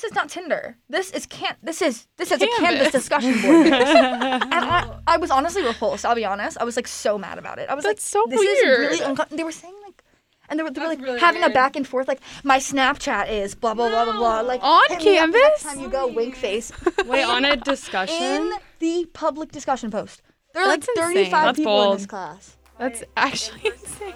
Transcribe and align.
this 0.00 0.12
is 0.12 0.14
not 0.14 0.28
Tinder. 0.28 0.76
This 0.88 1.10
is 1.10 1.26
can't. 1.26 1.56
This 1.62 1.82
is 1.82 2.06
this 2.16 2.30
is 2.30 2.40
a 2.40 2.46
Canvas. 2.46 2.58
canvas 2.60 2.92
discussion 2.92 3.42
board. 3.42 3.66
and 3.66 4.54
I, 4.54 4.98
I 5.08 5.16
was 5.16 5.30
honestly 5.30 5.64
repulsed. 5.64 6.06
I'll 6.06 6.14
be 6.14 6.24
honest. 6.24 6.56
I 6.60 6.64
was 6.64 6.76
like 6.76 6.86
so 6.86 7.18
mad 7.18 7.36
about 7.38 7.58
it. 7.58 7.68
I 7.68 7.74
was 7.74 7.84
That's 7.84 8.06
so 8.06 8.20
like, 8.20 8.30
this 8.30 8.40
is 8.40 8.64
weird. 8.64 8.78
really 8.78 8.98
uncom-. 8.98 9.28
They 9.30 9.42
were 9.42 9.50
saying 9.50 9.74
like, 9.84 10.04
and 10.48 10.58
they 10.58 10.62
were, 10.62 10.70
they 10.70 10.80
were 10.80 10.86
like 10.86 11.00
really 11.00 11.18
having 11.18 11.42
a 11.42 11.50
back 11.50 11.74
and 11.74 11.86
forth. 11.86 12.06
Like 12.06 12.20
my 12.44 12.58
Snapchat 12.58 13.28
is 13.28 13.56
blah 13.56 13.74
blah 13.74 13.88
blah 13.88 14.04
blah 14.04 14.16
blah. 14.16 14.40
Like 14.42 14.62
On 14.62 14.86
canvas 15.00 15.34
me 15.34 15.40
next 15.40 15.62
time 15.64 15.80
you 15.80 15.90
go 15.90 16.06
wink 16.06 16.36
face 16.36 16.70
Wait, 17.06 17.24
on 17.24 17.44
a 17.44 17.56
discussion? 17.56 18.22
in 18.22 18.52
the 18.78 19.06
public 19.12 19.50
discussion 19.50 19.90
post. 19.90 20.22
There 20.54 20.62
are 20.62 20.68
like 20.68 20.80
That's 20.80 20.96
insane. 20.96 21.30
35 21.30 21.30
That's 21.30 21.58
people 21.58 21.90
in 21.92 21.98
this 21.98 22.06
class. 22.06 22.56
That's 22.78 23.02
actually 23.16 23.66
insane. 23.66 24.14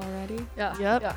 Already? 0.00 0.46
Yeah. 0.56 0.78
Yep. 0.78 1.02
Yeah. 1.02 1.16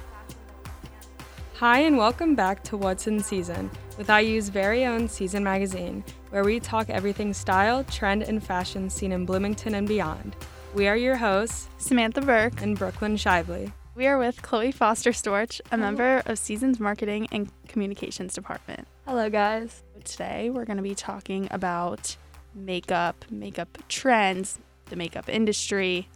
Hi, 1.60 1.80
and 1.80 1.98
welcome 1.98 2.36
back 2.36 2.64
to 2.66 2.78
What's 2.78 3.08
in 3.08 3.20
Season 3.20 3.72
with 3.98 4.12
IU's 4.12 4.50
very 4.50 4.86
own 4.86 5.10
Season 5.10 5.44
magazine, 5.44 6.04
where 6.30 6.44
we 6.44 6.60
talk 6.60 6.88
everything 6.88 7.34
style, 7.34 7.84
trend, 7.86 8.22
and 8.22 8.44
fashion 8.44 8.92
seen 8.92 9.12
in 9.12 9.26
Bloomington 9.26 9.74
and 9.74 9.88
beyond. 9.88 10.36
We 10.76 10.88
are 10.88 10.96
your 10.96 11.16
hosts, 11.16 11.68
Samantha 11.80 12.22
Burke. 12.22 12.62
and 12.62 12.78
Brooklyn 12.78 13.16
Shively. 13.16 13.74
We 13.96 14.06
are 14.06 14.20
with 14.20 14.40
Chloe 14.44 14.72
Foster 14.72 15.10
Storch, 15.10 15.60
a 15.72 15.78
member 15.78 16.22
of 16.28 16.38
Seasons 16.38 16.80
Marketing 16.80 17.28
and 17.32 17.52
Communications 17.68 18.36
Department. 18.36 18.88
Hello 19.08 19.28
guys. 19.28 19.82
Today, 20.04 20.52
we're 20.52 20.66
going 20.66 20.78
to 20.78 20.84
be 20.84 20.94
talking 20.94 21.48
about 21.50 22.18
makeup, 22.54 23.26
makeup 23.32 23.80
trends, 23.90 24.60
the 24.92 24.96
makeup 24.96 25.28
industry, 25.28 26.08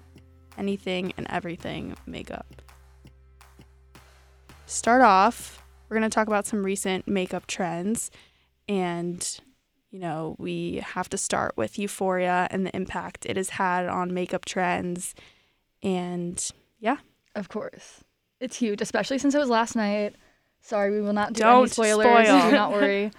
anything 0.59 1.13
and 1.17 1.25
everything 1.31 1.95
makeup. 2.05 2.61
Start 4.71 5.01
off, 5.01 5.61
we're 5.89 5.97
going 5.97 6.09
to 6.09 6.13
talk 6.13 6.27
about 6.27 6.47
some 6.47 6.63
recent 6.63 7.05
makeup 7.05 7.45
trends. 7.45 8.09
And, 8.69 9.39
you 9.89 9.99
know, 9.99 10.37
we 10.39 10.75
have 10.77 11.09
to 11.09 11.17
start 11.17 11.57
with 11.57 11.77
Euphoria 11.77 12.47
and 12.51 12.65
the 12.65 12.73
impact 12.73 13.25
it 13.25 13.35
has 13.35 13.49
had 13.49 13.89
on 13.89 14.13
makeup 14.13 14.45
trends. 14.45 15.13
And 15.83 16.41
yeah, 16.79 16.95
Of 17.35 17.49
course. 17.49 18.05
It's 18.39 18.55
huge, 18.55 18.79
especially 18.81 19.17
since 19.17 19.35
it 19.35 19.39
was 19.39 19.49
last 19.49 19.75
night. 19.75 20.15
Sorry, 20.61 20.89
we 20.89 21.01
will 21.01 21.11
not 21.11 21.33
do 21.33 21.41
Don't 21.41 21.63
any 21.63 21.67
spoilers. 21.67 22.05
spoil. 22.27 22.41
Do 22.49 22.51
not 22.55 22.71
worry. 22.81 23.11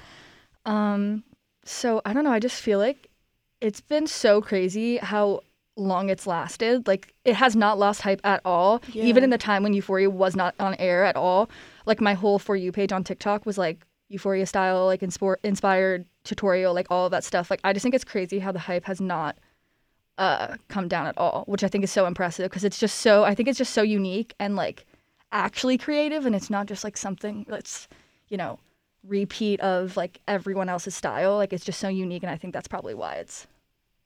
um, 0.64 1.22
so 1.66 2.00
I 2.06 2.14
don't 2.14 2.24
know. 2.24 2.32
I 2.32 2.38
just 2.40 2.62
feel 2.62 2.78
like 2.78 3.08
it's 3.60 3.82
been 3.82 4.06
so 4.06 4.40
crazy 4.40 4.96
how 4.96 5.42
long 5.76 6.08
it's 6.10 6.26
lasted. 6.26 6.86
Like 6.86 7.14
it 7.24 7.34
has 7.34 7.56
not 7.56 7.78
lost 7.78 8.02
hype 8.02 8.20
at 8.24 8.40
all. 8.44 8.82
Even 9.06 9.24
in 9.24 9.30
the 9.30 9.38
time 9.38 9.62
when 9.62 9.72
Euphoria 9.72 10.10
was 10.10 10.36
not 10.36 10.54
on 10.58 10.74
air 10.78 11.04
at 11.04 11.16
all. 11.16 11.50
Like 11.86 12.00
my 12.00 12.14
whole 12.14 12.38
for 12.38 12.56
you 12.56 12.72
page 12.72 12.92
on 12.92 13.04
TikTok 13.04 13.46
was 13.46 13.58
like 13.58 13.84
Euphoria 14.08 14.46
style, 14.46 14.86
like 14.86 15.00
inspo- 15.00 15.36
inspired 15.42 16.04
tutorial, 16.24 16.74
like 16.74 16.86
all 16.90 17.06
of 17.06 17.10
that 17.12 17.24
stuff. 17.24 17.50
Like 17.50 17.60
I 17.64 17.72
just 17.72 17.82
think 17.82 17.94
it's 17.94 18.04
crazy 18.04 18.38
how 18.38 18.52
the 18.52 18.58
hype 18.58 18.84
has 18.84 19.00
not 19.00 19.36
uh 20.18 20.56
come 20.68 20.88
down 20.88 21.06
at 21.06 21.16
all, 21.16 21.44
which 21.46 21.64
I 21.64 21.68
think 21.68 21.84
is 21.84 21.90
so 21.90 22.06
impressive 22.06 22.50
because 22.50 22.64
it's 22.64 22.78
just 22.78 22.98
so 22.98 23.24
I 23.24 23.34
think 23.34 23.48
it's 23.48 23.58
just 23.58 23.72
so 23.72 23.82
unique 23.82 24.34
and 24.38 24.56
like 24.56 24.84
actually 25.32 25.78
creative 25.78 26.26
and 26.26 26.36
it's 26.36 26.50
not 26.50 26.66
just 26.66 26.84
like 26.84 26.98
something 26.98 27.46
that's, 27.48 27.88
you 28.28 28.36
know, 28.36 28.58
repeat 29.02 29.58
of 29.60 29.96
like 29.96 30.20
everyone 30.28 30.68
else's 30.68 30.94
style. 30.94 31.36
Like 31.36 31.54
it's 31.54 31.64
just 31.64 31.80
so 31.80 31.88
unique 31.88 32.22
and 32.22 32.30
I 32.30 32.36
think 32.36 32.52
that's 32.52 32.68
probably 32.68 32.94
why 32.94 33.14
it's 33.14 33.46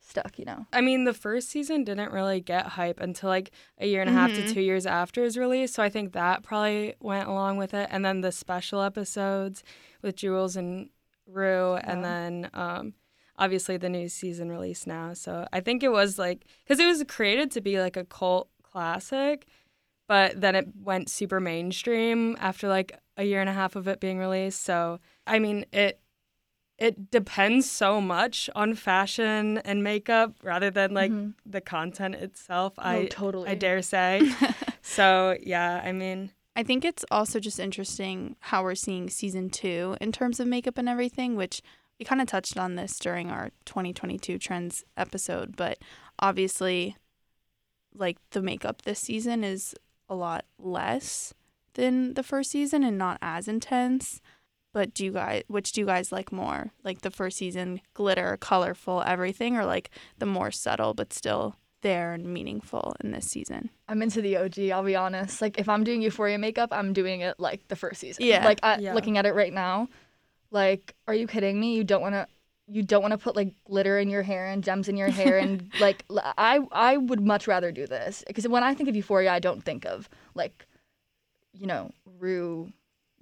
stuck, 0.07 0.39
you 0.39 0.45
know. 0.45 0.65
I 0.71 0.81
mean, 0.81 1.03
the 1.03 1.13
first 1.13 1.49
season 1.49 1.83
didn't 1.83 2.11
really 2.11 2.39
get 2.41 2.65
hype 2.65 2.99
until 2.99 3.29
like 3.29 3.51
a 3.77 3.87
year 3.87 4.01
and 4.01 4.09
a 4.09 4.13
half 4.13 4.31
Mhm. 4.31 4.47
to 4.47 4.53
two 4.53 4.61
years 4.61 4.85
after 4.85 5.23
its 5.23 5.35
release. 5.37 5.73
So 5.73 5.83
I 5.83 5.89
think 5.89 6.13
that 6.13 6.43
probably 6.43 6.95
went 6.99 7.27
along 7.27 7.57
with 7.57 7.73
it. 7.73 7.87
And 7.91 8.03
then 8.05 8.21
the 8.21 8.31
special 8.31 8.81
episodes 8.81 9.63
with 10.01 10.15
Jules 10.15 10.55
and 10.55 10.89
Rue, 11.25 11.73
and 11.75 12.05
then 12.05 12.49
um, 12.53 12.93
obviously 13.37 13.75
the 13.77 13.89
new 13.89 14.07
season 14.07 14.49
released 14.49 14.87
now. 14.87 15.13
So 15.13 15.45
I 15.51 15.59
think 15.59 15.83
it 15.83 15.91
was 15.91 16.17
like, 16.17 16.45
because 16.63 16.79
it 16.79 16.85
was 16.85 17.03
created 17.07 17.51
to 17.51 17.61
be 17.61 17.79
like 17.81 17.97
a 17.97 18.05
cult 18.05 18.49
classic, 18.63 19.45
but 20.07 20.39
then 20.39 20.55
it 20.55 20.67
went 20.81 21.09
super 21.09 21.39
mainstream 21.41 22.37
after 22.39 22.69
like 22.69 22.97
a 23.17 23.23
year 23.25 23.41
and 23.41 23.49
a 23.49 23.53
half 23.53 23.75
of 23.75 23.87
it 23.89 23.99
being 23.99 24.19
released. 24.19 24.63
So 24.63 24.99
I 25.25 25.39
mean, 25.39 25.65
it 25.73 25.99
it 26.77 27.09
depends 27.11 27.69
so 27.69 27.99
much 27.99 28.49
on 28.55 28.75
fashion 28.75 29.57
and 29.59 29.83
makeup 29.83 30.33
rather 30.43 30.69
than 30.69 30.93
like 30.93 31.11
Mhm. 31.11 31.33
the 31.45 31.61
content 31.61 32.15
itself. 32.15 32.73
Oh, 32.77 32.81
I 32.83 33.05
totally. 33.07 33.49
I 33.49 33.55
dare 33.55 33.81
say. 33.81 34.21
so 34.81 35.35
yeah, 35.41 35.81
I 35.83 35.91
mean, 35.91 36.31
I 36.55 36.63
think 36.63 36.85
it's 36.85 37.05
also 37.11 37.39
just 37.39 37.59
interesting 37.59 38.35
how 38.39 38.63
we're 38.63 38.75
seeing 38.75 39.09
season 39.09 39.49
two 39.49 39.95
in 40.01 40.11
terms 40.11 40.39
of 40.39 40.47
makeup 40.47 40.77
and 40.77 40.87
everything, 40.89 41.35
which 41.35 41.61
we 41.99 42.05
kind 42.05 42.21
of 42.21 42.27
touched 42.27 42.57
on 42.57 42.75
this 42.75 42.99
during 42.99 43.31
our 43.31 43.49
2022 43.65 44.37
trends 44.37 44.83
episode. 44.95 45.55
But 45.55 45.79
obviously, 46.19 46.95
like 47.93 48.17
the 48.31 48.41
makeup 48.41 48.83
this 48.83 48.99
season 48.99 49.43
is 49.43 49.75
a 50.09 50.15
lot 50.15 50.45
less 50.59 51.33
than 51.73 52.13
the 52.13 52.23
first 52.23 52.51
season 52.51 52.83
and 52.83 52.97
not 52.97 53.17
as 53.21 53.47
intense. 53.47 54.21
But 54.77 54.93
do 54.93 55.05
you 55.05 55.11
guys, 55.11 55.41
which 55.47 55.71
do 55.71 55.81
you 55.81 55.87
guys 55.87 56.11
like 56.11 56.31
more? 56.31 56.71
Like 56.83 57.01
the 57.01 57.09
first 57.09 57.39
season, 57.39 57.81
glitter, 57.95 58.37
colorful, 58.39 59.01
everything, 59.03 59.57
or 59.57 59.65
like 59.65 59.89
the 60.19 60.27
more 60.27 60.51
subtle 60.51 60.93
but 60.93 61.11
still 61.11 61.55
there 61.81 62.13
and 62.13 62.31
meaningful 62.31 62.95
in 63.03 63.09
this 63.09 63.25
season? 63.25 63.71
I'm 63.87 64.03
into 64.03 64.21
the 64.21 64.37
OG, 64.37 64.59
I'll 64.71 64.83
be 64.83 64.95
honest. 64.95 65.41
Like 65.41 65.57
if 65.57 65.67
I'm 65.67 65.83
doing 65.83 66.03
Euphoria 66.03 66.37
makeup, 66.37 66.69
I'm 66.71 66.93
doing 66.93 67.21
it 67.21 67.39
like 67.39 67.67
the 67.69 67.75
first 67.75 68.01
season. 68.01 68.23
Yeah. 68.23 68.45
Like 68.45 68.59
I, 68.61 68.77
Yeah. 68.77 68.93
looking 68.93 69.17
at 69.17 69.25
it 69.25 69.33
right 69.33 69.51
now, 69.51 69.87
like 70.51 70.93
are 71.07 71.15
you 71.15 71.25
kidding 71.25 71.59
me? 71.59 71.73
You 71.75 71.83
don't 71.83 72.01
want 72.03 72.13
to 72.13 72.27
you 72.67 72.83
don't 72.83 73.01
want 73.01 73.13
to 73.13 73.17
put 73.17 73.35
like 73.35 73.55
glitter 73.65 73.97
in 73.97 74.11
your 74.11 74.21
hair 74.21 74.45
and 74.45 74.63
gems 74.63 74.87
in 74.87 74.95
your 74.95 75.09
hair 75.09 75.39
and 75.39 75.71
like 75.79 76.05
I 76.37 76.59
I 76.71 76.97
would 76.97 77.21
much 77.21 77.47
rather 77.47 77.71
do 77.71 77.87
this 77.87 78.23
because 78.27 78.47
when 78.47 78.61
I 78.61 78.75
think 78.75 78.89
of 78.89 78.95
Euphoria, 78.95 79.33
I 79.33 79.39
don't 79.39 79.63
think 79.63 79.85
of 79.87 80.07
like 80.35 80.67
you 81.53 81.65
know, 81.65 81.89
Rue 82.19 82.71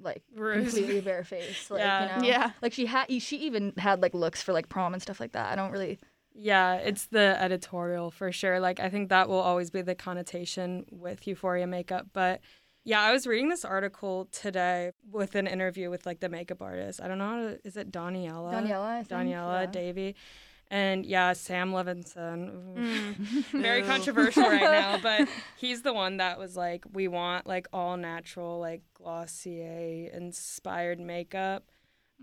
like 0.06 0.24
completely 0.36 1.02
bare 1.02 1.24
face 1.36 1.70
like 1.70 1.80
Yeah. 1.80 2.16
you 2.16 2.22
know. 2.22 2.28
Yeah. 2.28 2.52
Like 2.62 2.74
she 2.74 2.86
had 2.86 3.12
she 3.22 3.38
even 3.38 3.74
had 3.78 4.02
like 4.02 4.14
looks 4.14 4.42
for 4.42 4.54
like 4.54 4.70
prom 4.70 4.94
and 4.94 5.02
stuff 5.02 5.20
like 5.20 5.34
that. 5.34 5.52
I 5.52 5.56
don't 5.56 5.72
really 5.72 6.00
yeah, 6.38 6.76
it's 6.76 7.06
the 7.08 7.38
editorial 7.42 8.12
for 8.12 8.32
sure. 8.32 8.60
Like 8.60 8.80
I 8.80 8.90
think 8.90 9.10
that 9.10 9.30
will 9.30 9.40
always 9.40 9.70
be 9.70 9.82
the 9.82 9.96
connotation 9.96 10.86
with 10.92 11.26
Euphoria 11.28 11.66
makeup, 11.66 12.08
but 12.14 12.42
yeah, 12.84 13.02
I 13.02 13.12
was 13.12 13.26
reading 13.26 13.50
this 13.50 13.66
article 13.66 14.28
today 14.32 14.92
with 15.10 15.34
an 15.34 15.48
interview 15.48 15.90
with 15.90 16.06
like 16.06 16.20
the 16.20 16.30
makeup 16.30 16.62
artist. 16.62 17.02
I 17.02 17.08
don't 17.08 17.18
know 17.18 17.30
how 17.30 17.36
to, 17.38 17.60
is 17.64 17.78
it 17.78 17.92
Daniela? 17.92 18.54
Daniela, 18.54 18.84
I 18.84 19.04
think. 19.04 19.10
Daniela 19.30 19.62
yeah. 19.62 19.66
Davy. 19.66 20.16
And 20.72 21.06
yeah, 21.06 21.34
Sam 21.34 21.72
Levinson. 21.72 22.76
Mm. 22.76 23.16
very 23.62 23.84
controversial 23.94 24.44
right 24.44 24.62
now, 24.62 24.98
but 25.04 25.28
he's 25.58 25.84
the 25.84 25.94
one 25.94 26.18
that 26.18 26.40
was 26.40 26.58
like, 26.58 26.84
we 26.92 27.08
want 27.08 27.46
like 27.48 27.68
all 27.72 27.98
natural, 27.98 28.60
like 28.60 28.82
Glossier 28.96 30.10
inspired 30.14 31.00
makeup. 31.00 31.66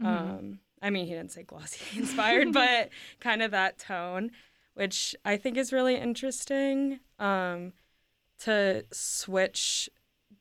Mm-hmm. 0.03 0.07
Um, 0.07 0.59
I 0.81 0.91
mean, 0.91 1.07
he 1.07 1.13
didn't 1.13 1.31
say 1.31 1.45
Glossier 1.45 1.87
inspired, 2.01 2.53
but 2.53 2.89
kind 3.21 3.43
of 3.43 3.53
that 3.53 3.79
tone, 3.79 4.33
which 4.75 5.15
I 5.25 5.37
think 5.37 5.57
is 5.57 5.73
really 5.73 5.95
interesting 5.97 6.99
um, 7.21 7.73
to 8.41 8.85
switch 8.91 9.89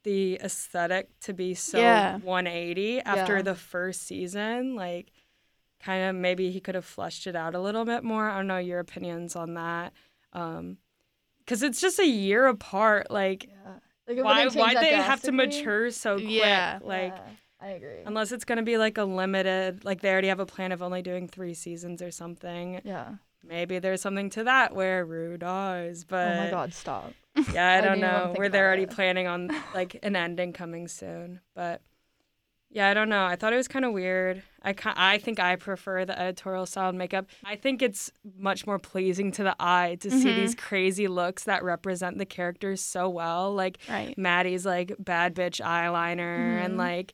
the 0.03 0.39
aesthetic 0.44 1.07
to 1.19 1.33
be 1.33 1.53
so 1.53 1.78
Yeah. 1.78 2.18
180 2.18 3.01
after 3.01 3.35
Yeah. 3.38 3.41
the 3.44 3.53
first 3.56 4.01
season. 4.07 4.73
Like, 4.75 5.12
kind 5.84 6.09
of 6.09 6.16
maybe 6.16 6.52
he 6.52 6.59
could 6.59 6.75
have 6.75 6.86
fleshed 6.86 7.28
it 7.28 7.36
out 7.36 7.56
a 7.56 7.59
little 7.59 7.86
bit 7.86 8.03
more. 8.03 8.30
I 8.30 8.38
don't 8.38 8.47
know 8.47 8.58
your 8.58 8.80
opinions 8.80 9.36
on 9.36 9.56
that. 9.56 9.94
Um, 10.34 10.78
because 11.40 11.64
it's 11.64 11.81
just 11.81 12.00
a 12.00 12.06
year 12.08 12.46
apart. 12.47 13.09
Like, 13.12 13.46
Yeah. 13.50 13.74
Like, 14.08 14.24
why 14.24 14.47
why 14.47 14.74
they 14.75 14.94
have 14.96 15.22
to 15.24 15.31
mature 15.31 15.90
so 15.92 16.16
quick? 16.18 16.30
Yeah. 16.30 16.80
Like, 16.81 17.14
Yeah, 17.14 17.22
I 17.62 17.68
agree. 17.72 18.04
unless 18.06 18.31
it's 18.31 18.45
gonna 18.45 18.63
be 18.63 18.78
like 18.78 18.98
a 18.98 19.04
limited, 19.04 19.86
like 19.86 20.01
they 20.01 20.12
already 20.12 20.28
have 20.30 20.39
a 20.39 20.45
plan 20.45 20.72
of 20.72 20.81
only 20.81 21.01
doing 21.01 21.28
three 21.28 21.54
seasons 21.54 22.01
or 22.01 22.12
something. 22.12 22.81
yeah. 22.83 23.16
Maybe 23.44 23.80
there's 23.80 24.01
something 24.01 24.30
to 24.31 24.44
that 24.44 24.75
where 24.75 25.04
Rue 25.04 25.36
dies, 25.38 26.04
but 26.04 26.28
oh 26.28 26.44
my 26.44 26.50
god, 26.51 26.74
stop. 26.75 27.12
yeah, 27.54 27.69
I 27.69 27.78
I 27.78 27.81
don't 27.81 27.94
didn't 27.94 27.98
even 27.98 28.01
wanna 28.01 28.18
know. 28.19 28.25
think 28.28 28.38
Where 28.38 28.48
about 28.48 28.51
they're 28.54 28.68
already 28.68 28.83
it. 28.83 28.92
planning 28.92 29.25
on 29.28 29.50
like 29.74 29.98
an 30.04 30.16
ending 30.16 30.54
coming 30.54 30.88
soon, 30.88 31.39
but 31.56 31.81
yeah, 32.71 32.88
I 32.89 32.94
don't 32.94 33.09
know. 33.09 33.25
I 33.25 33.35
thought 33.35 33.53
it 33.53 33.57
was 33.57 33.68
kind 33.68 33.85
of 33.85 33.91
weird. 33.94 34.41
I 34.63 34.73
I 34.85 35.18
think 35.18 35.39
I 35.39 35.56
prefer 35.56 36.06
the 36.06 36.18
editorial 36.19 36.65
style 36.65 36.94
makeup. 36.94 37.25
I 37.44 37.56
think 37.56 37.81
it's 37.81 38.12
much 38.38 38.65
more 38.68 38.79
pleasing 38.79 39.31
to 39.33 39.44
the 39.44 39.56
eye 39.59 39.97
to 40.01 40.09
see 40.12 40.25
Mhm. 40.29 40.35
these 40.38 40.56
crazy 40.56 41.07
looks 41.07 41.44
that 41.45 41.63
represent 41.63 42.18
the 42.18 42.25
characters 42.25 42.81
so 42.81 43.09
well. 43.09 43.53
Like 43.53 43.79
Right. 43.89 44.18
Maddie's 44.18 44.65
like 44.65 44.94
bad 45.00 45.35
bitch 45.35 45.59
eyeliner 45.62 46.63
and 46.63 46.75
Mhm. 46.75 46.77
like 46.77 47.13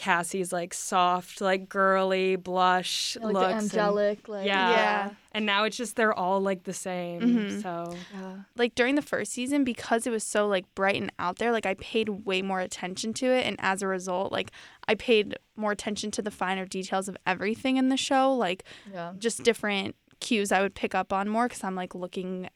Cassie's 0.00 0.50
like 0.50 0.72
soft, 0.72 1.42
like 1.42 1.68
girly 1.68 2.36
blush 2.36 3.18
like 3.20 3.34
looks. 3.34 3.46
the 3.46 3.52
and- 3.52 3.62
angelic, 3.64 4.28
like 4.28 4.46
yeah. 4.46 4.70
Yeah. 4.70 5.10
And 5.32 5.44
now 5.44 5.64
it's 5.64 5.76
just 5.76 5.94
they're 5.94 6.14
all 6.14 6.40
like 6.40 6.64
the 6.64 6.72
same. 6.72 7.20
Mhm. 7.20 7.62
So 7.62 7.94
yeah. 8.14 8.36
like 8.56 8.74
during 8.74 8.94
the 8.94 9.02
first 9.02 9.30
season 9.32 9.62
because 9.62 10.06
it 10.06 10.10
was 10.10 10.24
so 10.24 10.48
like 10.48 10.64
bright 10.74 10.96
and 10.96 11.12
out 11.18 11.36
there 11.36 11.52
like 11.52 11.66
i 11.66 11.74
paid 11.74 12.08
way 12.24 12.40
more 12.40 12.60
attention 12.60 13.12
to 13.14 13.26
it 13.26 13.46
and 13.46 13.56
as 13.58 13.82
a 13.82 13.86
result 13.86 14.32
like 14.32 14.50
i 14.88 14.94
paid 14.94 15.36
more 15.56 15.70
attention 15.72 16.10
to 16.12 16.22
the 16.22 16.30
finer 16.30 16.64
details 16.64 17.06
of 17.06 17.16
everything 17.26 17.76
in 17.76 17.90
the 17.90 17.96
show 17.96 18.32
like 18.32 18.64
yeah. 18.92 19.12
just 19.18 19.42
different 19.42 19.94
cues 20.20 20.50
i 20.50 20.62
would 20.62 20.74
pick 20.74 20.94
up 20.94 21.12
on 21.12 21.28
more 21.28 21.46
because 21.46 21.62
i'm 21.62 21.74
like 21.74 21.94
looking 21.94 22.48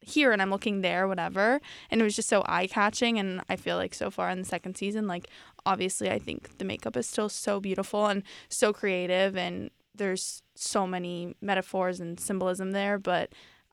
here 0.00 0.32
and 0.32 0.40
i'm 0.40 0.50
looking 0.50 0.80
there 0.80 1.06
whatever 1.06 1.60
and 1.90 2.00
it 2.00 2.04
was 2.04 2.16
just 2.16 2.28
so 2.28 2.42
eye-catching 2.46 3.18
and 3.18 3.42
i 3.48 3.56
feel 3.56 3.76
like 3.76 3.94
so 3.94 4.10
far 4.10 4.30
in 4.30 4.38
the 4.38 4.44
second 4.44 4.76
season 4.76 5.06
like 5.06 5.26
obviously 5.66 6.10
i 6.10 6.18
think 6.18 6.56
the 6.58 6.64
makeup 6.64 6.96
is 6.96 7.06
still 7.06 7.28
so 7.28 7.60
beautiful 7.60 8.06
and 8.06 8.22
so 8.48 8.72
creative 8.72 9.36
and 9.36 9.70
there's 9.94 10.42
so 10.54 10.86
many 10.86 11.34
metaphors 11.42 12.00
and 12.00 12.18
symbolism 12.18 12.72
there 12.72 12.98
but 12.98 13.30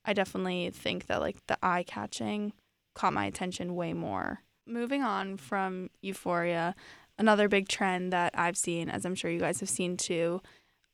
I 0.07 0.13
definitely 0.13 0.69
think 0.69 1.07
that 1.07 1.19
like 1.19 1.45
the 1.47 1.57
eye 1.62 1.83
catching 1.83 2.53
caught 2.95 3.13
my 3.13 3.25
attention 3.25 3.75
way 3.75 3.91
more. 3.91 4.39
Moving 4.65 5.03
on 5.03 5.35
from 5.35 5.89
Euphoria, 6.01 6.75
another 7.19 7.50
big 7.50 7.68
trend 7.68 8.13
that 8.13 8.33
I've 8.33 8.57
seen, 8.57 8.89
as 8.89 9.06
I'm 9.06 9.15
sure 9.15 9.29
you 9.29 9.39
guys 9.39 9.59
have 9.59 9.69
seen 9.69 9.97
too, 9.97 10.41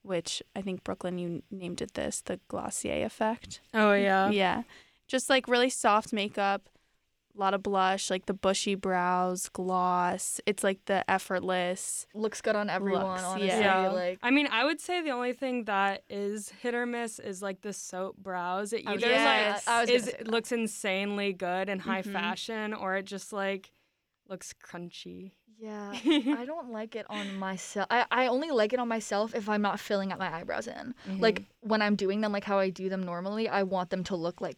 which 0.01 0.41
I 0.55 0.61
think 0.61 0.83
Brooklyn 0.83 1.19
you 1.19 1.43
named 1.51 1.81
it 1.81 1.93
this, 1.93 2.21
the 2.21 2.39
Glossier 2.47 3.05
effect. 3.05 3.61
Oh 3.71 3.93
yeah. 3.93 4.31
Yeah. 4.31 4.63
Just 5.13 5.29
like 5.29 5.47
really 5.47 5.69
soft 5.69 6.11
makeup, 6.11 6.67
a 7.35 7.39
lot 7.39 7.53
of 7.53 7.61
blush, 7.61 8.09
like 8.09 8.25
the 8.25 8.33
bushy 8.33 8.73
brows, 8.73 9.47
gloss. 9.49 10.41
It's 10.47 10.63
like 10.63 10.79
the 10.85 11.07
effortless. 11.09 12.07
Looks 12.15 12.41
good 12.41 12.55
on 12.55 12.67
everyone, 12.67 13.05
Looks, 13.11 13.23
honestly. 13.23 13.47
yeah. 13.47 13.89
Like 13.91 14.17
I 14.23 14.31
mean, 14.31 14.47
I 14.51 14.65
would 14.65 14.81
say 14.81 15.01
the 15.03 15.11
only 15.11 15.33
thing 15.33 15.65
that 15.65 16.03
is 16.09 16.49
hit 16.49 16.73
or 16.73 16.87
miss 16.87 17.19
is 17.19 17.43
like 17.43 17.61
the 17.61 17.73
soap 17.73 18.17
brows. 18.17 18.73
It 18.73 18.85
either 18.87 19.07
Yes. 19.07 19.65
that. 19.65 19.71
I 19.71 19.81
was 19.81 19.89
like 19.91 19.97
is 19.99 20.05
say 20.05 20.17
looks 20.25 20.51
insanely 20.51 21.31
good 21.33 21.69
and 21.69 21.79
high 21.81 22.01
Mhm. 22.01 22.11
fashion, 22.11 22.73
or 22.73 22.95
it 22.95 23.05
just 23.05 23.31
like 23.31 23.71
looks 24.27 24.51
crunchy. 24.53 25.33
Yeah, 25.59 25.91
I 25.93 26.45
don't 26.51 26.71
like 26.71 26.95
it 26.95 27.05
on 27.09 27.37
myself. 27.37 27.85
I, 27.91 28.05
I 28.11 28.27
only 28.27 28.49
like 28.49 28.73
it 28.73 28.79
on 28.79 28.87
myself 28.87 29.35
if 29.35 29.47
I'm 29.47 29.61
not 29.61 29.79
filling 29.79 30.11
up 30.11 30.17
my 30.17 30.33
eyebrows 30.33 30.67
in. 30.67 30.95
Like 31.19 31.35
Mm-hmm. 31.41 31.69
when 31.69 31.81
I'm 31.83 31.95
doing 31.95 32.21
them, 32.21 32.31
like 32.31 32.43
how 32.43 32.57
I 32.57 32.69
do 32.71 32.89
them 32.89 33.03
normally, 33.03 33.47
I 33.47 33.61
want 33.63 33.91
them 33.91 34.03
to 34.05 34.15
look 34.15 34.41
like 34.41 34.57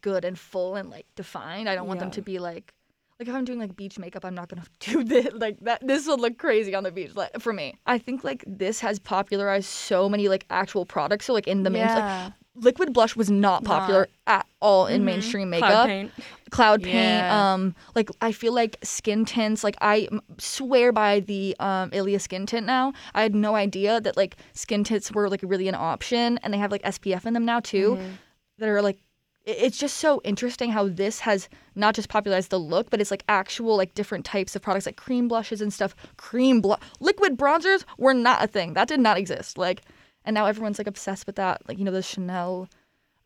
good 0.00 0.24
and 0.24 0.38
full 0.38 0.74
and 0.76 0.90
like 0.90 1.06
defined. 1.16 1.68
I 1.68 1.74
don't 1.74 1.86
want 1.86 2.00
them 2.00 2.10
to 2.12 2.22
be 2.22 2.38
like, 2.38 2.72
like 3.18 3.28
if 3.28 3.34
I'm 3.34 3.44
doing 3.44 3.58
like 3.58 3.76
beach 3.76 3.98
makeup, 3.98 4.24
I'm 4.24 4.34
not 4.34 4.48
gonna 4.48 4.64
do 4.80 5.04
this 5.04 5.28
like 5.34 5.58
that. 5.60 5.86
This 5.86 6.06
would 6.06 6.20
look 6.20 6.38
crazy 6.38 6.74
on 6.74 6.84
the 6.84 6.90
beach. 6.90 7.14
Like 7.14 7.40
for 7.40 7.52
me, 7.52 7.78
I 7.86 7.98
think 7.98 8.24
like 8.24 8.44
this 8.46 8.80
has 8.80 8.98
popularized 8.98 9.66
so 9.68 10.08
many 10.08 10.28
like 10.28 10.46
actual 10.50 10.86
products. 10.86 11.26
So 11.26 11.32
like 11.32 11.46
in 11.48 11.62
the 11.62 11.70
main, 11.70 11.86
like 11.86 12.32
liquid 12.56 12.92
blush 12.92 13.14
was 13.14 13.30
not 13.30 13.62
popular 13.64 14.08
at 14.26 14.44
all 14.60 14.86
in 14.86 15.04
mainstream 15.04 15.50
makeup 15.50 15.68
Cloud 15.70 15.86
paint. 15.86 16.12
cloud 16.50 16.82
paint 16.82 16.94
Yeah. 16.94 17.52
um 17.54 17.74
like 17.94 18.10
i 18.20 18.32
feel 18.32 18.52
like 18.52 18.76
skin 18.82 19.24
tints 19.24 19.62
like 19.62 19.76
i 19.80 20.08
m- 20.10 20.20
swear 20.38 20.90
by 20.92 21.20
the 21.20 21.54
um 21.60 21.90
ilia 21.92 22.18
skin 22.18 22.46
tint 22.46 22.66
now 22.66 22.92
i 23.14 23.22
had 23.22 23.36
no 23.36 23.54
idea 23.54 24.00
that 24.00 24.16
like 24.16 24.36
skin 24.52 24.82
tints 24.82 25.12
were 25.12 25.28
like 25.30 25.40
really 25.44 25.68
an 25.68 25.76
option 25.76 26.38
and 26.42 26.52
they 26.52 26.58
have 26.58 26.72
like 26.72 26.82
spf 26.82 27.24
in 27.24 27.34
them 27.34 27.44
now 27.44 27.60
too 27.60 27.98
that 28.58 28.68
are 28.68 28.82
like 28.82 28.98
it's 29.46 29.78
just 29.78 29.96
so 29.96 30.20
interesting 30.24 30.70
how 30.70 30.86
this 30.88 31.20
has 31.20 31.48
not 31.74 31.94
just 31.94 32.08
popularized 32.08 32.50
the 32.50 32.58
look 32.58 32.90
but 32.90 33.00
it's 33.00 33.10
like 33.10 33.24
actual 33.28 33.76
like 33.76 33.94
different 33.94 34.24
types 34.24 34.54
of 34.54 34.62
products 34.62 34.86
like 34.86 34.96
cream 34.96 35.28
blushes 35.28 35.60
and 35.60 35.72
stuff 35.72 35.94
cream 36.16 36.60
blush 36.60 36.80
liquid 37.00 37.38
bronzers 37.38 37.84
were 37.98 38.14
not 38.14 38.42
a 38.44 38.46
thing 38.46 38.74
that 38.74 38.86
did 38.88 39.00
not 39.00 39.16
exist 39.16 39.56
like 39.56 39.82
and 40.24 40.34
now 40.34 40.46
everyone's 40.46 40.78
like 40.78 40.86
obsessed 40.86 41.26
with 41.26 41.36
that 41.36 41.60
like 41.68 41.78
you 41.78 41.84
know 41.84 41.90
the 41.90 42.02
chanel 42.02 42.68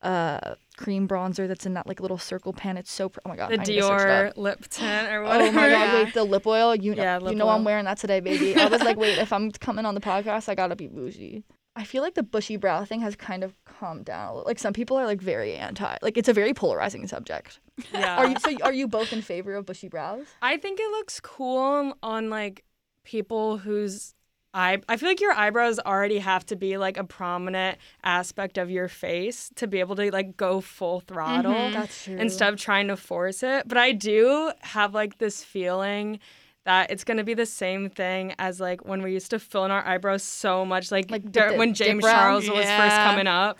uh 0.02 0.54
cream 0.76 1.08
bronzer 1.08 1.48
that's 1.48 1.64
in 1.66 1.74
that 1.74 1.86
like 1.86 1.98
little 1.98 2.18
circle 2.18 2.52
pan 2.52 2.76
it's 2.76 2.92
so 2.92 3.08
pr- 3.08 3.20
oh 3.24 3.28
my 3.30 3.36
god 3.36 3.50
The 3.50 3.54
I 3.54 3.64
need 3.64 3.80
to 3.80 3.82
search 3.82 4.00
it 4.02 4.10
up. 4.10 4.34
Dior 4.34 4.36
lip 4.36 4.68
tint 4.68 5.08
or 5.12 5.22
whatever. 5.22 5.48
Oh 5.48 5.52
my 5.52 5.68
god! 5.68 5.70
Yeah. 5.70 6.04
Wait, 6.04 6.14
the 6.14 6.24
lip 6.24 6.46
oil. 6.46 6.74
You 6.74 6.94
know, 6.94 7.02
Yeah, 7.02 7.18
you 7.20 7.34
know 7.34 7.48
I'm 7.48 7.64
wearing 7.64 7.86
that 7.86 7.96
today, 7.98 8.20
baby. 8.20 8.54
I 8.54 8.66
was 8.66 8.82
like, 8.82 8.98
wait, 8.98 9.16
if 9.18 9.32
I'm 9.32 9.50
coming 9.52 9.86
on 9.86 9.94
the 9.94 10.00
podcast, 10.02 10.48
I 10.50 10.54
gotta 10.54 10.76
be 10.76 10.88
bougie. 10.88 11.44
I 11.76 11.84
feel 11.84 12.02
like 12.02 12.14
the 12.14 12.22
bushy 12.22 12.56
brow 12.56 12.84
thing 12.84 13.00
has 13.00 13.16
kind 13.16 13.42
of 13.42 13.52
calmed 13.64 14.04
down. 14.04 14.44
Like 14.46 14.58
some 14.60 14.72
people 14.72 14.96
are 14.96 15.06
like 15.06 15.20
very 15.20 15.54
anti. 15.54 15.96
Like 16.02 16.16
it's 16.16 16.28
a 16.28 16.32
very 16.32 16.54
polarizing 16.54 17.06
subject. 17.08 17.58
Yeah. 17.92 18.16
Are 18.16 18.28
you? 18.28 18.36
So 18.38 18.56
are 18.62 18.72
you 18.72 18.86
both 18.86 19.12
in 19.12 19.22
favor 19.22 19.54
of 19.54 19.66
bushy 19.66 19.88
brows? 19.88 20.26
I 20.40 20.56
think 20.56 20.78
it 20.78 20.88
looks 20.90 21.18
cool 21.20 21.94
on, 22.02 22.30
like 22.30 22.62
people 23.04 23.58
whose 23.58 24.14
eye. 24.54 24.80
I 24.88 24.96
feel 24.96 25.08
like 25.08 25.20
your 25.20 25.32
eyebrows 25.32 25.80
already 25.80 26.18
have 26.18 26.46
to 26.46 26.54
be 26.56 26.76
like 26.76 26.96
a 26.96 27.02
prominent 27.02 27.78
aspect 28.04 28.56
of 28.56 28.70
your 28.70 28.86
face 28.86 29.50
to 29.56 29.66
be 29.66 29.80
able 29.80 29.96
to 29.96 30.12
like 30.12 30.36
go 30.36 30.60
full 30.60 31.00
throttle 31.00 31.52
Mhm. 31.52 31.72
That's 31.72 32.04
true. 32.04 32.16
instead 32.16 32.52
of 32.52 32.60
trying 32.60 32.86
to 32.86 32.96
force 32.96 33.42
it. 33.42 33.66
But 33.66 33.78
I 33.78 33.90
do 33.90 34.52
have 34.60 34.94
like 34.94 35.18
this 35.18 35.42
feeling 35.42 36.20
that 36.64 36.90
it's 36.90 37.04
gonna 37.04 37.24
be 37.24 37.34
the 37.34 37.46
same 37.46 37.90
thing 37.90 38.34
as 38.38 38.58
like 38.60 38.84
when 38.86 39.02
we 39.02 39.12
used 39.12 39.30
to 39.30 39.38
fill 39.38 39.64
in 39.64 39.70
our 39.70 39.84
eyebrows 39.86 40.22
so 40.22 40.64
much, 40.64 40.90
like, 40.90 41.10
Like 41.10 41.30
dur- 41.30 41.50
dip- 41.50 41.58
when 41.58 41.74
James? 41.74 42.02
Charles 42.02 42.48
was 42.48 42.64
first 42.64 42.96
coming 42.96 43.26
up. 43.26 43.58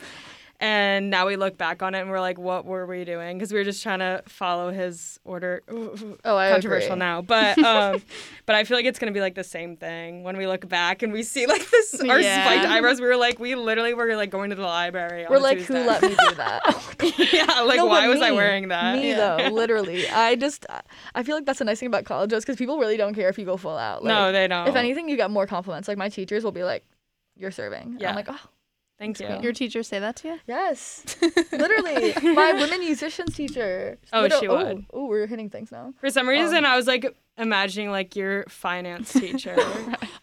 And 0.61 1.09
now 1.09 1.27
we 1.27 1.35
look 1.35 1.57
back 1.57 1.83
on 1.83 1.93
it 1.95 1.99
and 1.99 2.09
we're 2.09 2.21
like, 2.21 2.37
what 2.37 2.63
were 2.65 2.85
we 2.85 3.03
doing? 3.03 3.37
Because 3.37 3.51
we 3.51 3.57
were 3.59 3.65
just 3.65 3.83
trying 3.83 3.99
to 3.99 4.23
follow 4.25 4.71
his 4.71 5.19
order. 5.25 5.61
Oh, 6.23 6.37
I 6.37 6.49
controversial 6.49 6.93
agree. 6.93 6.99
now, 6.99 7.21
but 7.21 7.57
um, 7.63 8.01
but 8.45 8.55
I 8.55 8.63
feel 8.63 8.77
like 8.77 8.85
it's 8.85 8.97
gonna 8.97 9.11
be 9.11 9.19
like 9.19 9.35
the 9.35 9.43
same 9.43 9.75
thing 9.75 10.23
when 10.23 10.37
we 10.37 10.47
look 10.47 10.67
back 10.69 11.03
and 11.03 11.11
we 11.11 11.23
see 11.23 11.45
like 11.45 11.69
this 11.69 11.99
our 12.09 12.21
Yeah. 12.21 12.45
spiked 12.45 12.65
eyebrows. 12.65 13.01
We 13.01 13.07
were 13.07 13.17
like, 13.17 13.37
we 13.37 13.55
literally 13.55 13.93
were 13.93 14.15
like 14.15 14.29
going 14.29 14.49
to 14.51 14.55
the 14.55 14.61
library. 14.63 15.25
We're 15.29 15.39
like, 15.39 15.59
who 15.59 15.73
let 15.73 16.01
me 16.01 16.09
do 16.09 16.35
that? 16.35 16.61
yeah, 17.33 17.61
like 17.63 17.77
No, 17.77 17.85
why 17.87 18.07
was 18.07 18.21
I 18.21 18.31
wearing 18.31 18.69
that? 18.69 18.95
Me 18.95 19.09
Yeah. 19.09 19.17
though, 19.37 19.49
literally. 19.49 20.07
I 20.07 20.35
just, 20.35 20.65
I 21.13 21.23
feel 21.23 21.35
like 21.35 21.45
that's 21.45 21.59
the 21.59 21.65
nice 21.65 21.79
thing 21.81 21.87
about 21.87 22.05
college, 22.05 22.31
is 22.31 22.45
because 22.45 22.55
people 22.55 22.77
really 22.79 22.95
don't 22.95 23.13
care 23.13 23.27
if 23.27 23.37
you 23.37 23.45
go 23.45 23.57
full 23.57 23.77
out. 23.77 24.03
Like, 24.05 24.09
no, 24.13 24.31
they 24.31 24.47
don't. 24.47 24.67
If 24.69 24.75
anything, 24.75 25.09
you 25.09 25.17
get 25.17 25.29
more 25.31 25.45
compliments. 25.47 25.87
Like 25.89 25.97
my 25.97 26.07
teachers 26.07 26.43
will 26.45 26.51
be 26.53 26.63
like, 26.63 26.85
"You're 27.35 27.51
serving." 27.51 27.81
And 27.83 28.01
Yeah. 28.01 28.09
I'm 28.11 28.15
like, 28.15 28.27
"Oh, 28.29 28.39
thank 28.97 29.19
you. 29.19 29.27
Your 29.41 29.53
teachers 29.53 29.87
say 29.87 29.99
that 29.99 30.15
to 30.17 30.27
you? 30.29 30.39
yes." 30.47 31.17
Literally, 31.51 32.13
my 32.33 32.53
women 32.53 32.79
musicians 32.79 33.35
teacher. 33.35 33.97
Oh, 34.13 34.21
Liter- 34.21 34.37
she 34.39 34.47
oh, 34.47 34.57
would. 34.57 34.85
Oh, 34.93 35.05
we're 35.07 35.27
hitting 35.27 35.49
things 35.49 35.71
now. 35.71 35.93
For 35.99 36.09
some 36.09 36.27
reason, 36.27 36.59
um, 36.59 36.65
I 36.65 36.75
was 36.75 36.87
like 36.87 37.15
imagining 37.37 37.91
like 37.91 38.15
your 38.15 38.43
finance 38.45 39.13
teacher. 39.13 39.55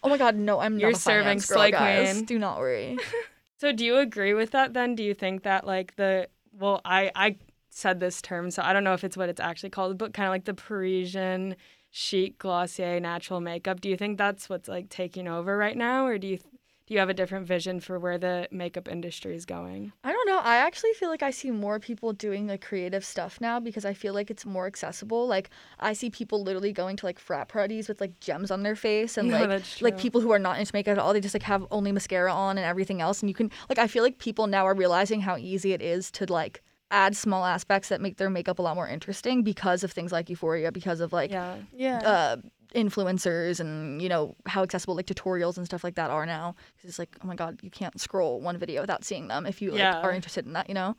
Oh 0.02 0.08
my 0.08 0.18
God, 0.18 0.36
no, 0.36 0.60
I'm 0.60 0.78
You're 0.78 0.90
not 0.90 0.98
a 0.98 1.00
serving 1.00 1.24
finance 1.24 1.46
girl, 1.46 1.58
Slay 1.58 1.70
guys. 1.70 2.12
Queen. 2.12 2.24
Do 2.24 2.38
not 2.38 2.58
worry. 2.58 2.98
so, 3.58 3.72
do 3.72 3.84
you 3.84 3.98
agree 3.98 4.34
with 4.34 4.50
that? 4.52 4.74
Then, 4.74 4.94
do 4.94 5.02
you 5.02 5.14
think 5.14 5.42
that 5.42 5.66
like 5.66 5.96
the 5.96 6.28
well, 6.58 6.80
I 6.84 7.10
I 7.14 7.36
said 7.70 8.00
this 8.00 8.20
term, 8.20 8.50
so 8.50 8.62
I 8.62 8.72
don't 8.72 8.84
know 8.84 8.94
if 8.94 9.04
it's 9.04 9.16
what 9.16 9.28
it's 9.28 9.40
actually 9.40 9.70
called, 9.70 9.98
but 9.98 10.14
kind 10.14 10.26
of 10.26 10.30
like 10.30 10.44
the 10.44 10.54
Parisian 10.54 11.56
chic 11.90 12.38
Glossier 12.38 13.00
natural 13.00 13.40
makeup. 13.40 13.80
Do 13.80 13.88
you 13.88 13.96
think 13.96 14.18
that's 14.18 14.48
what's 14.48 14.68
like 14.68 14.88
taking 14.88 15.28
over 15.28 15.56
right 15.56 15.76
now, 15.76 16.06
or 16.06 16.18
do 16.18 16.26
you 16.26 16.38
do 16.38 16.44
you 16.92 16.98
have 16.98 17.08
a 17.08 17.14
different 17.14 17.46
vision 17.46 17.80
for 17.80 17.98
where 17.98 18.18
the 18.18 18.48
makeup 18.50 18.88
industry 18.88 19.34
is 19.34 19.44
going? 19.46 19.92
I 20.04 20.12
don't 20.12 20.28
know. 20.28 20.38
I 20.38 20.56
actually 20.56 20.92
feel 20.94 21.08
like 21.08 21.22
I 21.22 21.30
see 21.30 21.50
more 21.50 21.80
people 21.80 22.12
doing 22.12 22.46
the 22.46 22.58
creative 22.58 23.04
stuff 23.04 23.40
now 23.40 23.58
because 23.60 23.84
I 23.84 23.94
feel 23.94 24.14
like 24.14 24.30
it's 24.30 24.44
more 24.44 24.66
accessible. 24.66 25.26
Like 25.26 25.50
I 25.80 25.92
see 25.92 26.10
people 26.10 26.42
literally 26.42 26.72
going 26.72 26.96
to 26.96 27.06
like 27.06 27.18
frat 27.18 27.48
parties 27.48 27.88
with 27.88 28.00
like 28.00 28.20
gems 28.20 28.50
on 28.50 28.62
their 28.62 28.76
face 28.76 29.16
and 29.16 29.28
No, 29.32 29.40
like 29.40 29.48
that's 29.48 29.80
like 29.82 29.98
people 29.98 30.20
who 30.20 30.30
are 30.30 30.38
not 30.38 30.58
into 30.58 30.70
makeup 30.74 30.92
at 30.92 30.98
all. 30.98 31.12
They 31.12 31.20
just 31.20 31.34
like 31.34 31.42
have 31.44 31.66
only 31.70 31.92
mascara 31.92 32.32
on 32.32 32.58
and 32.58 32.66
everything 32.66 33.00
else. 33.00 33.20
And 33.20 33.30
you 33.30 33.34
can 33.34 33.50
like 33.68 33.78
I 33.78 33.86
feel 33.86 34.02
like 34.02 34.18
people 34.18 34.46
now 34.46 34.66
are 34.66 34.74
realizing 34.74 35.20
how 35.22 35.36
easy 35.36 35.72
it 35.72 35.82
is 35.82 36.10
to 36.12 36.30
like 36.30 36.62
add 36.90 37.16
small 37.16 37.44
aspects 37.44 37.88
that 37.88 38.00
make 38.00 38.18
their 38.18 38.28
makeup 38.30 38.58
a 38.58 38.62
lot 38.62 38.76
more 38.76 38.86
interesting 38.86 39.42
because 39.42 39.82
of 39.82 39.90
things 39.90 40.12
like 40.12 40.28
Euphoria, 40.28 40.70
because 40.70 41.00
of 41.00 41.12
like 41.12 41.30
Yeah. 41.30 41.56
Yeah. 41.74 41.98
uh, 42.00 42.36
influencers 42.74 43.60
and 43.60 44.00
you 44.02 44.08
know 44.08 44.34
how 44.46 44.62
accessible 44.62 44.94
like 44.94 45.06
tutorials 45.06 45.56
and 45.56 45.66
stuff 45.66 45.84
like 45.84 45.94
that 45.96 46.10
are 46.10 46.26
now. 46.26 46.54
'Cause 46.76 46.88
it's 46.88 46.98
like, 46.98 47.16
oh 47.22 47.26
my 47.26 47.34
god, 47.36 47.58
you 47.62 47.70
can't 47.70 48.00
scroll 48.00 48.40
one 48.40 48.56
video 48.58 48.80
without 48.80 49.04
seeing 49.04 49.28
them 49.28 49.46
if 49.46 49.60
you 49.62 49.70
like 49.70 49.78
Yeah. 49.80 50.00
are 50.02 50.12
interested 50.12 50.46
in 50.46 50.52
that, 50.54 50.68
you 50.68 50.74
know. 50.74 50.96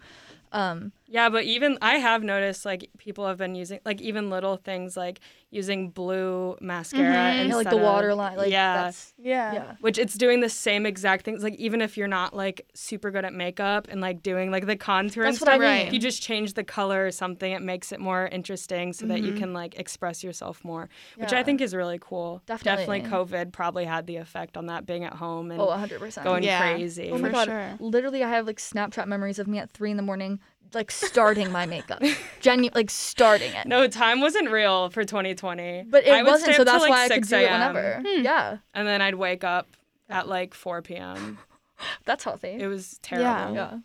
Um, 0.52 0.92
Yeah, 1.14 1.30
but 1.30 1.44
even 1.44 1.78
I 1.80 1.98
have 1.98 2.24
noticed 2.24 2.66
like 2.66 2.90
people 2.98 3.28
have 3.28 3.38
been 3.38 3.54
using 3.54 3.80
like 3.86 4.02
even 4.02 4.32
little 4.32 4.58
things 4.58 4.98
like 4.98 5.20
using 5.52 5.92
blue 5.92 6.58
mascara 6.60 7.04
Mhm. 7.06 7.40
and 7.40 7.50
yeah, 7.50 7.56
like 7.56 7.70
the 7.70 7.78
waterline, 7.78 8.36
like 8.36 8.52
yeah, 8.52 8.74
that's 8.86 9.14
yeah. 9.20 9.54
yeah. 9.54 9.76
which 9.80 10.00
it's 10.00 10.16
doing 10.16 10.40
the 10.40 10.50
same 10.50 10.88
exact 10.88 11.24
things. 11.24 11.44
Like 11.44 11.54
even 11.58 11.82
if 11.82 11.98
you're 11.98 12.08
not 12.08 12.36
like 12.36 12.66
super 12.74 13.12
good 13.12 13.26
at 13.26 13.34
makeup 13.34 13.88
and 13.92 14.02
like 14.02 14.24
doing 14.24 14.50
like 14.50 14.66
the 14.66 14.76
contour 14.76 15.24
and 15.24 15.34
That's 15.36 15.42
what 15.42 15.50
I 15.52 15.58
stuff, 15.58 15.62
mean. 15.78 15.88
if 15.88 15.94
you 15.94 16.00
just 16.00 16.24
change 16.24 16.56
the 16.56 16.64
color 16.64 17.06
or 17.06 17.12
something, 17.12 17.52
it 17.52 17.62
makes 17.62 17.92
it 17.92 18.00
more 18.00 18.26
interesting 18.32 18.92
so 18.94 19.06
that 19.06 19.22
you 19.22 19.34
Mhm. 19.34 19.38
can 19.38 19.54
like 19.54 19.78
express 19.78 20.24
yourself 20.24 20.64
more, 20.66 20.90
which 21.18 21.32
I 21.32 21.44
think 21.44 21.62
is 21.62 21.76
really 21.76 22.00
cool. 22.02 22.42
Definitely. 22.48 23.02
COVID 23.02 23.52
probably 23.52 23.86
had 23.86 24.08
the 24.08 24.16
effect 24.16 24.58
on 24.58 24.66
that 24.66 24.88
being 24.88 25.04
at 25.04 25.14
home 25.14 25.52
and 25.52 25.62
Oh, 25.62 25.68
100%. 25.68 26.24
going 26.24 26.42
Yeah. 26.42 26.58
crazy. 26.60 27.12
Oh 27.12 27.20
my 27.20 27.28
For 27.28 27.32
god! 27.34 27.46
sure. 27.50 27.78
Literally, 27.80 28.24
I 28.24 28.30
have 28.30 28.48
like 28.48 28.58
Snapchat 28.58 29.06
memories 29.06 29.38
of 29.38 29.46
me 29.48 29.60
at 29.60 29.70
three 29.70 29.92
in 29.92 29.98
the 29.98 30.02
morning 30.04 30.40
like 30.74 30.92
starting 30.92 31.52
my 31.52 31.66
makeup, 31.66 32.02
genu- 32.42 32.70
like 32.74 32.90
starting 32.90 33.54
it. 33.54 33.68
No, 33.68 33.88
time 33.88 34.22
wasn't 34.22 34.50
real 34.50 34.90
for 34.90 35.04
2020. 35.04 35.86
But 35.90 36.06
it 36.06 36.12
I 36.14 36.24
wasn't, 36.24 36.56
so 36.56 36.64
that's 36.64 36.82
like, 36.82 36.90
why 36.90 37.06
I 37.06 37.10
could 37.10 37.28
do 37.28 37.36
it 37.38 37.52
whenever. 37.52 38.02
Hmm. 38.06 38.24
Yeah, 38.24 38.58
And 38.74 38.88
then 38.88 39.02
I'd 39.02 39.16
wake 39.16 39.44
up 39.44 39.68
at 40.10 40.28
like 40.28 40.54
4 40.54 40.82
p.m. 40.82 41.38
that's 42.06 42.24
healthy. 42.24 42.50
It 42.60 42.68
was 42.68 43.00
terrible. 43.02 43.56
yeah. 43.56 43.78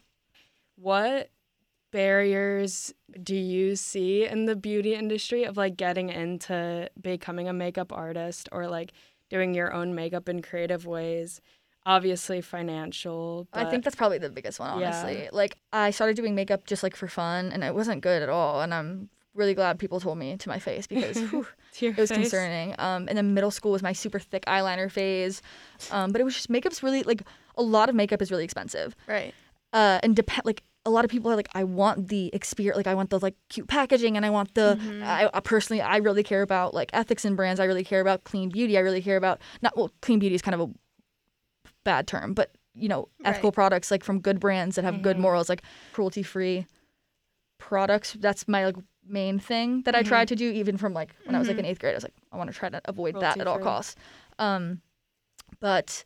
What 0.76 1.30
barriers 1.90 2.92
do 3.23 3.35
you 3.35 3.75
see 3.76 4.26
in 4.26 4.45
the 4.45 4.54
beauty 4.57 4.95
industry 4.95 5.45
of 5.45 5.57
like 5.57 5.76
getting 5.76 6.11
into 6.11 6.88
becoming 7.00 7.49
a 7.49 7.52
makeup 7.52 7.92
artist 7.92 8.49
or 8.52 8.68
like 8.68 8.92
doing 9.30 9.54
your 9.54 9.73
own 9.73 9.95
makeup 9.95 10.28
in 10.28 10.42
creative 10.42 10.87
ways? 10.87 11.40
Obviously, 11.88 12.42
financial. 12.42 13.49
I 13.54 13.64
think 13.64 13.83
that's 13.83 13.97
probably 13.97 14.18
the 14.18 14.28
biggest 14.28 14.61
one, 14.61 14.78
Yeah. 14.78 14.88
honestly. 14.88 15.28
Like 15.33 15.57
I 15.73 15.90
started 15.90 16.16
doing 16.16 16.35
makeup 16.35 16.66
just 16.66 16.83
like 16.83 16.95
for 16.95 17.09
fun, 17.09 17.50
and 17.50 17.64
it 17.64 17.75
wasn't 17.75 18.02
good 18.02 18.23
at 18.23 18.28
all. 18.28 18.61
And 18.61 18.75
I'm 18.75 19.09
really 19.35 19.54
glad 19.54 19.78
people 19.78 19.99
told 19.99 20.18
me 20.18 20.37
to 20.37 20.49
my 20.50 20.59
face 20.59 20.87
because 20.95 21.16
whew, 21.30 21.47
it 21.80 21.97
was 21.97 22.11
face. 22.11 22.18
concerning. 22.18 22.75
Um, 22.78 23.07
and 23.09 23.16
then 23.16 23.33
middle 23.33 23.50
school 23.50 23.73
was 23.73 23.83
my 23.83 23.95
super 23.95 24.18
thick 24.18 24.45
eyeliner 24.47 24.90
phase. 24.90 25.40
Um, 25.90 26.12
but 26.12 26.21
it 26.21 26.25
was 26.25 26.35
just 26.35 26.50
makeup's 26.50 26.83
really 26.83 27.02
like 27.04 27.23
a 27.57 27.62
lot 27.62 27.88
of 27.88 27.95
makeup 27.95 28.21
is 28.21 28.30
really 28.30 28.45
expensive. 28.45 28.95
Right. 29.07 29.33
Uh, 29.73 29.99
and 30.02 30.14
depend 30.14 30.42
like 30.45 30.62
a 30.85 30.90
lot 30.90 31.04
of 31.04 31.11
people 31.11 31.30
are 31.30 31.37
like, 31.37 31.49
I 31.54 31.64
want 31.64 32.09
the 32.09 32.30
experience, 32.35 32.76
like 32.76 32.87
I 32.87 32.95
want 32.95 33.11
the 33.11 33.18
like 33.18 33.35
cute 33.49 33.66
packaging, 33.68 34.16
and 34.16 34.25
I 34.26 34.30
want 34.30 34.54
the. 34.54 34.78
I, 35.04 35.28
I 35.33 35.40
personally, 35.40 35.80
I 35.83 35.97
really 35.99 36.23
care 36.23 36.42
about 36.42 36.73
like 36.75 36.90
ethics 36.92 37.25
and 37.25 37.37
brands. 37.37 37.61
I 37.61 37.64
really 37.64 37.85
care 37.85 38.00
about 38.00 38.25
clean 38.25 38.49
beauty. 38.50 38.76
I 38.76 38.80
really 38.80 39.02
care 39.02 39.16
about 39.16 39.40
not 39.62 39.76
well, 39.76 39.90
clean 40.02 40.18
beauty 40.18 40.35
is 40.35 40.42
kind 40.42 40.54
of 40.54 40.61
a 40.61 40.71
bad 41.85 42.06
term, 42.06 42.35
but 42.35 42.56
you 42.75 42.88
know, 42.88 43.08
ethical 43.25 43.49
Right. 43.50 43.54
products 43.54 43.90
like 43.90 44.04
from 44.04 44.20
good 44.20 44.38
brands 44.38 44.76
that 44.76 44.85
have 44.85 45.02
good 45.02 45.16
Mhm. 45.16 45.20
morals, 45.20 45.49
like 45.49 45.62
cruelty 45.92 46.23
free 46.23 46.66
products. 47.58 48.16
That's 48.20 48.47
my 48.47 48.66
like 48.66 48.76
main 49.06 49.38
thing 49.38 49.82
that 49.82 49.94
I 49.94 50.02
tried 50.02 50.28
to 50.28 50.37
do, 50.37 50.50
even 50.50 50.76
from 50.76 50.92
like 50.94 51.14
when 51.25 51.35
I 51.35 51.38
was 51.38 51.49
like 51.49 51.58
in 51.58 51.64
eighth 51.64 51.80
grade. 51.80 51.92
I 51.92 51.97
was 51.97 52.04
like, 52.04 52.14
I 52.30 52.37
want 52.37 52.50
to 52.52 52.56
try 52.56 52.68
to 52.68 52.80
avoid 52.85 53.18
that 53.20 53.40
at 53.40 53.47
all 53.47 53.58
costs. 53.58 53.97
Um, 54.38 54.80
but 55.61 56.04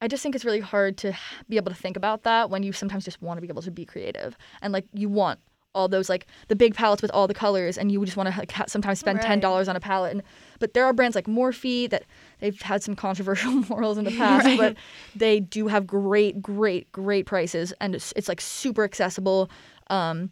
I 0.00 0.08
just 0.08 0.22
think 0.22 0.34
it's 0.34 0.44
really 0.44 0.60
hard 0.60 0.96
to 0.98 1.14
be 1.48 1.56
able 1.56 1.72
to 1.72 1.76
think 1.76 1.96
about 1.96 2.22
that 2.24 2.50
when 2.50 2.62
you 2.62 2.72
sometimes 2.72 3.04
just 3.04 3.22
want 3.22 3.38
to 3.38 3.40
be 3.40 3.48
able 3.48 3.62
to 3.62 3.70
be 3.70 3.84
creative 3.84 4.36
and 4.60 4.72
like 4.72 4.84
you 4.92 5.08
want 5.08 5.40
all 5.74 5.88
those 5.88 6.08
like 6.08 6.26
the 6.48 6.56
big 6.56 6.74
palettes 6.74 7.02
with 7.02 7.10
all 7.12 7.26
the 7.26 7.34
colors 7.34 7.76
and 7.76 7.90
you 7.90 8.04
just 8.04 8.16
want 8.16 8.32
to 8.32 8.38
like, 8.38 8.52
ha- 8.52 8.64
sometimes 8.68 8.98
spend 9.00 9.20
ten 9.20 9.30
Right. 9.32 9.40
dollars 9.42 9.68
on 9.68 9.76
a 9.76 9.80
palette 9.80 10.12
and 10.12 10.22
but 10.60 10.72
there 10.74 10.84
are 10.84 10.92
brands 10.92 11.14
like 11.14 11.26
Morphe 11.26 11.90
that 11.90 12.04
they've 12.40 12.60
had 12.62 12.82
some 12.82 12.94
controversial 12.94 13.52
morals 13.68 13.98
in 13.98 14.04
the 14.04 14.12
past 14.12 14.46
Right. 14.46 14.56
but 14.56 14.76
they 15.14 15.40
do 15.40 15.66
have 15.68 15.86
great 15.86 16.40
great 16.40 16.90
great 16.92 17.26
prices 17.26 17.72
and 17.80 17.94
it's, 17.94 18.12
it's 18.16 18.28
like 18.28 18.40
super 18.40 18.84
accessible 18.84 19.50
um 19.90 20.30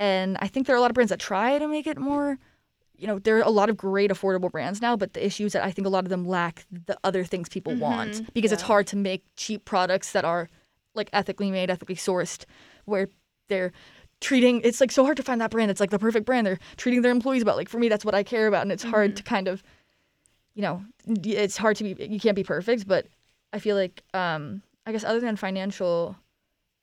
and 0.00 0.36
I 0.40 0.48
think 0.48 0.66
there 0.66 0.74
are 0.74 0.78
a 0.78 0.80
lot 0.82 0.90
of 0.90 0.94
brands 0.94 1.10
that 1.10 1.20
try 1.20 1.58
to 1.58 1.68
make 1.68 1.86
it 1.86 1.98
more 1.98 2.38
you 2.96 3.06
know 3.06 3.18
there 3.18 3.36
are 3.38 3.42
a 3.42 3.50
lot 3.50 3.70
of 3.70 3.76
great 3.76 4.10
affordable 4.10 4.50
brands 4.50 4.80
now 4.82 4.96
but 4.96 5.12
the 5.14 5.24
issue 5.24 5.46
is 5.46 5.52
that 5.52 5.64
I 5.64 5.70
think 5.70 5.86
a 5.86 5.90
lot 5.90 6.04
of 6.04 6.10
them 6.10 6.24
lack 6.24 6.66
the 6.86 6.98
other 7.04 7.24
things 7.24 7.48
people 7.48 7.74
want 7.76 8.22
because 8.34 8.52
it's 8.52 8.62
hard 8.62 8.86
to 8.88 8.96
make 8.96 9.24
cheap 9.36 9.64
products 9.64 10.12
that 10.12 10.24
are 10.24 10.48
like 10.94 11.10
ethically 11.12 11.50
made 11.50 11.70
ethically 11.70 11.96
sourced 11.96 12.44
where 12.84 13.08
they're 13.48 13.72
treating 14.28 14.60
it's 14.62 14.80
like 14.80 14.90
so 14.92 15.04
hard 15.04 15.16
to 15.16 15.22
find 15.22 15.40
that 15.40 15.50
brand 15.50 15.70
it's 15.70 15.80
like 15.80 15.90
the 15.90 15.98
perfect 15.98 16.24
brand 16.24 16.46
they're 16.46 16.58
treating 16.76 17.02
their 17.02 17.12
employees 17.12 17.42
about 17.42 17.56
like 17.56 17.68
for 17.68 17.78
me 17.78 17.88
that's 17.88 18.04
what 18.04 18.14
i 18.14 18.22
care 18.22 18.46
about 18.46 18.62
and 18.62 18.72
it's 18.72 18.82
hard 18.94 19.16
to 19.16 19.22
kind 19.22 19.48
of 19.48 19.62
you 20.54 20.62
know 20.62 20.82
it's 21.24 21.56
hard 21.56 21.76
to 21.76 21.84
be 21.84 21.90
you 22.06 22.18
can't 22.18 22.36
be 22.36 22.44
perfect 22.44 22.86
but 22.88 23.06
i 23.52 23.58
feel 23.58 23.76
like 23.76 24.02
um 24.14 24.62
i 24.86 24.92
guess 24.92 25.04
other 25.04 25.20
than 25.20 25.36
financial 25.36 26.16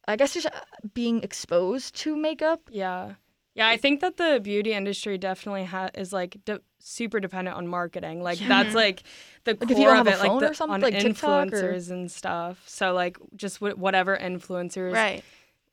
i 0.07 0.15
guess 0.15 0.33
just 0.33 0.45
uh, 0.45 0.51
being 0.93 1.23
exposed 1.23 1.95
to 1.95 2.15
makeup 2.15 2.61
Yeah. 2.69 3.13
Yeah, 3.53 3.67
I 3.67 3.75
think 3.75 3.99
that 3.99 4.15
the 4.15 4.39
beauty 4.41 4.71
industry 4.71 5.17
definitely 5.17 5.65
ha- 5.65 5.89
is 5.93 6.13
like 6.13 6.37
de- 6.45 6.61
super 6.79 7.19
dependent 7.19 7.57
on 7.57 7.67
marketing. 7.67 8.23
Like 8.23 8.39
that's 8.39 8.73
like 8.73 9.03
the 9.43 9.51
Like, 9.59 9.63
if 9.63 9.67
core 9.75 9.77
you 9.77 9.85
don't 9.87 9.97
of 9.99 10.07
have 10.07 10.07
a 10.07 10.17
it, 10.17 10.19
like 10.19 10.29
phone 10.31 10.39
the, 10.39 10.49
or 10.51 10.53
something, 10.53 10.73
on 10.75 10.79
like 10.79 10.97
TikTok 10.97 11.47
or- 11.51 11.51
influencers 11.51 11.91
and 11.91 12.09
stuff. 12.09 12.63
So 12.65 12.93
like 12.93 13.17
just 13.35 13.57
wh- 13.57 13.77
whatever 13.77 14.17
influencers, 14.17 14.93
Right. 14.93 15.21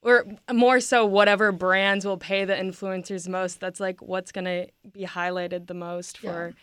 Or 0.03 0.25
more 0.53 0.81
so 0.81 1.05
whatever 1.05 1.53
brands 1.53 2.05
will 2.05 2.19
pay 2.19 2.45
the 2.45 2.55
influencers 2.55 3.29
most. 3.29 3.61
That's 3.61 3.81
like 3.81 4.01
what's 4.01 4.33
gonna 4.33 4.67
be 4.93 5.05
highlighted 5.05 5.67
the 5.67 5.75
most 5.75 6.19
for. 6.19 6.55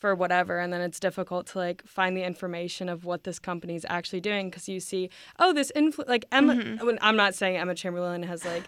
For 0.00 0.14
whatever, 0.14 0.60
and 0.60 0.72
then 0.72 0.80
it's 0.80 1.00
difficult 1.00 1.48
to 1.48 1.58
like 1.58 1.84
find 1.84 2.16
the 2.16 2.22
information 2.22 2.88
of 2.88 3.04
what 3.04 3.24
this 3.24 3.40
company 3.40 3.74
is 3.74 3.84
actually 3.88 4.20
doing 4.20 4.48
because 4.48 4.68
you 4.68 4.78
see, 4.78 5.10
oh, 5.40 5.52
this 5.52 5.72
influ 5.74 6.06
like 6.06 6.24
Emma. 6.30 6.54
Mm-hmm. 6.54 6.86
when- 6.86 7.00
I'm 7.02 7.16
not 7.16 7.34
saying 7.34 7.56
Emma 7.56 7.74
Chamberlain 7.74 8.22
has 8.22 8.44
like 8.44 8.62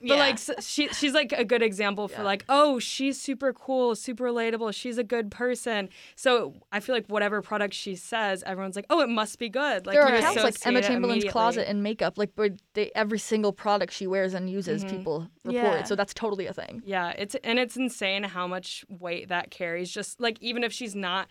but 0.00 0.08
Yeah. 0.08 0.14
like 0.16 0.38
she 0.60 0.88
she's 0.88 1.12
like 1.14 1.32
a 1.32 1.44
good 1.44 1.62
example 1.62 2.08
for 2.08 2.22
like 2.22 2.44
oh 2.48 2.78
she's 2.78 3.20
super 3.20 3.52
cool 3.52 3.94
super 3.94 4.24
relatable 4.24 4.74
she's 4.74 4.98
a 4.98 5.04
good 5.04 5.30
person 5.30 5.88
so 6.14 6.54
i 6.72 6.80
feel 6.80 6.94
like 6.94 7.06
whatever 7.06 7.40
product 7.42 7.74
she 7.74 7.94
says 7.96 8.42
everyone's 8.46 8.76
like 8.76 8.86
oh 8.90 9.00
it 9.00 9.08
must 9.08 9.38
be 9.38 9.48
good 9.48 9.86
like 9.86 9.94
there 9.94 10.02
are 10.02 10.14
accounts 10.14 10.42
like 10.42 10.56
Emma 10.66 10.82
Chamberlain's 10.82 11.24
closet 11.24 11.68
and 11.68 11.82
makeup, 11.82 12.18
like 12.18 12.30
they 12.74 12.90
every 12.94 13.18
single 13.18 13.52
product 13.52 13.92
she 13.92 14.06
wears 14.06 14.34
and 14.34 14.48
uses, 14.50 14.84
people 14.84 15.28
report. 15.44 15.64
Yeah. 15.64 15.82
So 15.84 15.94
that's 15.96 16.12
totally 16.14 16.46
a 16.46 16.52
thing. 16.52 16.82
yeah 16.84 17.10
it's 17.16 17.34
and 17.44 17.58
it's 17.58 17.76
insane 17.76 18.22
how 18.24 18.46
much 18.46 18.84
weight 18.88 19.28
that 19.28 19.50
carries 19.50 19.90
just 19.90 20.20
like 20.20 20.36
even 20.40 20.62
if 20.64 20.72
she's 20.72 20.94
not 20.94 21.28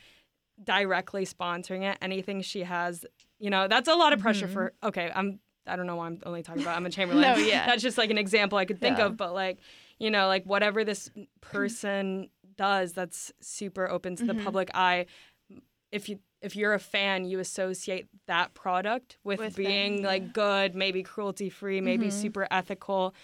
directly 0.64 1.26
sponsoring 1.26 1.84
it 1.84 1.98
anything 2.02 2.42
she 2.42 2.62
has 2.64 3.06
you 3.40 3.50
know 3.50 3.68
that's 3.68 3.90
a 3.90 3.94
lot 3.96 4.14
of 4.14 4.20
pressure 4.20 4.48
for 4.48 4.66
Mm-hmm. 4.82 4.88
okay 4.88 5.12
i'm 5.14 5.40
i 5.68 5.76
don't 5.76 5.88
know 5.88 5.96
why 5.96 6.06
i'm 6.08 6.20
only 6.26 6.44
talking 6.44 6.62
about 6.62 6.76
emma 6.78 6.90
chamberlain 6.96 7.22
No, 7.22 7.36
yeah. 7.36 7.66
that's 7.66 7.82
just 7.82 7.98
like 7.98 8.10
an 8.10 8.18
example 8.18 8.58
i 8.58 8.66
could 8.66 8.80
think 8.80 8.98
Yeah. 8.98 9.06
of 9.08 9.18
but 9.18 9.34
like 9.34 9.60
you 10.00 10.12
know 10.12 10.28
like 10.28 10.46
whatever 10.46 10.84
this 10.84 11.10
person 11.42 12.30
does 12.58 12.94
that's 12.94 13.32
super 13.42 13.90
open 13.90 14.16
to 14.18 14.26
the 14.26 14.34
Mm-hmm. 14.34 14.44
public 14.44 14.70
eye 14.74 15.06
if 15.92 16.10
you 16.10 16.20
if 16.42 16.56
you're 16.56 16.74
a 16.74 16.80
fan 16.80 17.26
you 17.26 17.40
associate 17.40 18.08
that 18.28 18.54
product 18.54 19.18
with, 19.24 19.40
With 19.40 19.56
being 19.56 19.98
them, 19.98 20.06
like 20.06 20.34
good 20.34 20.76
maybe 20.76 21.02
cruelty 21.04 21.50
free 21.50 21.82
maybe 21.82 22.08
Mm-hmm. 22.08 22.22
super 22.22 22.48
ethical 22.52 23.16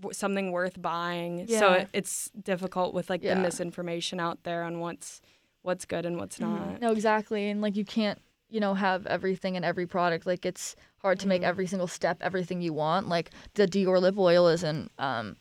w- 0.00 0.12
something 0.14 0.52
worth 0.52 0.80
buying 0.80 1.46
so 1.46 1.52
Yeah. 1.54 1.74
it, 1.82 1.88
it's 1.92 2.30
difficult 2.42 2.94
with 2.94 3.10
like 3.10 3.22
Yeah. 3.22 3.34
the 3.34 3.40
misinformation 3.40 4.20
out 4.20 4.42
there 4.44 4.62
on 4.62 4.78
what's 4.80 5.20
what's 5.62 5.84
good 5.84 6.04
and 6.06 6.16
what's 6.18 6.40
not 6.40 6.80
No, 6.80 6.90
exactly. 6.92 7.48
And 7.48 7.60
like 7.60 7.76
you 7.76 7.84
can't, 7.84 8.18
you 8.52 8.60
know, 8.60 8.74
have 8.74 9.06
everything 9.06 9.54
in 9.56 9.64
every 9.64 9.86
product. 9.86 10.26
Like 10.26 10.44
it's 10.46 10.76
hard 10.98 11.18
to 11.20 11.26
make 11.28 11.42
every 11.42 11.66
single 11.66 11.88
step 11.88 12.18
everything 12.20 12.60
you 12.60 12.72
want. 12.72 13.08
Like 13.08 13.30
the 13.54 13.66
Dior 13.66 14.00
lip 14.00 14.16
oil 14.18 14.46
isn't 14.48 14.92
um 14.98 15.36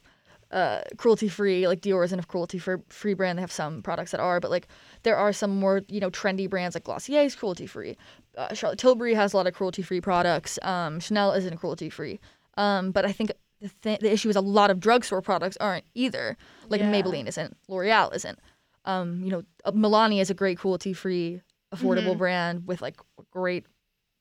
uh 0.51 0.81
cruelty 0.97 1.27
free. 1.27 1.67
Like 1.67 1.81
Dior 1.81 2.03
isn't 2.05 2.19
a 2.19 2.25
cruelty 2.25 2.57
free 2.59 3.13
brand. 3.13 3.37
They 3.37 3.41
have 3.41 3.51
some 3.51 3.81
products 3.81 4.11
that 4.11 4.19
are, 4.19 4.39
but 4.39 4.51
like 4.51 4.67
there 5.03 5.17
are 5.17 5.33
some 5.33 5.59
more, 5.59 5.81
you 5.87 5.99
know, 5.99 6.09
trendy 6.09 6.49
brands 6.49 6.75
like 6.75 6.83
Glossier 6.85 7.23
is 7.23 7.35
cruelty 7.35 7.67
free. 7.67 7.97
Uh, 8.37 8.53
Charlotte 8.53 8.79
Tilbury 8.79 9.13
has 9.13 9.33
a 9.33 9.37
lot 9.37 9.47
of 9.47 9.53
cruelty 9.53 9.81
free 9.81 10.01
products. 10.01 10.57
Um 10.63 10.99
Chanel 10.99 11.33
isn't 11.33 11.57
cruelty 11.57 11.89
free. 11.89 12.19
Um 12.57 12.91
but 12.91 13.05
I 13.05 13.11
think 13.11 13.31
the, 13.61 13.69
th- 13.83 13.99
the 13.99 14.11
issue 14.11 14.29
is 14.29 14.35
a 14.35 14.41
lot 14.41 14.71
of 14.71 14.79
drugstore 14.79 15.21
products 15.21 15.57
aren't 15.57 15.85
either. 15.93 16.35
Like 16.69 16.81
Yeah. 16.81 16.91
Maybelline 16.91 17.27
isn't, 17.27 17.55
L'Oreal 17.67 18.15
isn't 18.15 18.39
um, 18.85 19.21
you 19.23 19.29
know, 19.29 19.43
uh, 19.63 19.71
Milani 19.71 20.19
is 20.21 20.31
a 20.31 20.33
great 20.33 20.57
cruelty-free, 20.57 21.41
affordable 21.73 22.09
mm-hmm. 22.09 22.17
brand 22.17 22.67
with 22.67 22.81
like 22.81 22.97
great, 23.31 23.65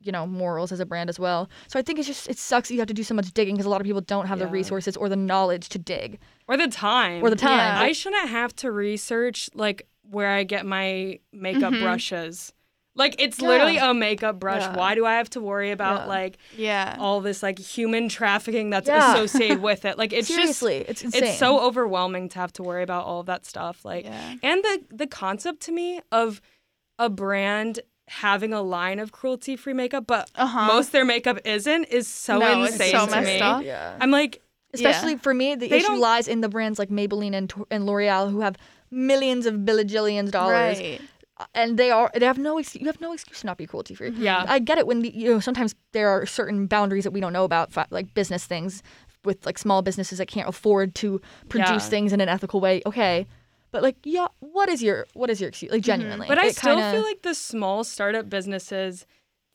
you 0.01 0.13
know, 0.13 0.27
morals 0.27 0.73
as 0.73 0.81
a 0.81 0.87
brand 0.87 1.11
as 1.11 1.19
well. 1.19 1.49
So 1.69 1.79
I 1.79 1.83
think 1.83 1.99
it's 1.99 2.09
just 2.09 2.29
it 2.29 2.39
sucks 2.39 2.69
that 2.69 2.75
you 2.75 2.81
have 2.81 2.89
to 2.89 2.95
do 2.95 3.03
so 3.03 3.15
much 3.15 3.33
digging 3.33 3.55
because 3.57 3.67
a 3.67 3.71
lot 3.71 3.81
of 3.81 3.85
people 3.85 4.01
don't 4.01 4.27
have 4.27 4.39
the 4.39 4.47
resources 4.47 4.97
or 4.97 5.09
the 5.09 5.17
knowledge 5.17 5.69
to 5.71 5.79
dig 5.79 6.19
or 6.49 6.57
the 6.57 6.69
time 6.69 7.23
or 7.23 7.31
the 7.31 7.37
time. 7.37 7.59
Yeah. 7.59 7.81
i 7.83 7.93
shouldn't 7.93 8.29
have 8.29 8.55
to 8.57 8.71
research 8.73 9.51
like 9.55 9.87
where 10.03 10.29
i 10.31 10.43
get 10.45 10.65
my 10.67 11.19
makeup 11.33 11.73
mm-hmm. 11.73 11.83
brushes 11.83 12.53
like 12.97 13.15
it's 13.21 13.41
Yeah. 13.41 13.49
literally 13.49 13.77
a 13.77 13.95
makeup 13.95 14.41
brush 14.41 14.63
Yeah. 14.63 14.77
why 14.77 14.95
do 14.95 15.05
i 15.07 15.15
have 15.15 15.31
to 15.31 15.41
worry 15.41 15.71
about 15.71 16.01
Yeah. 16.03 16.07
like 16.07 16.39
Yeah. 16.57 16.97
all 16.99 17.21
this 17.21 17.43
like 17.43 17.59
human 17.59 18.09
trafficking 18.09 18.71
that's 18.71 18.89
Yeah. 18.89 19.13
associated 19.15 19.61
with 19.69 19.85
it 19.85 19.99
like 19.99 20.13
it's 20.13 20.29
Seriously, 20.29 20.79
just 20.79 20.91
it's 20.91 21.03
insane. 21.05 21.25
it's 21.25 21.39
so 21.39 21.61
overwhelming 21.61 22.29
to 22.31 22.39
have 22.39 22.53
to 22.55 22.63
worry 22.63 22.83
about 22.83 23.05
all 23.05 23.21
of 23.21 23.27
that 23.27 23.45
stuff 23.47 23.85
like 23.85 24.05
Yeah. 24.07 24.35
and 24.43 24.65
the 24.65 24.85
the 24.91 25.07
concept 25.07 25.61
to 25.63 25.73
me 25.73 26.01
of 26.11 26.41
a 27.01 27.09
brand 27.09 27.81
having 28.09 28.53
a 28.53 28.61
line 28.63 28.99
of 28.99 29.13
cruelty 29.13 29.55
free 29.57 29.73
makeup 29.73 30.05
but 30.07 30.31
Uh-huh. 30.35 30.67
most 30.67 30.87
of 30.89 30.93
their 30.93 31.05
makeup 31.05 31.39
isn't 31.45 31.85
is 31.85 32.07
so 32.09 32.39
No, 32.39 32.63
it's 32.65 32.73
insane 32.75 32.93
so 32.93 33.05
to 33.07 33.11
messed 33.13 33.27
me 33.27 33.41
up. 33.41 33.63
yeah. 33.65 33.97
i'm 34.01 34.11
like 34.11 34.41
Especially 34.73 35.17
for 35.17 35.35
me, 35.35 35.57
the 35.57 35.67
They 35.67 35.79
issue 35.79 35.89
don't- 35.89 35.99
lies 35.99 36.29
in 36.29 36.43
the 36.43 36.49
brands 36.49 36.79
like 36.79 36.91
Maybelline 36.91 37.35
and, 37.35 37.53
and 37.73 37.87
L'Oreal 37.87 38.31
who 38.31 38.41
have 38.47 38.55
millions 38.93 39.45
of 39.45 39.65
billions 39.65 40.31
dollars, 40.31 40.79
Right. 40.79 41.01
and 41.57 41.77
they 41.77 41.91
are 41.91 42.09
they 42.15 42.25
have 42.27 42.39
no 42.39 42.57
ex- 42.59 42.77
you 42.77 42.87
have 42.87 43.01
no 43.01 43.13
excuse 43.13 43.41
to 43.41 43.47
not 43.47 43.57
be 43.59 43.67
cruelty 43.67 43.97
free. 43.97 44.11
Yeah. 44.11 44.45
I 44.47 44.61
get 44.61 44.79
it 44.79 44.87
when 44.87 45.01
the, 45.03 45.11
you 45.13 45.29
know 45.33 45.41
sometimes 45.41 45.75
there 45.91 46.09
are 46.09 46.25
certain 46.25 46.67
boundaries 46.69 47.03
that 47.03 47.11
we 47.11 47.19
don't 47.21 47.33
know 47.33 47.43
about, 47.45 47.73
like 47.91 48.15
business 48.15 48.45
things 48.47 48.81
with 49.25 49.45
like 49.45 49.59
small 49.59 49.83
businesses 49.83 50.19
that 50.19 50.27
can't 50.29 50.49
afford 50.49 50.95
to 51.03 51.21
produce 51.49 51.85
Yeah. 51.85 51.91
things 51.95 52.13
in 52.13 52.21
an 52.21 52.29
ethical 52.29 52.61
way. 52.61 52.81
Okay, 52.87 53.27
but 53.71 53.83
like 53.83 53.97
yeah, 54.05 54.29
what 54.41 54.69
is 54.69 54.83
your 54.83 55.07
what 55.15 55.31
is 55.31 55.41
your 55.41 55.49
excuse? 55.49 55.71
Like 55.73 55.83
mm-hmm. 55.83 55.87
genuinely, 55.87 56.27
But 56.29 56.39
I 56.39 56.51
still 56.51 56.77
kinda- 56.77 56.93
feel 56.93 57.03
like 57.03 57.23
the 57.23 57.35
small 57.35 57.85
startup 57.85 58.29
businesses 58.29 59.07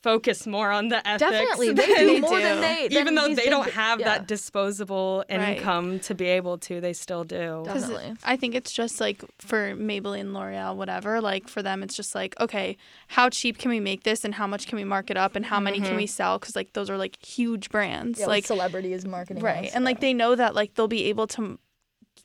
focus 0.05 0.45
more 0.45 0.69
on 0.69 0.89
the 0.89 0.97
ethics. 1.07 1.31
Definitely, 1.31 1.73
they 1.73 1.87
than- 1.87 2.07
do 2.07 2.21
more 2.21 2.37
do. 2.37 2.43
than 2.43 2.61
they. 2.61 2.87
than 2.89 2.97
even 2.99 3.15
though 3.15 3.33
they 3.33 3.49
don't 3.49 3.71
have 3.71 3.99
yeah, 3.99 4.05
that 4.19 4.27
disposable 4.27 5.25
Right. 5.27 5.57
income 5.57 5.99
to 6.01 6.13
be 6.13 6.25
able 6.27 6.59
to, 6.59 6.79
they 6.79 6.93
still 6.93 7.23
do. 7.23 7.63
Definitely. 7.65 8.13
I 8.23 8.35
think 8.37 8.53
it's 8.53 8.71
just 8.71 9.01
like 9.01 9.23
for 9.39 9.73
Maybelline, 9.75 10.31
L'Oreal, 10.31 10.75
whatever. 10.75 11.21
Like 11.21 11.47
for 11.47 11.63
them, 11.63 11.81
it's 11.81 11.95
just 11.95 12.13
like, 12.13 12.39
okay, 12.39 12.77
how 13.07 13.29
cheap 13.31 13.57
can 13.57 13.69
we 13.71 13.79
make 13.79 14.03
this, 14.03 14.23
and 14.23 14.35
how 14.35 14.45
much 14.45 14.67
can 14.67 14.77
we 14.77 14.83
mark 14.83 15.09
it 15.09 15.17
up, 15.17 15.35
and 15.35 15.43
how 15.43 15.59
many 15.59 15.79
can 15.79 15.87
mm-hmm. 15.87 15.97
we 15.97 16.07
sell? 16.07 16.37
Because 16.37 16.55
like 16.55 16.73
those 16.73 16.87
are 16.91 16.99
like 16.99 17.17
huge 17.25 17.69
brands, 17.69 18.19
Yeah, 18.19 18.27
like 18.27 18.35
like 18.35 18.45
celebrities 18.45 19.05
marketing. 19.07 19.41
right, 19.41 19.63
wise, 19.63 19.73
and 19.73 19.83
like 19.83 20.01
they 20.01 20.13
know 20.13 20.35
that 20.35 20.53
like 20.53 20.75
they'll 20.75 20.87
be 20.87 21.05
able 21.05 21.25
to, 21.27 21.57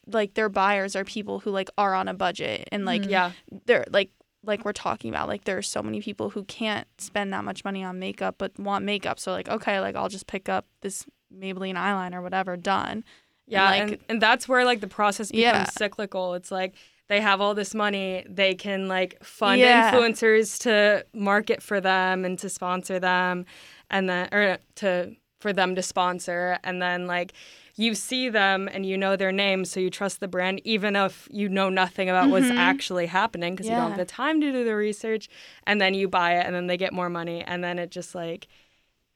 like 0.06 0.34
their 0.34 0.48
buyers 0.48 0.96
are 0.96 1.04
people 1.04 1.40
who 1.40 1.50
like 1.50 1.68
are 1.78 1.94
on 1.94 2.08
a 2.08 2.14
budget, 2.14 2.68
and 2.72 2.84
like 2.84 3.02
mm-hmm. 3.02 3.10
Yeah. 3.10 3.32
they're 3.66 3.84
like 3.90 4.10
like 4.42 4.64
we're 4.64 4.72
talking 4.72 5.10
about 5.10 5.28
like 5.28 5.44
there 5.44 5.58
are 5.58 5.62
so 5.62 5.82
many 5.82 6.00
people 6.00 6.30
who 6.30 6.44
can't 6.44 6.86
spend 6.98 7.32
that 7.32 7.44
much 7.44 7.62
money 7.62 7.84
on 7.84 7.98
makeup 7.98 8.36
but 8.38 8.58
want 8.58 8.86
makeup 8.86 9.20
so 9.20 9.32
like 9.32 9.50
okay 9.50 9.80
like 9.80 9.94
i'll 9.94 10.08
just 10.08 10.26
pick 10.26 10.48
up 10.48 10.64
this 10.80 11.04
maybelline 11.30 11.74
eyeliner 11.74 12.22
whatever 12.22 12.56
done 12.56 13.04
Yeah, 13.46 13.64
like- 13.64 13.82
and, 13.82 13.98
and 14.08 14.22
that's 14.22 14.48
where 14.48 14.64
like 14.64 14.80
the 14.80 14.86
process 14.88 15.30
becomes 15.30 15.42
Yeah. 15.42 15.64
cyclical. 15.76 16.32
It's 16.34 16.50
like 16.50 16.74
they 17.08 17.20
have 17.20 17.40
all 17.42 17.54
this 17.54 17.74
money, 17.74 18.24
they 18.28 18.54
can 18.54 18.88
like 18.88 19.22
fund 19.22 19.60
Yeah. 19.60 19.92
influencers 19.92 20.58
to 20.62 21.04
market 21.12 21.60
for 21.62 21.80
them 21.80 22.24
and 22.24 22.38
to 22.38 22.48
sponsor 22.48 22.98
them, 23.00 23.44
and 23.90 24.08
then 24.08 24.28
or 24.32 24.56
to 24.76 25.16
for 25.40 25.52
them 25.52 25.74
to 25.74 25.82
sponsor, 25.82 26.58
and 26.64 26.80
then 26.80 27.06
like 27.06 27.32
you 27.80 27.94
see 27.94 28.28
them 28.28 28.68
and 28.72 28.84
you 28.84 28.96
know 28.98 29.16
their 29.16 29.32
name, 29.32 29.64
so 29.64 29.80
you 29.80 29.90
trust 29.90 30.20
the 30.20 30.28
brand, 30.28 30.60
even 30.64 30.96
if 30.96 31.28
you 31.30 31.48
know 31.48 31.68
nothing 31.70 32.08
about 32.10 32.28
what's 32.30 32.46
Mhm. 32.46 32.56
actually 32.58 33.06
happening 33.06 33.54
because 33.54 33.68
you 33.68 33.74
don't 33.76 33.90
have 33.90 33.98
the 33.98 34.04
time 34.04 34.40
to 34.40 34.52
do 34.52 34.64
the 34.64 34.76
research, 34.76 35.28
and 35.66 35.80
then 35.80 35.94
you 35.94 36.06
buy 36.08 36.34
it, 36.38 36.46
and 36.46 36.54
then 36.54 36.66
they 36.66 36.76
get 36.76 36.92
more 36.92 37.08
money, 37.08 37.42
and 37.42 37.62
then 37.64 37.78
it 37.78 37.90
just 37.90 38.14
like 38.14 38.48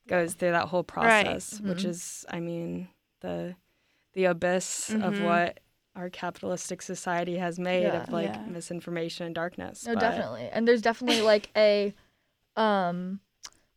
goes 0.07 0.35
through 0.35 0.53
that 0.53 0.69
whole 0.69 0.81
Right. 0.95 1.25
process, 1.27 1.61
which 1.61 1.85
is, 1.85 2.25
I 2.31 2.41
mean, 2.41 2.89
the 3.21 3.57
the 4.15 4.25
abyss 4.27 4.91
of 4.91 5.15
Mhm. 5.15 5.25
what 5.25 5.59
our 5.97 6.09
capitalistic 6.09 6.81
society 6.83 7.37
has 7.39 7.59
made 7.59 7.83
Yeah. 7.83 8.03
of 8.05 8.13
like 8.13 8.27
Yeah. 8.35 8.47
misinformation 8.47 9.27
and 9.27 9.35
darkness. 9.35 9.85
No, 9.87 9.95
but- 9.95 10.01
definitely. 10.01 10.49
And 10.53 10.67
there's 10.69 10.83
definitely 10.83 11.21
like 11.23 11.51
a 11.57 11.93
um 12.57 13.21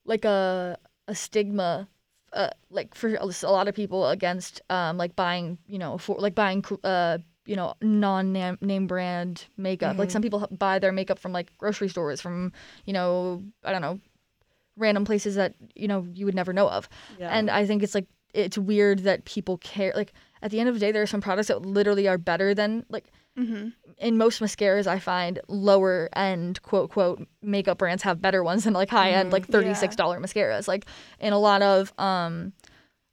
like 0.06 0.26
a 0.26 0.78
a 1.08 1.16
stigma 1.16 1.88
uh 2.34 2.50
like 2.70 2.94
for 2.96 3.16
a 3.16 3.26
lot 3.52 3.68
of 3.68 3.76
people 3.76 4.08
against 4.10 4.62
um 4.70 4.98
like 4.98 5.16
buying, 5.16 5.58
you 5.68 5.80
know, 5.80 5.98
for 5.98 6.16
like 6.20 6.36
buying 6.36 6.64
uh 6.84 7.18
you 7.46 7.56
know, 7.56 7.74
non 7.82 8.34
name 8.34 8.88
brand 8.88 9.46
makeup. 9.56 9.98
Like 9.98 10.10
Mhm. 10.10 10.12
some 10.12 10.22
people 10.22 10.46
buy 10.52 10.80
their 10.80 10.92
makeup 10.92 11.18
from 11.18 11.32
like 11.32 11.58
grocery 11.58 11.88
stores, 11.88 12.20
from 12.20 12.52
you 12.86 12.92
know, 12.94 13.42
I 13.64 13.72
don't 13.72 13.82
know, 13.82 14.00
random 14.76 15.06
places 15.06 15.36
that 15.36 15.56
you 15.76 15.88
know 15.88 16.06
you 16.14 16.26
would 16.26 16.36
never 16.36 16.54
know 16.54 16.70
of. 16.70 16.90
Yeah. 17.18 17.30
And 17.36 17.50
I 17.50 17.66
think 17.66 17.84
it's 17.84 17.96
like 17.96 18.08
it's 18.34 18.58
weird 18.58 19.00
that 19.00 19.26
people 19.26 19.58
care. 19.60 19.94
Like 19.96 20.14
at 20.42 20.52
the 20.52 20.60
end 20.60 20.70
of 20.70 20.76
the 20.76 20.80
day, 20.80 20.92
there 20.92 21.02
are 21.02 21.08
some 21.08 21.22
products 21.22 21.48
that 21.48 21.62
literally 21.66 22.08
are 22.08 22.18
better 22.18 22.54
than 22.54 22.86
like 22.90 23.06
mm-hmm. 23.38 23.70
in 24.00 24.18
most 24.18 24.42
mascaras 24.42 24.88
I 24.88 25.00
find 25.00 25.40
lower 25.48 26.10
end 26.16 26.62
quote 26.64 26.90
quote 26.92 27.28
makeup 27.42 27.78
brands 27.78 28.04
have 28.04 28.22
better 28.22 28.44
ones 28.44 28.64
than 28.64 28.74
like 28.74 28.90
high 28.90 29.12
end 29.12 29.30
Mhm. 29.30 29.34
like 29.34 29.48
thirty 29.48 29.74
six 29.74 29.96
dollar 29.96 30.20
mascaras. 30.20 30.68
Like 30.68 30.86
in 31.20 31.34
a 31.34 31.40
lot 31.40 31.62
of 31.62 31.94
um 32.00 32.54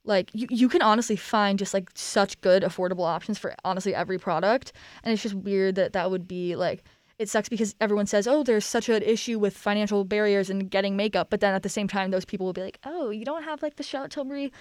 like 0.03 0.29
you, 0.33 0.47
you 0.51 0.69
can 0.69 0.81
honestly 0.81 1.15
find 1.15 1.57
just 1.57 1.73
like 1.73 1.89
such 1.95 2.39
good 2.41 2.63
affordable 2.63 3.05
options 3.05 3.37
for 3.39 3.55
honestly 3.63 3.95
every 3.95 4.19
product 4.19 4.71
and 5.03 5.11
it's 5.13 5.23
just 5.23 5.33
weird 5.35 5.75
that 5.75 5.93
that 5.93 6.11
would 6.11 6.27
be 6.27 6.55
like 6.55 6.83
it 7.17 7.27
sucks 7.29 7.49
because 7.49 7.73
everyone 7.81 8.05
says 8.05 8.27
oh 8.27 8.43
there's 8.43 8.65
such 8.65 8.87
an 8.89 9.01
issue 9.01 9.39
with 9.39 9.57
financial 9.57 10.03
barriers 10.03 10.49
and 10.49 10.69
getting 10.69 10.95
makeup 10.95 11.29
but 11.31 11.39
then 11.39 11.55
at 11.55 11.63
the 11.63 11.69
same 11.69 11.87
time 11.87 12.11
those 12.11 12.25
people 12.25 12.45
will 12.45 12.53
be 12.53 12.61
like 12.61 12.77
oh 12.85 13.09
you 13.09 13.25
don't 13.25 13.43
have 13.43 13.63
like 13.63 13.77
the 13.77 13.83
Charlotte 13.83 14.11
Tilbury 14.11 14.51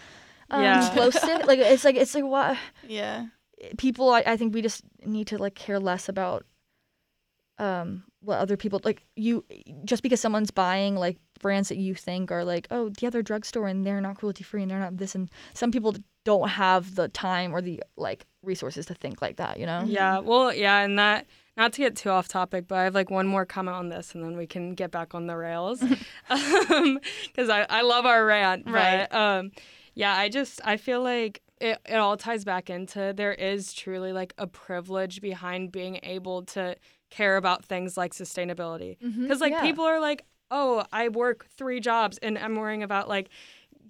um, 0.50 0.62
Yeah. 0.62 0.94
glow 0.94 1.10
stick 1.10 1.46
like 1.46 1.58
it's 1.58 1.84
like 1.84 1.96
it's 1.96 2.14
like 2.14 2.24
what 2.24 2.56
yeah 2.86 3.26
people 3.78 4.10
I, 4.10 4.22
I 4.26 4.36
think 4.36 4.54
we 4.54 4.62
just 4.62 4.82
need 5.04 5.26
to 5.28 5.38
like 5.38 5.54
care 5.54 5.78
less 5.80 6.08
about 6.08 6.44
um 7.58 8.04
what 8.20 8.38
other 8.38 8.56
people 8.56 8.80
like 8.84 9.04
you 9.14 9.44
just 9.84 10.02
because 10.02 10.20
someone's 10.20 10.50
buying 10.50 10.96
like 10.96 11.18
brands 11.40 11.68
that 11.68 11.76
you 11.78 11.94
think 11.94 12.32
are 12.32 12.44
like 12.44 12.66
oh 12.70 12.88
the 12.88 13.06
other 13.06 13.22
drugstore 13.22 13.68
and 13.68 13.86
they're 13.86 14.00
not 14.00 14.16
cruelty 14.16 14.42
free 14.42 14.62
and 14.62 14.70
they're 14.70 14.80
not 14.80 14.96
this 14.96 15.14
and 15.14 15.30
some 15.52 15.70
people 15.70 15.94
don't 16.24 16.48
have 16.48 16.94
the 16.96 17.08
time 17.08 17.54
or 17.54 17.60
the 17.60 17.82
like 17.96 18.26
resources 18.42 18.86
to 18.86 18.94
think 18.94 19.22
like 19.22 19.36
that 19.36 19.58
you 19.60 19.66
know 19.66 19.84
Yeah, 19.86 20.18
well, 20.18 20.52
yeah, 20.52 20.80
and 20.80 20.98
that 20.98 21.26
not 21.56 21.72
to 21.74 21.82
get 21.82 21.96
too 21.96 22.10
off 22.10 22.26
topic, 22.28 22.66
but 22.66 22.76
I 22.76 22.84
have 22.84 22.94
like 22.94 23.10
one 23.10 23.26
more 23.26 23.46
comment 23.46 23.76
on 23.76 23.88
this, 23.88 24.14
and 24.14 24.24
then 24.24 24.36
we 24.36 24.46
can 24.46 24.74
get 24.74 24.90
back 24.90 25.14
on 25.14 25.26
the 25.26 25.36
rails, 25.36 25.80
because 26.28 27.48
I 27.48 27.66
I 27.68 27.82
love 27.82 28.06
our 28.06 28.24
rant, 28.24 28.64
Right. 28.66 29.06
But, 29.10 29.16
um, 29.16 29.52
yeah, 29.94 30.16
I 30.16 30.28
just 30.28 30.60
I 30.64 30.76
feel 30.78 31.02
like 31.02 31.42
it 31.64 31.78
it 31.86 31.96
all 31.96 32.16
ties 32.16 32.44
back 32.44 32.68
into 32.68 33.12
there 33.16 33.32
is 33.32 33.72
truly 33.72 34.12
like 34.12 34.34
a 34.38 34.46
privilege 34.46 35.20
behind 35.20 35.72
being 35.72 35.98
able 36.02 36.42
to 36.42 36.76
care 37.10 37.36
about 37.36 37.64
things 37.64 37.96
like 37.96 38.12
sustainability, 38.12 38.98
because 39.00 39.40
like 39.40 39.52
yeah. 39.52 39.62
people 39.62 39.84
are 39.84 40.00
like, 40.00 40.24
oh, 40.50 40.84
I 40.92 41.08
work 41.08 41.46
three 41.56 41.80
jobs, 41.80 42.18
and 42.18 42.38
I'm 42.38 42.56
worrying 42.56 42.82
about 42.82 43.08
like 43.08 43.30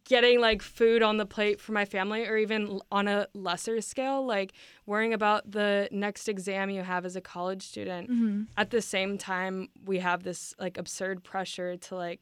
getting 0.05 0.39
like 0.41 0.61
food 0.61 1.03
on 1.03 1.17
the 1.17 1.27
plate 1.27 1.59
for 1.61 1.73
my 1.73 1.85
family 1.85 2.27
or 2.27 2.37
even 2.37 2.79
on 2.93 3.09
a 3.09 3.27
lesser 3.33 3.81
scale 3.81 4.27
like 4.27 4.53
worrying 4.85 5.15
about 5.15 5.51
the 5.51 5.89
next 5.91 6.29
exam 6.29 6.69
you 6.69 6.83
have 6.83 7.07
as 7.07 7.17
a 7.17 7.23
college 7.23 7.63
student. 7.63 8.11
Mhm. 8.11 8.47
at 8.59 8.69
the 8.69 8.83
same 8.83 9.17
time 9.17 9.71
we 9.87 10.01
have 10.01 10.23
this 10.23 10.55
like 10.59 10.77
absurd 10.77 11.25
pressure 11.25 11.79
to 11.79 11.97
like 11.97 12.21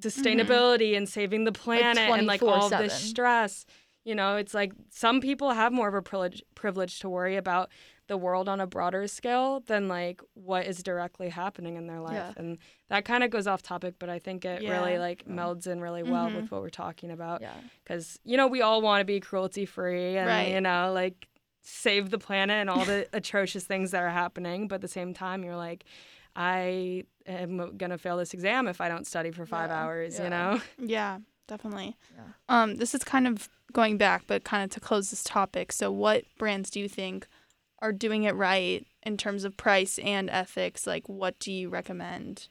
sustainability 0.00 0.96
and 0.96 1.08
saving 1.08 1.44
the 1.44 1.52
planet 1.52 1.96
and 1.98 2.26
like 2.26 2.42
all 2.42 2.68
this 2.68 2.92
stress 2.92 3.64
you 4.06 4.14
know 4.14 4.36
it's 4.36 4.54
like 4.54 4.72
some 4.90 5.20
people 5.20 5.50
have 5.50 5.72
more 5.72 5.88
of 5.88 5.94
a 5.94 6.00
privilege 6.10 6.42
privilege 6.54 7.00
to 7.00 7.08
worry 7.08 7.36
about 7.36 7.68
the 8.08 8.16
world 8.16 8.48
on 8.48 8.60
a 8.60 8.66
broader 8.66 9.08
scale 9.08 9.60
than 9.66 9.88
like 9.88 10.20
what 10.34 10.64
is 10.64 10.80
directly 10.90 11.28
happening 11.28 11.74
in 11.76 11.86
their 11.88 12.00
life 12.00 12.14
Yeah. 12.14 12.32
and 12.36 12.58
that 12.88 13.04
kind 13.04 13.24
of 13.24 13.30
goes 13.30 13.46
off 13.48 13.62
topic 13.62 13.94
but 13.98 14.08
i 14.08 14.18
think 14.20 14.44
it 14.44 14.62
really 14.62 14.96
like 14.98 15.24
Yeah. 15.26 15.32
melds 15.34 15.66
in 15.66 15.80
really 15.80 16.04
well 16.04 16.28
Mhm. 16.30 16.36
with 16.36 16.50
what 16.52 16.60
we're 16.62 16.70
talking 16.86 17.10
about 17.10 17.40
yeah 17.42 17.52
because 17.82 18.18
you 18.24 18.36
know 18.36 18.46
we 18.46 18.62
all 18.62 18.80
want 18.80 19.00
to 19.00 19.04
be 19.04 19.18
cruelty 19.20 19.66
free 19.66 20.16
and 20.16 20.28
Right. 20.28 20.52
you 20.54 20.60
know 20.60 20.92
like 20.94 21.26
save 21.62 22.10
the 22.10 22.18
planet 22.18 22.56
and 22.60 22.70
all 22.70 22.84
the 22.84 23.08
atrocious 23.20 23.64
things 23.64 23.90
that 23.90 24.02
are 24.02 24.10
happening 24.22 24.68
but 24.68 24.76
at 24.76 24.80
the 24.82 24.88
same 25.00 25.12
time 25.12 25.42
you're 25.42 25.56
like 25.68 25.84
i 26.36 27.02
am 27.26 27.76
gonna 27.76 27.98
fail 27.98 28.16
this 28.16 28.32
exam 28.34 28.68
if 28.68 28.80
i 28.80 28.88
don't 28.88 29.06
study 29.06 29.30
for 29.32 29.46
five 29.46 29.70
Yeah, 29.70 29.82
hours 29.82 30.18
yeah. 30.18 30.24
you 30.24 30.30
know 30.30 30.60
yeah 30.78 31.18
definitely 31.48 31.96
Yeah. 32.16 32.22
um 32.48 32.76
this 32.76 32.94
is 32.94 33.02
kind 33.02 33.26
of 33.26 33.48
going 33.76 33.96
back 33.98 34.20
but 34.26 34.42
kind 34.52 34.62
of 34.64 34.70
to 34.70 34.80
close 34.80 35.06
this 35.10 35.22
topic 35.22 35.66
so 35.70 35.86
what 36.04 36.24
brands 36.38 36.68
do 36.70 36.78
you 36.80 36.88
think 36.88 37.26
are 37.84 37.92
doing 37.92 38.22
it 38.24 38.34
right 38.34 38.86
in 39.08 39.16
terms 39.16 39.44
of 39.44 39.56
price 39.56 39.98
and 40.14 40.30
ethics 40.30 40.86
like 40.86 41.06
what 41.08 41.34
do 41.38 41.50
you 41.52 41.68
recommend 41.68 42.48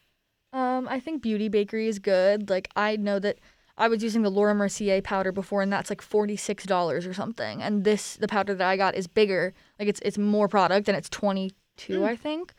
Um, 0.54 0.88
I 0.88 1.00
think 1.04 1.22
Beauty 1.22 1.50
Bakery 1.50 1.88
is 1.94 2.00
good. 2.00 2.50
Like 2.50 2.68
I 2.88 2.96
know 3.08 3.18
that 3.20 3.38
I 3.78 3.90
was 3.90 4.02
using 4.08 4.22
the 4.24 4.32
Laura 4.38 4.56
Mercier 4.56 5.02
powder 5.02 5.34
before, 5.34 5.62
and 5.64 5.74
that's 5.74 5.90
like 5.94 6.02
forty 6.02 6.38
six 6.38 6.64
dollars 6.76 7.04
or 7.06 7.14
something. 7.14 7.56
And 7.66 7.84
this, 7.84 8.16
the 8.24 8.28
powder 8.36 8.54
that 8.56 8.66
I 8.74 8.78
got, 8.78 8.96
is 8.96 9.08
bigger. 9.22 9.54
Like 9.80 9.90
it's 9.92 10.00
it's 10.08 10.18
more 10.18 10.48
product, 10.48 10.88
and 10.88 10.96
it's 11.00 11.10
twenty 11.10 11.48
two, 11.76 12.00
Mm. 12.00 12.08
I 12.14 12.16
think, 12.16 12.54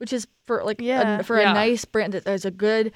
which 0.00 0.12
is 0.12 0.26
for 0.46 0.56
like 0.68 0.80
Yeah. 0.82 1.20
a, 1.20 1.22
for 1.22 1.36
Yeah. 1.40 1.52
a 1.52 1.54
nice 1.64 1.86
brand 1.86 2.12
that 2.12 2.24
there's 2.26 2.44
a 2.44 2.50
good, 2.66 2.92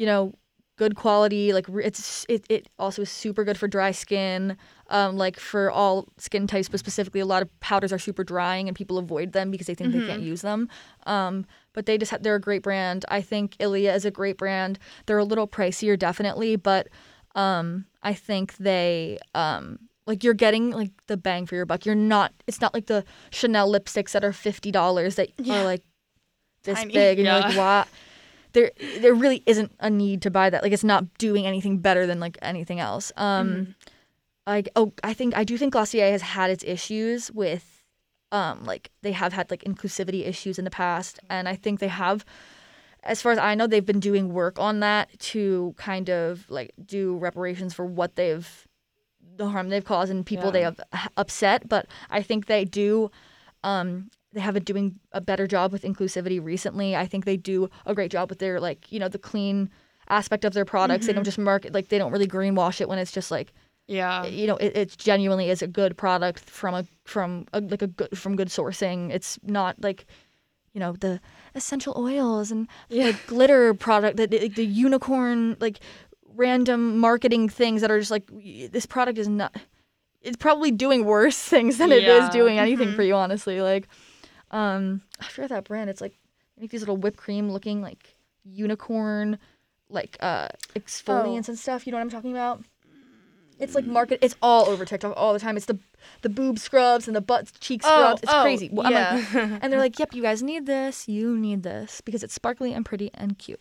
you 0.00 0.04
know, 0.10 0.34
good 0.76 0.94
quality. 0.94 1.52
Like 1.52 1.66
it's 1.68 2.24
it 2.28 2.44
it 2.48 2.68
also 2.78 3.02
is 3.02 3.10
super 3.10 3.44
good 3.44 3.58
for 3.58 3.68
dry 3.68 3.90
skin. 3.92 4.56
Um, 4.88 5.16
like 5.16 5.40
for 5.40 5.70
all 5.70 6.06
skin 6.16 6.46
types, 6.46 6.68
but 6.68 6.78
specifically, 6.78 7.20
a 7.20 7.26
lot 7.26 7.42
of 7.42 7.60
powders 7.60 7.92
are 7.92 7.98
super 7.98 8.22
drying, 8.22 8.68
and 8.68 8.76
people 8.76 8.98
avoid 8.98 9.32
them 9.32 9.50
because 9.50 9.66
they 9.66 9.74
think 9.74 9.92
they 9.92 10.06
can't 10.06 10.22
use 10.22 10.42
them. 10.42 10.68
Um, 11.06 11.44
but 11.72 11.86
they 11.86 11.98
just 11.98 12.12
ha- 12.12 12.18
they're 12.20 12.36
a 12.36 12.40
great 12.40 12.62
brand. 12.62 13.04
I 13.08 13.20
think 13.20 13.56
Ilia 13.58 13.92
is 13.94 14.04
a 14.04 14.10
great 14.12 14.36
brand. 14.38 14.78
They're 15.06 15.18
a 15.18 15.24
little 15.24 15.48
pricier, 15.48 15.98
definitely, 15.98 16.54
but 16.56 16.86
um, 17.34 17.86
I 18.04 18.14
think 18.14 18.56
they 18.58 19.18
um, 19.34 19.80
like 20.06 20.22
you're 20.22 20.34
getting 20.34 20.70
like 20.70 20.92
the 21.08 21.16
bang 21.16 21.46
for 21.46 21.56
your 21.56 21.66
buck. 21.66 21.84
You're 21.84 21.94
not. 21.96 22.32
It's 22.46 22.60
not 22.60 22.72
like 22.72 22.86
the 22.86 23.04
Chanel 23.30 23.68
lipsticks 23.72 24.12
that 24.12 24.24
are 24.24 24.32
fifty 24.32 24.70
dollars 24.70 25.16
that 25.16 25.30
Yeah. 25.38 25.62
are 25.62 25.64
like 25.64 25.82
this 26.62 26.78
Tiny. 26.78 26.94
big, 26.94 27.18
and 27.18 27.26
you're 27.26 27.40
like, 27.40 27.54
Yeah. 27.54 27.84
There, 28.52 28.70
there 29.00 29.14
really 29.14 29.42
isn't 29.46 29.72
a 29.80 29.90
need 29.90 30.22
to 30.22 30.30
buy 30.30 30.50
that. 30.50 30.62
Like, 30.62 30.72
it's 30.72 30.84
not 30.84 31.18
doing 31.18 31.46
anything 31.46 31.78
better 31.78 32.06
than 32.06 32.20
like 32.20 32.38
anything 32.42 32.80
else. 32.80 33.12
Um, 33.16 33.48
Mhm. 33.48 33.74
like 34.46 34.68
oh 34.76 34.92
i 35.02 35.12
think 35.12 35.36
i 35.36 35.42
do 35.42 35.58
think 35.58 35.72
glossier 35.72 36.08
has 36.12 36.22
had 36.22 36.50
its 36.50 36.62
issues 36.64 37.32
with 37.32 37.82
um 38.30 38.62
like 38.64 38.90
they 39.02 39.10
have 39.10 39.32
had 39.32 39.50
like 39.50 39.64
inclusivity 39.64 40.24
issues 40.24 40.56
in 40.56 40.64
the 40.64 40.70
past 40.70 41.18
and 41.28 41.48
i 41.48 41.56
think 41.56 41.80
they 41.80 41.88
have 41.88 42.24
as 43.02 43.20
far 43.20 43.32
as 43.32 43.38
i 43.38 43.56
know 43.56 43.66
they've 43.66 43.84
been 43.92 43.98
doing 43.98 44.32
work 44.32 44.56
on 44.60 44.78
that 44.80 45.08
to 45.18 45.74
kind 45.76 46.08
of 46.08 46.48
like 46.48 46.70
do 46.84 47.16
reparations 47.18 47.74
for 47.74 47.84
what 47.84 48.14
they've 48.14 48.68
the 49.36 49.48
harm 49.48 49.68
they've 49.68 49.84
caused 49.84 50.12
and 50.12 50.24
people 50.24 50.52
they 50.52 50.62
have 50.62 50.80
upset 51.16 51.68
but 51.68 51.86
i 52.08 52.22
think 52.22 52.46
they 52.46 52.64
do 52.64 53.10
um 53.64 54.08
they 54.36 54.42
have 54.42 54.54
been 54.54 54.62
doing 54.72 54.86
a 55.12 55.20
better 55.20 55.46
job 55.46 55.72
with 55.72 55.82
inclusivity 55.82 56.38
recently 56.52 56.94
i 56.94 57.06
think 57.06 57.24
they 57.24 57.36
do 57.36 57.68
a 57.86 57.94
great 57.94 58.10
job 58.10 58.28
with 58.30 58.38
their 58.38 58.60
like 58.60 58.80
you 58.92 58.98
know 59.00 59.08
the 59.08 59.18
clean 59.30 59.68
aspect 60.08 60.44
of 60.44 60.52
their 60.54 60.64
products. 60.64 61.06
They 61.06 61.10
Mm-hmm. 61.12 61.16
don't 61.18 61.24
just 61.24 61.38
market 61.38 61.74
like 61.74 61.88
they 61.88 61.98
don't 61.98 62.12
really 62.12 62.28
greenwash 62.28 62.80
it 62.80 62.88
when 62.88 63.00
it's 63.00 63.10
just 63.10 63.30
like 63.36 63.48
Yeah. 63.88 64.24
you 64.24 64.46
know 64.46 64.56
it, 64.56 64.76
it 64.76 64.88
genuinely 64.96 65.50
is 65.50 65.62
a 65.62 65.66
good 65.66 65.96
product 65.96 66.48
from 66.48 66.74
a 66.80 66.82
from 67.04 67.46
a, 67.52 67.60
like 67.60 67.82
a 67.82 67.88
good 67.88 68.16
from 68.16 68.36
good 68.36 68.46
sourcing. 68.48 69.10
It's 69.10 69.36
not 69.42 69.72
like 69.82 70.06
you 70.74 70.78
know 70.82 70.92
the 70.92 71.20
essential 71.56 71.92
oils 71.98 72.52
and 72.52 72.68
like 72.88 73.18
glitter 73.26 73.74
product 73.74 74.16
that 74.18 74.30
the, 74.30 74.46
the 74.46 74.64
unicorn 74.64 75.56
like 75.58 75.80
random 76.36 76.98
marketing 76.98 77.48
things 77.48 77.80
that 77.80 77.90
are 77.90 77.98
just 77.98 78.12
like 78.12 78.26
this 78.70 78.86
product 78.86 79.18
is 79.18 79.26
not 79.28 79.56
it's 80.22 80.36
probably 80.36 80.70
doing 80.70 81.04
worse 81.04 81.38
things 81.54 81.78
than 81.78 81.90
it 81.90 82.04
is 82.06 82.28
doing 82.28 82.58
anything 82.60 82.94
for 82.94 83.02
you 83.02 83.14
honestly 83.14 83.60
like 83.60 83.88
um 84.50 85.02
i 85.20 85.24
forget 85.24 85.50
that 85.50 85.64
brand 85.64 85.90
it's 85.90 86.00
like 86.00 86.18
they 86.56 86.62
make 86.62 86.70
these 86.70 86.80
little 86.80 86.96
whipped 86.96 87.16
cream 87.16 87.50
looking 87.50 87.82
like 87.82 88.14
unicorn 88.44 89.38
like 89.88 90.16
uh 90.20 90.48
exfoliants 90.74 91.48
and 91.48 91.58
stuff. 91.58 91.86
You 91.86 91.92
know 91.92 91.98
what 91.98 92.02
i'm 92.02 92.10
talking 92.10 92.32
about? 92.32 92.64
It's 93.58 93.74
like 93.74 93.86
market 93.86 94.18
it's 94.20 94.36
all 94.42 94.66
over 94.66 94.84
tiktok 94.84 95.14
all 95.16 95.32
the 95.32 95.38
time. 95.38 95.56
It's 95.56 95.66
the 95.66 95.78
the 96.22 96.28
boob 96.28 96.58
scrubs 96.58 97.06
and 97.06 97.16
the 97.16 97.20
butt 97.20 97.52
cheek 97.60 97.80
Oh, 97.84 97.88
scrubs. 97.88 98.22
It's 98.22 98.32
oh, 98.32 98.42
crazy. 98.42 98.68
Well, 98.70 98.86
I'm 98.86 98.92
like, 98.92 99.32
yeah. 99.32 99.58
and 99.62 99.72
they're 99.72 99.80
like, 99.80 99.98
"Yep, 99.98 100.14
you 100.14 100.22
guys 100.22 100.42
need 100.42 100.66
this. 100.66 101.08
You 101.08 101.36
need 101.36 101.62
this. 101.62 102.00
Because 102.02 102.22
it's 102.22 102.34
sparkly 102.34 102.72
and 102.74 102.84
pretty 102.84 103.10
and 103.14 103.38
cute." 103.38 103.60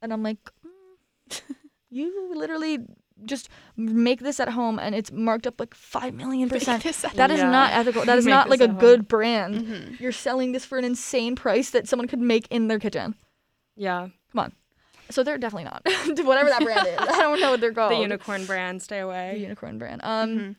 And 0.00 0.12
I'm 0.12 0.22
like, 0.22 0.38
mm, 0.64 1.40
"You 1.90 2.32
literally 2.34 2.78
just 3.24 3.48
make 3.76 4.20
this 4.20 4.38
at 4.40 4.50
home, 4.50 4.78
and 4.78 4.94
it's 4.94 5.10
marked 5.10 5.46
up 5.46 5.58
like 5.58 5.74
five 5.74 6.14
million 6.14 6.48
percent. 6.48 6.82
That 7.14 7.30
is 7.30 7.38
Yeah. 7.40 7.50
not 7.50 7.72
ethical. 7.72 8.04
That 8.04 8.18
is 8.18 8.24
Make 8.26 8.32
not 8.34 8.50
like 8.50 8.60
a 8.60 8.68
home. 8.68 8.78
good 8.78 9.08
brand. 9.08 9.54
Mm-hmm. 9.54 9.94
You're 10.02 10.12
selling 10.12 10.52
this 10.52 10.64
for 10.64 10.76
an 10.78 10.84
insane 10.84 11.34
price 11.36 11.70
that 11.70 11.88
someone 11.88 12.08
could 12.08 12.20
make 12.20 12.46
in 12.50 12.68
their 12.68 12.78
kitchen. 12.78 13.14
Yeah. 13.76 14.08
Come 14.32 14.38
on." 14.38 14.52
So 15.08 15.22
they're 15.22 15.38
definitely 15.38 15.64
not 15.64 15.82
whatever 16.26 16.50
that 16.50 16.62
brand 16.62 16.86
is. 16.86 16.98
I 16.98 17.20
don't 17.20 17.40
know 17.40 17.52
what 17.52 17.60
they're 17.60 17.72
called. 17.74 17.92
The 17.92 17.96
unicorn 18.00 18.44
brand, 18.44 18.82
stay 18.82 18.98
away. 18.98 19.32
The 19.34 19.40
unicorn 19.40 19.78
brand. 19.78 20.00
Um, 20.04 20.28
Mm-hmm. 20.30 20.52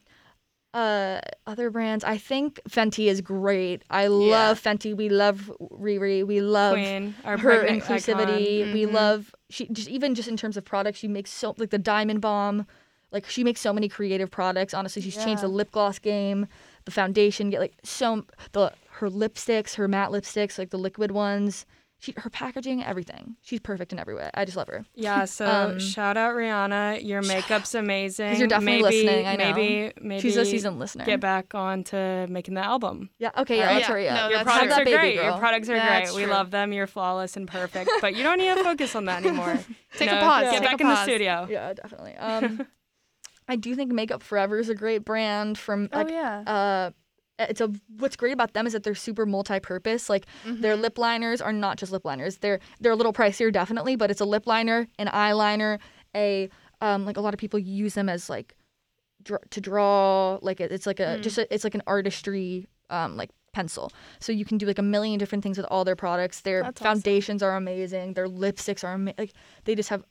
Uh 0.73 1.19
other 1.45 1.69
brands. 1.69 2.03
I 2.03 2.17
think 2.17 2.59
fenty 2.69 3.07
is 3.07 3.21
great. 3.21 3.83
I 3.89 4.07
love 4.07 4.61
fenty. 4.61 4.95
We 4.95 5.09
love 5.09 5.51
riri. 5.61 6.25
We 6.25 6.41
love 6.41 6.73
Queen, 6.73 7.15
her 7.23 7.37
inclusivity. 7.65 8.61
icon. 8.61 8.73
we 8.73 8.85
love 8.85 9.33
she 9.49 9.67
just 9.69 9.87
even 9.87 10.13
just 10.13 10.27
in 10.27 10.37
terms 10.37 10.57
of 10.57 10.65
products 10.65 10.99
she 10.99 11.07
makes 11.07 11.31
so 11.31 11.55
like 11.57 11.69
the 11.69 11.77
diamond 11.77 12.21
bomb 12.21 12.67
like 13.11 13.25
she 13.29 13.43
makes 13.43 13.61
so 13.61 13.71
many 13.71 13.87
creative 13.87 14.29
products. 14.29 14.73
Honestly 14.73 15.01
she's 15.01 15.15
changed 15.15 15.41
the 15.41 15.47
lip 15.47 15.71
gloss 15.71 15.99
game 15.99 16.47
the 16.85 16.91
foundation 16.91 17.49
get 17.49 17.59
like 17.59 17.75
so 17.83 18.25
the 18.51 18.71
her 18.91 19.09
lipsticks 19.09 19.75
her 19.75 19.87
matte 19.87 20.09
lipsticks 20.09 20.57
like 20.57 20.69
the 20.69 20.77
liquid 20.77 21.11
ones 21.11 21.65
she 21.99 22.13
her 22.17 22.29
packaging 22.29 22.83
everything 22.83 23.35
she's 23.41 23.59
perfect 23.59 23.91
in 23.91 23.97
every 23.99 24.13
way 24.13 24.29
i 24.35 24.45
just 24.45 24.55
love 24.55 24.67
her 24.67 24.85
Yeah, 24.93 25.25
so 25.37 25.45
Um, 25.45 25.79
shout 25.79 26.15
out 26.17 26.35
Rihanna. 26.35 27.03
Your 27.03 27.21
makeup's 27.23 27.73
amazing. 27.73 28.37
you're 28.37 28.47
definitely 28.47 28.83
maybe, 28.83 29.03
listening, 29.05 29.25
I 29.27 29.35
know. 29.35 29.53
Maybe, 29.53 29.93
maybe 30.01 30.21
she's 30.21 30.37
a 30.37 30.45
seasoned 30.45 30.77
listener 30.79 31.05
get 31.05 31.19
back 31.19 31.55
on 31.55 31.83
to 31.85 32.27
making 32.29 32.53
the 32.53 32.63
album. 32.63 33.09
yeah 33.17 33.31
okay 33.37 33.57
yeah 33.57 33.67
Alright. 33.69 33.89
let's 33.89 34.03
Yeah, 34.03 34.15
no, 34.15 34.29
Your 34.29 34.37
that's 34.39 34.43
products 34.43 34.73
Have 34.73 34.81
are 34.81 34.85
that 34.85 34.85
baby 34.85 34.97
great. 34.97 35.15
girl. 35.15 35.25
Your 35.25 35.37
products 35.37 35.69
are 35.69 35.75
That's 35.75 36.11
great. 36.11 36.25
We 36.25 36.31
love 36.31 36.51
them. 36.51 36.71
You're 36.73 36.87
flawless 36.87 37.35
and 37.37 37.47
perfect. 37.47 37.89
But 38.01 38.15
you 38.15 38.23
don't 38.23 38.37
need 38.37 38.53
to 38.55 38.63
focus 38.69 38.95
on 38.95 39.05
that 39.05 39.25
anymore. 39.25 39.57
Take 39.97 40.09
a 40.11 40.15
No, 40.15 40.21
pause, 40.21 40.43
Get 40.43 40.51
take 40.51 40.59
a 40.61 40.63
back 40.71 40.81
in 40.81 40.87
the 40.87 41.03
studio. 41.03 41.47
Yeah, 41.49 41.73
definitely. 41.73 42.15
Um, 42.15 42.67
I 43.47 43.55
do 43.55 43.73
think 43.75 43.91
Makeup 43.91 44.21
Forever 44.23 44.59
is 44.59 44.69
a 44.69 44.75
great 44.75 45.03
brand. 45.05 45.57
From 45.57 45.89
Oh 45.93 45.97
like, 45.99 46.09
yeah. 46.09 46.39
uh, 46.45 46.91
it's 47.39 47.61
a 47.61 47.71
what's 47.99 48.15
great 48.15 48.33
about 48.33 48.53
them 48.53 48.65
is 48.67 48.73
that 48.73 48.83
they're 48.83 48.95
super 48.95 49.25
multi-purpose. 49.25 50.09
Like 50.09 50.25
their 50.45 50.73
Mm-hmm. 50.73 50.81
lip 50.81 50.97
liners 50.97 51.41
are 51.41 51.53
not 51.53 51.77
just 51.77 51.91
lip 51.91 52.03
liners. 52.05 52.37
They're 52.37 52.59
they're 52.79 52.91
a 52.91 52.95
little 52.95 53.13
pricier, 53.13 53.51
definitely, 53.51 53.95
but 53.95 54.09
it's 54.11 54.21
a 54.21 54.25
lip 54.25 54.47
liner, 54.47 54.87
an 54.97 55.07
eyeliner, 55.07 55.79
a 56.15 56.49
um, 56.81 57.05
like 57.05 57.17
a 57.17 57.21
lot 57.21 57.33
of 57.33 57.39
people 57.39 57.59
use 57.59 57.93
them 57.95 58.09
as 58.09 58.29
like 58.29 58.55
dr- 59.23 59.47
to 59.51 59.61
draw. 59.61 60.39
Like 60.41 60.59
it, 60.59 60.71
it's 60.71 60.85
like 60.85 60.97
Mm. 60.97 61.15
a 61.15 61.19
just 61.19 61.37
a, 61.37 61.53
it's 61.53 61.63
like 61.63 61.75
an 61.75 61.83
artistry 61.87 62.67
um 62.89 63.17
like 63.17 63.29
pencil. 63.53 63.91
So 64.19 64.31
you 64.31 64.45
can 64.45 64.57
do 64.57 64.65
like 64.65 64.77
a 64.79 64.83
million 64.83 65.17
different 65.19 65.43
things 65.43 65.57
with 65.57 65.65
all 65.69 65.83
their 65.83 65.95
products. 65.95 66.41
Their 66.41 66.63
That's 66.63 66.81
awesome. 66.81 66.93
foundations 67.01 67.41
are 67.43 67.55
amazing. 67.55 68.13
Their 68.13 68.27
lipsticks 68.27 68.83
are 68.83 68.93
ama- 68.93 69.13
like 69.17 69.33
they 69.65 69.75
just 69.75 69.89
have. 69.89 70.03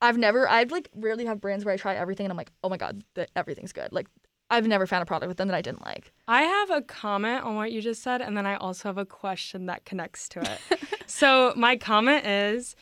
I've 0.00 0.18
never 0.18 0.48
I've 0.48 0.70
like 0.70 0.88
rarely 0.94 1.24
have 1.24 1.40
brands 1.40 1.64
where 1.64 1.72
I 1.72 1.78
try 1.78 1.94
everything 1.94 2.26
and 2.26 2.32
I'm 2.32 2.36
like 2.36 2.52
oh 2.62 2.68
my 2.68 2.76
god 2.76 3.02
that 3.14 3.30
everything's 3.36 3.72
good. 3.72 3.88
Like 3.92 4.08
I've 4.50 4.66
never 4.66 4.86
found 4.86 5.02
a 5.02 5.06
product 5.06 5.28
with 5.28 5.38
them 5.38 5.48
that 5.48 5.56
I 5.56 5.62
didn't 5.62 5.84
like. 5.84 6.12
I 6.28 6.42
have 6.42 6.70
a 6.70 6.82
comment 6.82 7.44
on 7.44 7.56
what 7.56 7.72
you 7.72 7.80
just 7.80 8.02
said, 8.02 8.20
and 8.20 8.36
then 8.36 8.46
I 8.46 8.56
also 8.56 8.88
have 8.88 8.98
a 8.98 9.06
question 9.06 9.66
that 9.66 9.84
connects 9.84 10.28
to 10.30 10.40
it. 10.40 10.78
so 11.06 11.52
my 11.56 11.76
comment 11.76 12.26
is, 12.26 12.76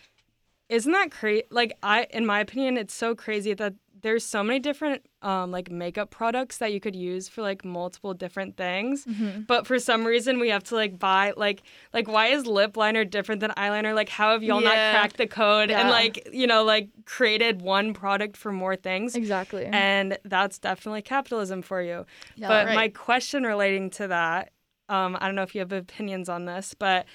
isn't 0.69 0.93
that 0.93 1.11
crazy? 1.11 1.45
Like 1.51 1.77
I, 1.83 2.05
in 2.11 2.27
my 2.27 2.41
opinion, 2.41 2.77
it's 2.77 2.95
so 2.95 3.15
crazy 3.15 3.55
that 3.55 3.75
there's 4.03 4.25
so 4.25 4.43
many 4.43 4.59
different 4.59 5.07
um, 5.23 5.51
like 5.53 5.71
makeup 5.71 6.11
products 6.11 6.59
that 6.59 6.73
you 6.73 6.81
could 6.81 6.97
use 6.97 7.29
for 7.29 7.41
like 7.41 7.65
multiple 7.65 8.15
different 8.15 8.57
things. 8.57 9.07
But 9.47 9.67
for 9.67 9.79
some 9.79 10.05
reason, 10.05 10.41
we 10.41 10.49
have 10.49 10.65
to 10.65 10.75
like 10.75 10.99
buy 10.99 11.33
like 11.37 11.63
like 11.95 12.09
why 12.09 12.27
is 12.29 12.45
lip 12.47 12.77
liner 12.77 13.05
different 13.05 13.41
than 13.41 13.51
eyeliner? 13.53 13.95
Like 13.95 14.09
how 14.09 14.33
have 14.33 14.43
y'all 14.43 14.61
Yeah. 14.61 14.69
not 14.69 14.75
cracked 15.01 15.17
the 15.19 15.27
code 15.29 15.71
and 15.71 15.89
like 15.89 16.29
you 16.33 16.47
know 16.47 16.65
like 16.65 16.89
created 17.05 17.63
one 17.63 17.95
product 17.95 18.37
for 18.37 18.51
more 18.51 18.75
things? 18.77 19.15
Exactly. 19.15 19.67
And 19.67 20.19
that's 20.25 20.59
definitely 20.59 21.03
capitalism 21.03 21.63
for 21.63 21.81
you. 21.81 22.05
Yeah. 22.37 22.49
but 22.49 22.75
my 22.75 22.89
question 22.89 23.45
relating 23.45 23.89
to 23.91 24.09
that, 24.09 24.51
um, 24.89 25.17
I 25.21 25.27
don't 25.27 25.37
know 25.37 25.43
if 25.43 25.55
you 25.55 25.61
have 25.61 25.73
opinions 25.73 26.29
on 26.29 26.45
this, 26.45 26.75
but 26.77 27.07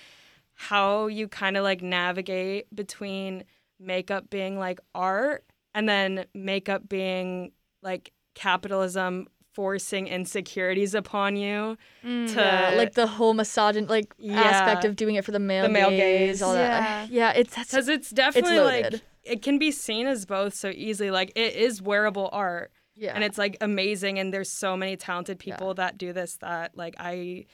how 0.54 1.08
you 1.08 1.28
kind 1.28 1.58
of 1.58 1.64
like 1.64 1.82
navigate 1.82 2.74
between 2.74 3.44
makeup 3.80 4.30
being 4.30 4.58
like 4.58 4.80
art 4.96 5.44
and 5.78 5.88
then 5.88 6.26
makeup 6.34 6.90
being 6.90 7.52
like 7.84 8.12
capitalism 8.34 9.28
forcing 9.54 10.08
insecurities 10.08 10.94
upon 10.94 11.36
you 11.36 11.78
to 12.04 12.08
Mm, 12.08 12.36
yeah, 12.36 12.70
like 12.78 12.94
the 12.94 13.08
whole 13.08 13.34
misogyn 13.34 13.90
like 13.90 14.14
aspect 14.50 14.86
of 14.86 14.96
doing 14.96 15.16
it 15.16 15.26
for 15.26 15.32
the 15.32 15.40
male, 15.40 15.64
The 15.64 15.70
male 15.70 15.90
gaze, 15.90 16.30
gaze. 16.30 16.42
all 16.42 16.54
that. 16.54 17.10
Yeah, 17.10 17.32
it's 17.32 17.56
that's 17.56 17.70
because 17.72 17.88
it's 17.88 18.10
definitely 18.10 18.60
like 18.60 19.02
it 19.24 19.42
can 19.42 19.58
be 19.60 19.72
seen 19.72 20.06
as 20.08 20.26
both 20.26 20.54
so 20.54 20.70
easily 20.70 21.12
like 21.12 21.32
it 21.36 21.54
is 21.56 21.82
wearable 21.82 22.30
art 22.32 22.72
yeah, 22.96 23.14
and 23.14 23.24
it's 23.24 23.38
like 23.38 23.58
amazing 23.62 24.18
and 24.20 24.34
there's 24.34 24.52
so 24.52 24.76
many 24.78 24.96
talented 24.96 25.38
people 25.38 25.74
that 25.76 25.98
do 25.98 26.14
this 26.14 26.38
that 26.38 26.76
like 26.78 26.96
i 27.00 27.46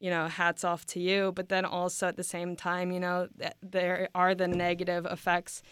you 0.00 0.10
know 0.10 0.26
hats 0.28 0.64
off 0.64 0.84
to 0.86 0.98
you 1.00 1.32
but 1.36 1.48
then 1.48 1.64
also 1.64 2.08
at 2.08 2.16
the 2.16 2.24
same 2.24 2.56
time 2.56 2.90
you 2.90 2.98
know 3.00 3.28
th- 3.38 3.52
there 3.62 4.08
are 4.14 4.34
the 4.34 4.48
negative 4.48 5.06
effects 5.06 5.62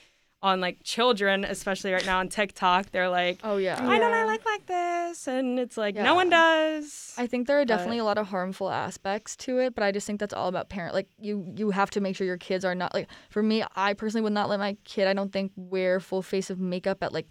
on 0.40 0.60
like 0.60 0.78
children 0.84 1.44
especially 1.44 1.92
right 1.92 2.06
now 2.06 2.20
on 2.20 2.28
tiktok 2.28 2.90
they're 2.92 3.08
like 3.08 3.40
oh 3.42 3.56
yeah. 3.56 3.84
why 3.84 3.98
don't 3.98 4.12
i 4.12 4.20
Yeah. 4.20 4.24
like 4.24 4.44
like 4.46 4.66
this 4.66 5.26
and 5.26 5.58
it's 5.58 5.76
like 5.76 5.96
Yeah. 5.96 6.04
no 6.04 6.14
one 6.14 6.30
does 6.30 7.12
I 7.18 7.26
think 7.26 7.48
there 7.48 7.58
are 7.58 7.62
But- 7.62 7.68
definitely 7.74 7.98
a 7.98 8.04
lot 8.04 8.18
of 8.18 8.28
harmful 8.28 8.70
aspects 8.70 9.34
to 9.38 9.58
it, 9.58 9.74
but 9.74 9.82
I 9.82 9.90
just 9.90 10.06
think 10.06 10.20
that's 10.20 10.32
all 10.32 10.46
about 10.46 10.68
parent. 10.68 10.94
Like 10.94 11.08
you, 11.18 11.52
you 11.56 11.70
have 11.70 11.90
to 11.90 12.00
make 12.00 12.14
sure 12.14 12.24
your 12.24 12.36
kids 12.38 12.64
are 12.64 12.76
not 12.76 12.94
like. 12.94 13.08
For 13.30 13.42
me, 13.42 13.64
I 13.74 13.94
personally 13.94 14.22
would 14.22 14.32
not 14.32 14.48
let 14.48 14.60
my 14.60 14.76
kid. 14.84 15.08
I 15.08 15.14
don't 15.14 15.32
think 15.32 15.50
wear 15.56 15.98
full 15.98 16.22
face 16.22 16.48
of 16.50 16.60
makeup 16.60 17.02
at 17.02 17.12
like 17.12 17.26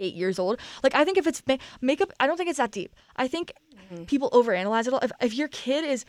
eight 0.00 0.14
years 0.14 0.40
old. 0.40 0.58
Like 0.82 0.96
I 0.96 1.04
think 1.04 1.18
if 1.18 1.28
it's 1.28 1.40
ma- 1.46 1.58
makeup, 1.80 2.10
I 2.18 2.26
don't 2.26 2.36
think 2.36 2.48
it's 2.50 2.58
that 2.58 2.72
deep. 2.72 2.94
I 3.14 3.28
think 3.28 3.52
Mm-hmm. 3.92 4.04
people 4.04 4.28
overanalyze 4.30 4.86
it 4.88 4.92
all. 4.92 4.98
If 5.00 5.12
if 5.22 5.32
your 5.34 5.48
kid 5.48 5.84
is 5.84 6.04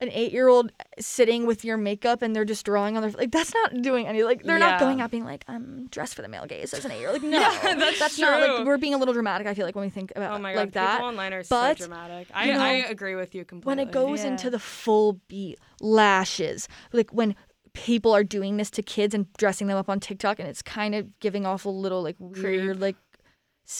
an 0.00 0.10
eight 0.12 0.30
year 0.32 0.46
old 0.48 0.70
sitting 0.98 1.46
with 1.46 1.64
your 1.64 1.76
makeup 1.78 2.20
and 2.20 2.36
they're 2.36 2.44
just 2.44 2.66
drawing 2.66 2.96
on 2.96 3.02
their 3.02 3.10
like 3.12 3.30
that's 3.30 3.54
not 3.54 3.80
doing 3.80 4.06
any 4.06 4.22
like 4.22 4.42
they're 4.42 4.58
Yeah. 4.58 4.70
not 4.70 4.80
going 4.80 5.00
out 5.00 5.10
being 5.10 5.24
like 5.24 5.44
I'm 5.48 5.86
dressed 5.86 6.14
for 6.14 6.20
the 6.22 6.28
male 6.28 6.44
gaze 6.46 6.74
as 6.74 6.84
an 6.84 6.90
eight 6.90 7.00
year 7.00 7.08
old 7.10 7.22
like 7.22 7.30
no 7.64 7.74
that's 7.78 8.18
not 8.18 8.40
like 8.40 8.66
we're 8.66 8.76
being 8.76 8.92
a 8.94 8.98
little 8.98 9.14
dramatic 9.14 9.46
I 9.46 9.54
feel 9.54 9.64
like 9.64 9.74
when 9.74 9.84
we 9.86 9.90
think 9.90 10.12
about 10.14 10.34
oh 10.34 10.38
my 10.38 10.52
god 10.52 10.58
like 10.60 10.72
that 10.72 10.96
people 10.96 11.08
online 11.08 11.32
are 11.32 11.42
But, 11.48 11.78
so 11.78 11.86
dramatic 11.86 12.28
I, 12.34 12.44
you 12.46 12.52
know, 12.52 12.60
I 12.60 12.70
agree 12.90 13.14
with 13.14 13.34
you 13.34 13.44
completely 13.46 13.70
when 13.70 13.88
it 13.88 13.92
goes 13.92 14.22
Yeah. 14.22 14.28
into 14.32 14.50
the 14.50 14.58
full 14.58 15.20
beat 15.28 15.58
lashes 15.80 16.68
like 16.92 17.10
when 17.12 17.34
people 17.72 18.14
are 18.14 18.24
doing 18.24 18.56
this 18.58 18.70
to 18.70 18.82
kids 18.82 19.14
and 19.14 19.32
dressing 19.38 19.66
them 19.66 19.76
up 19.78 19.88
on 19.88 19.98
tiktok 20.00 20.38
and 20.38 20.48
it's 20.48 20.62
kind 20.62 20.94
of 20.94 21.18
giving 21.20 21.46
off 21.46 21.64
a 21.64 21.70
little 21.70 22.02
like 22.02 22.16
weird 22.18 22.80
like 22.80 22.96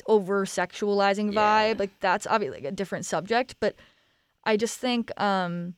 over 0.06 0.44
sexualizing 0.46 1.32
Yeah. 1.32 1.40
vibe 1.74 1.78
like 1.78 1.90
that's 2.00 2.26
obviously 2.26 2.58
like 2.62 2.72
a 2.72 2.74
different 2.74 3.06
subject 3.06 3.54
but 3.60 3.74
i 4.44 4.56
just 4.56 4.78
think 4.78 5.10
um 5.20 5.74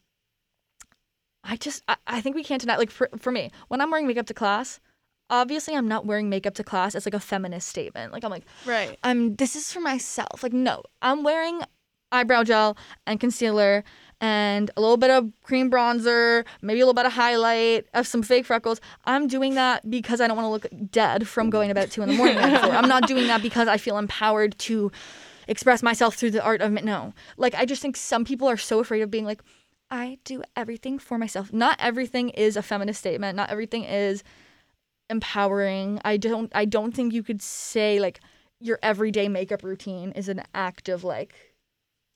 i 1.45 1.57
just 1.57 1.83
i, 1.89 1.97
I 2.07 2.21
think 2.21 2.37
we 2.37 2.45
can't 2.45 2.61
deny 2.61 2.77
like 2.77 2.91
for, 2.91 3.09
for 3.19 3.31
me 3.31 3.51
when 3.69 3.81
i'm 3.81 3.91
wearing 3.91 4.07
makeup 4.07 4.27
to 4.27 4.35
class 4.35 4.81
obviously 5.31 5.75
i'm 5.75 5.89
not 5.89 6.07
wearing 6.07 6.29
makeup 6.29 6.55
to 6.55 6.65
class 6.65 6.95
as 6.95 7.07
like 7.07 7.15
a 7.15 7.21
feminist 7.21 7.69
statement 7.69 8.13
like 8.13 8.25
i'm 8.25 8.31
like 8.31 8.45
Right. 8.67 8.99
I'm 9.03 9.35
this 9.37 9.57
is 9.57 9.73
for 9.73 9.81
myself. 9.81 10.43
Like 10.43 10.53
no, 10.53 10.83
I'm 11.03 11.23
wearing 11.23 11.61
eyebrow 12.11 12.43
gel 12.45 12.77
and 13.07 13.21
concealer 13.21 13.85
and 14.21 14.71
a 14.77 14.81
little 14.81 14.97
bit 14.97 15.11
of 15.11 15.31
cream 15.43 15.71
bronzer, 15.71 16.45
maybe 16.63 16.81
a 16.81 16.85
little 16.85 16.95
bit 16.95 17.07
of 17.07 17.13
highlight, 17.13 17.87
of 17.95 18.07
some 18.07 18.23
fake 18.23 18.47
freckles. 18.47 18.81
I'm 19.05 19.29
doing 19.29 19.55
that 19.55 19.89
because 19.89 20.21
I 20.21 20.27
don't 20.27 20.37
want 20.37 20.47
to 20.47 20.51
look 20.51 20.91
dead 20.91 21.29
from 21.29 21.51
going 21.51 21.69
to 21.69 21.75
bed 21.75 21.85
at 21.85 21.91
two 21.91 22.03
in 22.03 22.09
the 22.09 22.15
morning. 22.17 22.37
the 22.37 22.43
night 22.47 22.61
before. 22.63 22.75
I'm 22.75 22.89
not 22.89 23.07
doing 23.07 23.27
that 23.29 23.43
because 23.43 23.69
I 23.69 23.77
feel 23.77 23.97
empowered 23.99 24.59
to 24.61 24.91
express 25.47 25.83
myself 25.83 26.15
through 26.17 26.33
the 26.33 26.43
art 26.43 26.61
of. 26.63 26.73
No, 26.73 27.13
like 27.37 27.55
I 27.55 27.65
just 27.65 27.81
think 27.83 27.97
some 27.97 28.25
people 28.25 28.49
are 28.49 28.57
so 28.57 28.81
afraid 28.81 29.03
of 29.03 29.11
being 29.11 29.25
like, 29.25 29.41
I 29.91 30.19
do 30.25 30.43
everything 30.55 30.99
for 30.99 31.19
myself. 31.19 31.53
Not 31.53 31.77
everything 31.81 32.29
is 32.31 32.57
a 32.57 32.63
feminist 32.63 33.01
statement. 33.01 33.37
Not 33.37 33.51
everything 33.51 33.85
is 33.85 34.23
empowering. 35.11 36.01
I 36.05 36.17
don't 36.17 36.51
I 36.55 36.65
don't 36.65 36.93
think 36.95 37.13
you 37.13 37.23
could 37.23 37.41
say 37.43 37.99
like 38.01 38.21
your 38.61 38.79
everyday 38.83 39.29
makeup 39.29 39.63
routine 39.63 40.13
is 40.13 40.29
an 40.29 40.43
act 40.55 40.89
of 40.89 41.05
like 41.05 41.35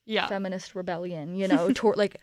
Yeah. 0.05 0.27
feminist 0.27 0.75
rebellion, 0.75 1.35
you 1.37 1.49
know, 1.49 1.71
toward 1.75 1.97
like 1.97 2.17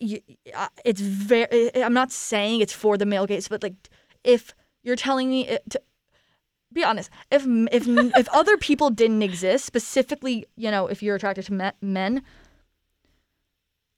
you, 0.00 0.20
uh, 0.54 0.68
it's 0.84 1.00
very 1.00 1.70
I'm 1.76 1.92
not 1.92 2.10
saying 2.10 2.60
it's 2.60 2.72
for 2.72 2.96
the 2.96 3.06
male 3.06 3.26
gaze, 3.26 3.48
but 3.48 3.62
like 3.62 3.74
if 4.24 4.54
you're 4.82 4.96
telling 4.96 5.28
me 5.28 5.46
it, 5.48 5.62
to 5.70 5.82
be 6.72 6.82
honest, 6.82 7.10
if 7.30 7.44
if 7.70 7.86
if 7.86 8.28
other 8.32 8.56
people 8.56 8.90
didn't 8.90 9.22
exist, 9.22 9.64
specifically, 9.66 10.46
you 10.56 10.70
know, 10.70 10.86
if 10.86 11.02
you're 11.02 11.16
attracted 11.16 11.44
to 11.46 11.72
men, 11.82 12.22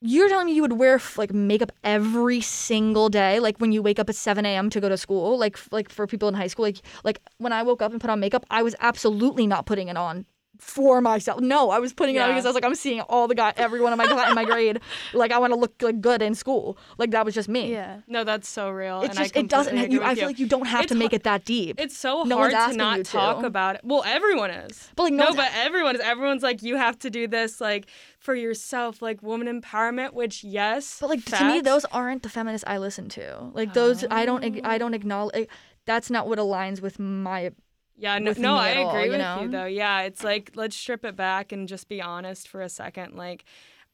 you're 0.01 0.29
telling 0.29 0.47
me 0.47 0.53
you 0.55 0.63
would 0.63 0.75
wear 0.75 1.01
like 1.17 1.33
makeup 1.33 1.73
every 1.83 2.41
single 2.41 3.09
day, 3.09 3.41
like 3.41 3.59
when 3.59 3.73
you 3.73 3.83
wake 3.83 3.99
up 3.99 4.09
at 4.09 4.17
7 4.17 4.45
a.m. 4.47 4.71
to 4.71 4.81
go 4.81 4.89
to 4.89 4.97
school, 4.97 5.37
like 5.39 5.59
like 5.73 5.91
for 5.91 6.07
people 6.07 6.29
in 6.29 6.35
high 6.35 6.47
school, 6.47 6.65
like 6.65 6.81
like 7.05 7.21
when 7.39 7.53
I 7.53 7.63
woke 7.63 7.83
up 7.83 7.93
and 7.93 8.01
put 8.01 8.11
on 8.11 8.21
makeup, 8.21 8.47
I 8.51 8.63
was 8.63 8.75
absolutely 8.81 9.47
not 9.47 9.67
putting 9.67 9.89
it 9.89 9.97
on 9.97 10.27
for 10.59 11.01
myself. 11.01 11.41
No, 11.41 11.71
I 11.71 11.79
was 11.79 11.93
putting 11.93 12.17
it 12.17 12.19
on 12.19 12.29
Yeah. 12.29 12.35
because 12.35 12.47
I 12.47 12.49
was 12.49 12.55
like, 12.55 12.65
I'm 12.65 12.75
seeing 12.75 13.01
all 13.03 13.29
the 13.29 13.35
guy, 13.35 13.53
everyone 13.57 13.93
in 13.93 13.99
my 13.99 14.07
cla- 14.07 14.29
in 14.29 14.35
my 14.35 14.45
grade, 14.53 14.81
like 15.15 15.33
I 15.33 15.39
want 15.39 15.53
to 15.53 15.59
look 15.59 15.81
like 15.81 16.01
good 16.01 16.21
in 16.23 16.35
school. 16.35 16.77
Like 16.99 17.11
that 17.13 17.25
was 17.25 17.35
just 17.35 17.49
me. 17.49 17.71
Yeah. 17.73 18.01
No, 18.07 18.25
that's 18.25 18.49
so 18.49 18.71
real. 18.71 19.01
It's 19.03 19.11
and 19.11 19.19
just 19.19 19.37
I 19.37 19.41
it 19.41 19.49
doesn't. 19.49 19.71
completely 19.73 19.95
You, 19.95 20.01
agree 20.01 20.11
I 20.11 20.15
feel 20.15 20.23
you. 20.23 20.27
like 20.29 20.39
you 20.39 20.47
don't 20.47 20.67
have 20.67 20.83
It's 20.85 20.93
to 20.93 20.99
make 20.99 21.13
har- 21.13 21.17
it 21.17 21.23
that 21.25 21.45
deep. 21.45 21.81
It's 21.81 21.97
so 21.97 22.23
No 22.25 22.39
hard 22.39 22.51
to 22.53 22.77
not 22.77 22.99
you 22.99 23.05
to. 23.05 23.11
talk 23.13 23.43
about 23.45 23.77
it. 23.77 23.83
Well, 23.85 24.03
everyone 24.07 24.51
is. 24.51 24.89
But, 24.97 25.05
like, 25.05 25.13
no 25.13 25.19
no, 25.19 25.25
one's- 25.31 25.37
but 25.37 25.51
everyone 25.55 25.95
is. 25.97 26.01
Everyone's 26.03 26.43
like, 26.43 26.63
you 26.63 26.77
have 26.77 26.99
to 27.01 27.11
do 27.11 27.27
this, 27.27 27.61
like 27.61 27.87
for 28.19 28.35
yourself, 28.35 29.01
like 29.01 29.23
woman 29.23 29.47
empowerment. 29.61 30.13
Which 30.13 30.43
yes, 30.45 30.99
But 31.01 31.11
like 31.11 31.25
to 31.27 31.45
me, 31.45 31.61
those 31.61 31.85
aren't 31.87 32.23
the 32.23 32.29
feminists 32.29 32.65
I 32.67 32.79
listen 32.79 33.09
to. 33.11 33.51
Like 33.53 33.75
those, 33.75 34.05
I 34.11 34.27
don't, 34.27 34.45
I 34.67 34.75
oh. 34.75 34.79
don't 34.79 34.95
acknowledge. 34.95 35.49
That's 35.87 36.11
not 36.11 36.29
what 36.29 36.39
aligns 36.39 36.81
with 36.83 36.99
my. 36.99 37.53
Yeah, 37.99 38.19
no, 38.19 38.33
no 38.39 38.55
I 38.55 38.69
agree 38.71 39.05
you 39.07 39.11
with 39.11 39.21
know? 39.21 39.43
you 39.43 39.49
though. 39.49 39.65
Yeah, 39.67 40.03
it's 40.03 40.23
like 40.23 40.53
let's 40.55 40.77
strip 40.77 41.05
it 41.05 41.17
back 41.17 41.53
and 41.53 41.67
just 41.69 41.89
be 41.89 42.01
honest 42.01 42.49
for 42.49 42.61
a 42.63 42.69
second. 42.69 43.17
Like, 43.17 43.45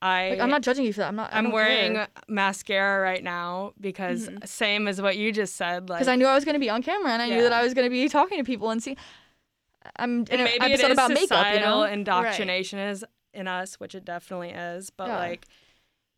I 0.02 0.30
Like, 0.30 0.40
I'm 0.40 0.50
not 0.50 0.60
judging 0.62 0.84
you 0.84 0.92
for 0.92 1.00
that. 1.00 1.08
I'm 1.08 1.16
not. 1.16 1.30
I'm 1.32 1.50
wearing 1.50 2.04
mascara 2.28 3.02
right 3.02 3.24
now 3.24 3.72
because 3.80 4.28
Mm-hmm. 4.28 4.44
same 4.44 4.88
as 4.88 5.00
what 5.00 5.16
you 5.16 5.32
just 5.32 5.56
said. 5.56 5.88
Like, 5.88 5.98
because 6.00 6.08
I 6.08 6.16
knew 6.16 6.26
I 6.26 6.34
was 6.34 6.44
going 6.44 6.54
to 6.54 6.60
be 6.60 6.68
on 6.68 6.82
camera 6.82 7.12
and 7.12 7.22
I 7.22 7.28
knew 7.30 7.42
that 7.42 7.52
I 7.52 7.62
was 7.62 7.72
going 7.72 7.86
to 7.86 7.90
be 7.90 8.08
talking 8.08 8.38
to 8.38 8.44
people 8.44 8.70
and 8.70 8.82
see. 8.82 8.96
I'm 9.96 10.24
in 10.30 10.40
an 10.40 10.48
episode 10.60 10.86
is 10.88 10.92
about 10.92 11.10
makeup, 11.10 11.20
you 11.20 11.26
societal 11.28 11.80
know. 11.80 11.84
indoctrination 11.84 12.78
is 12.78 13.04
in 13.34 13.48
us, 13.48 13.74
which 13.80 13.94
it 13.94 14.04
definitely 14.04 14.50
is. 14.50 14.90
But 14.90 15.08
Yeah. 15.08 15.16
like, 15.18 15.46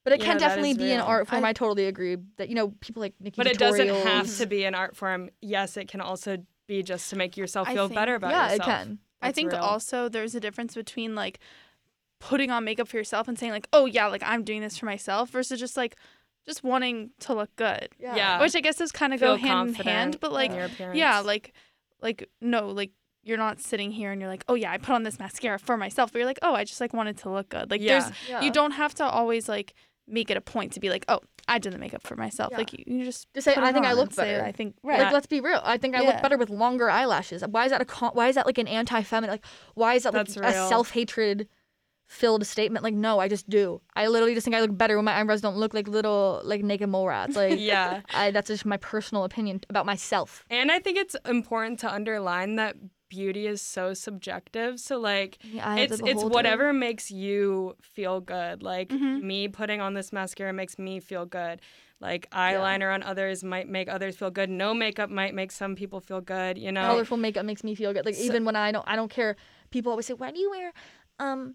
But 0.04 0.12
it 0.12 0.20
can 0.20 0.34
know, 0.34 0.40
definitely 0.40 0.74
be 0.74 0.92
an 0.92 1.00
art 1.00 1.26
form. 1.28 1.44
I- 1.44 1.48
I, 1.48 1.52
totally 1.52 1.86
agree 1.86 2.16
that 2.36 2.48
you 2.48 2.54
know 2.54 2.68
people 2.80 3.00
like 3.00 3.14
Nikki. 3.20 3.36
but 3.38 3.46
it 3.46 3.58
doesn't 3.58 3.88
have 3.88 4.36
to 4.38 4.46
be 4.46 4.64
an 4.64 4.74
art 4.74 4.96
form. 4.96 5.30
Yes, 5.40 5.76
it 5.76 5.88
can 5.88 6.00
also 6.00 6.38
be 6.66 6.82
just 6.82 7.10
to 7.10 7.16
make 7.16 7.36
yourself 7.36 7.68
feel 7.68 7.88
think- 7.88 7.94
better 7.96 8.14
about 8.14 8.30
Yeah, 8.30 8.42
yourself. 8.52 8.60
it 8.60 8.64
can. 8.72 8.98
I 9.22 9.32
think 9.32 9.52
real. 9.52 9.60
also 9.62 10.08
there's 10.08 10.34
a 10.34 10.40
difference 10.40 10.74
between 10.74 11.14
like 11.14 11.38
putting 12.20 12.50
on 12.50 12.64
makeup 12.64 12.88
for 12.88 12.96
yourself 12.96 13.28
and 13.28 13.38
saying 13.38 13.52
like, 13.52 13.68
"Oh 13.72 13.86
yeah, 13.86 14.06
like 14.06 14.22
I'm 14.24 14.44
doing 14.44 14.60
this 14.60 14.76
for 14.78 14.86
myself," 14.86 15.30
versus 15.30 15.58
just 15.60 15.76
like 15.76 15.96
just 16.46 16.62
wanting 16.62 17.10
to 17.20 17.34
look 17.34 17.54
good. 17.56 17.88
Yeah. 17.98 18.40
Which 18.40 18.54
I 18.54 18.60
guess 18.60 18.76
does 18.76 18.92
kind 18.92 19.12
of 19.14 19.20
go 19.20 19.36
hand 19.36 19.70
in 19.70 19.74
hand, 19.74 20.18
but 20.20 20.32
like 20.32 20.50
in 20.50 20.56
your 20.78 20.94
yeah, 20.94 21.20
like 21.20 21.52
like 22.00 22.28
no, 22.40 22.68
like 22.68 22.92
you're 23.24 23.38
not 23.38 23.58
sitting 23.60 23.90
here 23.90 24.12
and 24.12 24.20
you're 24.20 24.30
like, 24.30 24.44
"Oh 24.48 24.54
yeah, 24.54 24.70
I 24.70 24.78
put 24.78 24.94
on 24.94 25.02
this 25.02 25.18
mascara 25.18 25.58
for 25.58 25.76
myself." 25.76 26.12
But 26.12 26.18
you're 26.18 26.26
like, 26.26 26.38
"Oh, 26.42 26.54
I 26.54 26.64
just 26.64 26.80
like 26.80 26.92
wanted 26.92 27.16
to 27.18 27.30
look 27.30 27.48
good." 27.48 27.70
Like 27.70 27.80
Yeah. 27.80 28.00
there's 28.00 28.12
Yeah. 28.28 28.40
you 28.42 28.50
don't 28.52 28.72
have 28.72 28.94
to 28.96 29.04
always 29.04 29.48
like 29.48 29.74
make 30.08 30.30
it 30.30 30.36
a 30.36 30.40
point 30.40 30.72
to 30.72 30.80
be 30.80 30.88
like, 30.90 31.04
"Oh, 31.08 31.20
I 31.48 31.58
did 31.58 31.72
the 31.72 31.78
makeup 31.78 32.02
for 32.02 32.16
myself." 32.16 32.50
Yeah. 32.52 32.58
Like 32.58 32.72
you, 32.72 32.84
you 32.86 33.04
just 33.04 33.32
Just 33.34 33.44
say, 33.44 33.54
"I 33.56 33.72
think 33.72 33.86
I 33.86 33.92
look 33.92 34.06
and 34.08 34.14
say, 34.14 34.32
better." 34.34 34.44
I 34.44 34.52
think 34.52 34.76
right. 34.82 35.00
Like, 35.00 35.12
let's 35.12 35.26
be 35.26 35.40
real. 35.40 35.60
I 35.64 35.78
think 35.78 35.94
I 35.96 36.02
Yeah. 36.02 36.08
look 36.12 36.22
better 36.22 36.38
with 36.38 36.50
longer 36.50 36.88
eyelashes. 36.90 37.42
Why 37.48 37.64
is 37.64 37.70
that 37.70 37.80
a 37.80 37.84
con- 37.84 38.12
why 38.14 38.28
is 38.28 38.34
that 38.34 38.46
like 38.46 38.58
an 38.58 38.68
anti-feminine? 38.68 39.32
Like, 39.34 39.44
why 39.74 39.94
is 39.94 40.04
that 40.04 40.14
like 40.14 40.26
That's 40.26 40.36
a 40.36 40.40
real. 40.40 40.68
self-hatred 40.68 41.48
filled 42.06 42.46
statement? 42.46 42.84
Like, 42.84 42.94
no, 42.94 43.18
I 43.18 43.28
just 43.28 43.48
do. 43.48 43.80
I 43.96 44.06
literally 44.06 44.34
just 44.34 44.44
think 44.44 44.54
I 44.54 44.60
look 44.60 44.76
better 44.76 44.96
when 44.96 45.04
my 45.04 45.18
eyebrows 45.18 45.40
don't 45.40 45.56
look 45.56 45.74
like 45.74 45.88
little 45.88 46.40
like 46.44 46.62
naked 46.62 46.88
mole 46.88 47.08
rats. 47.08 47.34
Like, 47.36 47.58
yeah. 47.58 48.00
I, 48.14 48.30
that's 48.30 48.48
just 48.48 48.64
my 48.64 48.76
personal 48.76 49.24
opinion 49.24 49.60
about 49.68 49.86
myself. 49.86 50.44
And 50.50 50.70
I 50.70 50.78
think 50.78 50.98
it's 50.98 51.16
important 51.26 51.80
to 51.80 51.92
underline 51.92 52.56
that 52.56 52.76
beauty 53.08 53.46
is 53.46 53.62
so 53.62 53.94
subjective. 53.94 54.80
So 54.80 54.98
like 54.98 55.38
The 55.52 55.60
eye 55.60 55.80
of 55.80 55.92
it's 55.92 56.00
it's 56.04 56.24
whatever 56.24 56.72
makes 56.72 57.10
you 57.10 57.76
feel 57.80 58.20
good. 58.20 58.62
Like 58.62 58.88
Mhm. 58.88 59.22
me 59.22 59.48
putting 59.48 59.80
on 59.80 59.94
this 59.94 60.12
mascara 60.12 60.52
makes 60.52 60.78
me 60.78 61.00
feel 61.00 61.26
good. 61.26 61.60
Like 62.00 62.28
eyeliner 62.30 62.92
on 62.92 63.02
others 63.02 63.42
might 63.42 63.68
make 63.68 63.88
others 63.88 64.16
feel 64.16 64.30
good. 64.30 64.50
No 64.50 64.74
makeup 64.74 65.08
might 65.08 65.34
make 65.34 65.50
some 65.50 65.74
people 65.74 66.00
feel 66.00 66.20
good, 66.20 66.58
you 66.58 66.70
know. 66.70 66.86
colorful 66.86 67.16
makeup 67.16 67.44
makes 67.46 67.64
me 67.64 67.74
feel 67.74 67.92
good. 67.94 68.04
Like 68.04 68.14
So- 68.16 68.22
even 68.22 68.44
when 68.44 68.56
I 68.56 68.70
don't, 68.72 68.84
I 68.86 68.96
don't 68.96 69.10
care. 69.10 69.36
People 69.70 69.90
always 69.92 70.06
say, 70.06 70.14
"Why 70.14 70.30
do 70.30 70.38
you 70.38 70.50
wear, 70.50 70.72
um, 71.18 71.54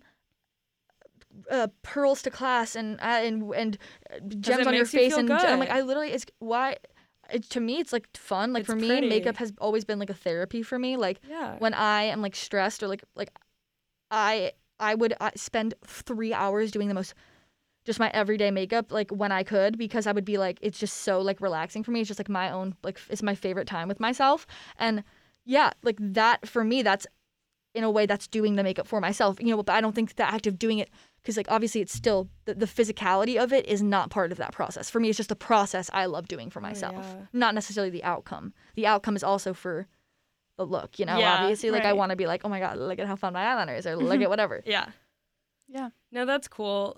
uh, 1.50 1.68
pearls 1.82 2.22
to 2.24 2.30
class 2.32 2.76
and 2.76 3.00
uh, 3.02 3.04
and 3.24 3.54
and 3.54 3.78
uh, 4.12 4.20
gems 4.40 4.68
on 4.68 4.74
your 4.74 4.82
you 4.84 4.86
face?" 4.86 5.14
And 5.16 5.32
I'm 5.32 5.60
like. 5.60 5.70
I 5.70 5.82
literally, 5.82 6.12
it's 6.12 6.26
why. 6.40 6.78
It, 7.34 7.50
to 7.52 7.60
me, 7.60 7.80
it's 7.80 7.94
like 7.94 8.08
fun. 8.16 8.54
Like 8.54 8.62
It's 8.62 8.70
for 8.70 8.76
me, 8.76 8.88
pretty. 8.88 9.10
makeup 9.10 9.38
has 9.38 9.54
always 9.60 9.86
been 9.86 10.00
like 10.00 10.10
a 10.10 10.16
therapy 10.16 10.64
for 10.64 10.78
me. 10.78 10.98
Like 10.98 11.20
yeah. 11.28 11.56
when 11.60 11.74
I 11.74 12.04
am 12.04 12.22
like 12.22 12.36
stressed 12.36 12.84
or 12.84 12.88
like 12.88 13.04
like 13.16 13.32
I 14.10 14.52
I 14.80 14.96
would 14.96 15.14
uh, 15.20 15.32
spend 15.36 15.74
three 15.86 16.34
hours 16.34 16.72
doing 16.72 16.88
the 16.88 16.94
most 16.94 17.14
just 17.84 18.00
my 18.00 18.12
everyday 18.14 18.52
makeup 18.52 18.92
like 18.92 19.10
when 19.12 19.32
I 19.32 19.44
could 19.44 19.78
because 19.78 20.06
I 20.06 20.12
would 20.12 20.26
be 20.26 20.38
like 20.38 20.60
it's 20.62 20.80
just 20.80 20.98
so 20.98 21.20
like 21.20 21.42
relaxing 21.42 21.84
for 21.84 21.92
me. 21.92 22.02
It's 22.02 22.08
just 22.08 22.20
like 22.20 22.30
my 22.30 22.52
own 22.52 22.76
like 22.84 23.00
it's 23.10 23.24
my 23.24 23.36
favorite 23.36 23.68
time 23.68 23.88
with 23.88 24.00
myself 24.00 24.46
and 24.78 25.04
yeah 25.46 25.72
like 25.84 25.98
that 26.00 26.48
for 26.48 26.64
me 26.64 26.82
that's 26.84 27.08
in 27.74 27.84
a 27.84 27.90
way 27.90 28.06
that's 28.06 28.28
doing 28.28 28.56
the 28.56 28.64
makeup 28.64 28.88
for 28.88 29.02
myself 29.02 29.38
you 29.40 29.48
know 29.48 29.64
but 29.64 29.70
I 29.74 29.82
don't 29.82 29.96
think 29.96 30.16
the 30.16 30.30
act 30.30 30.46
of 30.46 30.60
doing 30.60 30.78
it 30.78 30.90
because 31.22 31.38
like 31.38 31.50
obviously 31.50 31.82
it's 31.82 31.94
still 31.94 32.30
the, 32.46 32.54
the 32.54 32.66
physicality 32.66 33.42
of 33.42 33.54
it 33.54 33.66
is 33.68 33.82
not 33.82 34.10
part 34.10 34.32
of 34.32 34.38
that 34.38 34.52
process 34.52 34.90
for 34.90 35.00
me 35.00 35.10
it's 35.10 35.18
just 35.18 35.32
a 35.32 35.36
process 35.36 35.90
I 35.94 36.06
love 36.06 36.28
doing 36.28 36.50
for 36.50 36.60
oh, 36.60 36.64
myself 36.64 37.06
yeah. 37.08 37.26
not 37.34 37.56
necessarily 37.56 37.90
the 37.90 38.04
outcome 38.04 38.54
the 38.76 38.88
outcome 38.88 39.16
is 39.16 39.24
also 39.24 39.54
for 39.54 39.88
the 40.58 40.66
look 40.66 41.00
you 41.00 41.06
know 41.06 41.18
Yeah, 41.18 41.42
obviously 41.42 41.72
like 41.72 41.86
I 41.86 41.94
want 41.94 42.10
to 42.12 42.16
be 42.16 42.28
like 42.28 42.42
oh 42.44 42.50
my 42.50 42.60
god 42.60 42.78
look 42.78 43.00
at 43.00 43.08
how 43.08 43.16
fun 43.16 43.34
my 43.34 43.44
eyeliner 43.44 43.78
is 43.78 43.88
or 43.88 43.96
look 43.96 44.14
mm-hmm. 44.14 44.24
at 44.24 44.30
whatever 44.30 44.62
Yeah. 44.66 44.88
Yeah. 45.74 45.90
No, 46.12 46.26
that's 46.26 46.48
cool. 46.48 46.98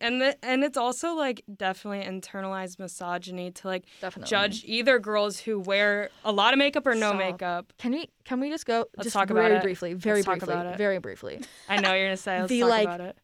And 0.00 0.20
the, 0.20 0.44
and 0.44 0.62
it's 0.62 0.76
also 0.76 1.14
like 1.14 1.42
definitely 1.56 2.06
internalized 2.06 2.78
misogyny 2.78 3.50
to 3.50 3.66
like 3.66 3.86
definitely 4.00 4.30
judge 4.30 4.62
either 4.64 5.00
girls 5.00 5.40
who 5.40 5.58
wear 5.58 6.10
a 6.24 6.30
lot 6.30 6.52
of 6.52 6.58
makeup 6.58 6.86
or 6.86 6.94
no 6.94 7.08
Stop. 7.08 7.16
makeup. 7.16 7.72
Can 7.78 7.90
we 7.92 8.08
can 8.24 8.38
we 8.38 8.50
just 8.50 8.66
go 8.66 8.86
Let's 8.96 9.06
just 9.06 9.14
talk 9.14 9.30
about 9.30 9.42
very 9.42 9.56
it. 9.56 9.62
briefly, 9.62 9.94
very 9.94 10.18
Let's 10.18 10.26
talk 10.26 10.38
briefly, 10.38 10.54
about 10.54 10.66
it. 10.66 10.78
very 10.78 10.98
briefly. 10.98 11.40
I 11.68 11.80
know 11.80 11.92
you're 11.92 12.06
gonna 12.06 12.16
say. 12.16 12.38
Let's 12.40 12.50
The, 12.50 12.60
talk 12.60 12.70
like, 12.70 12.84
about 12.84 13.00
it. 13.00 13.18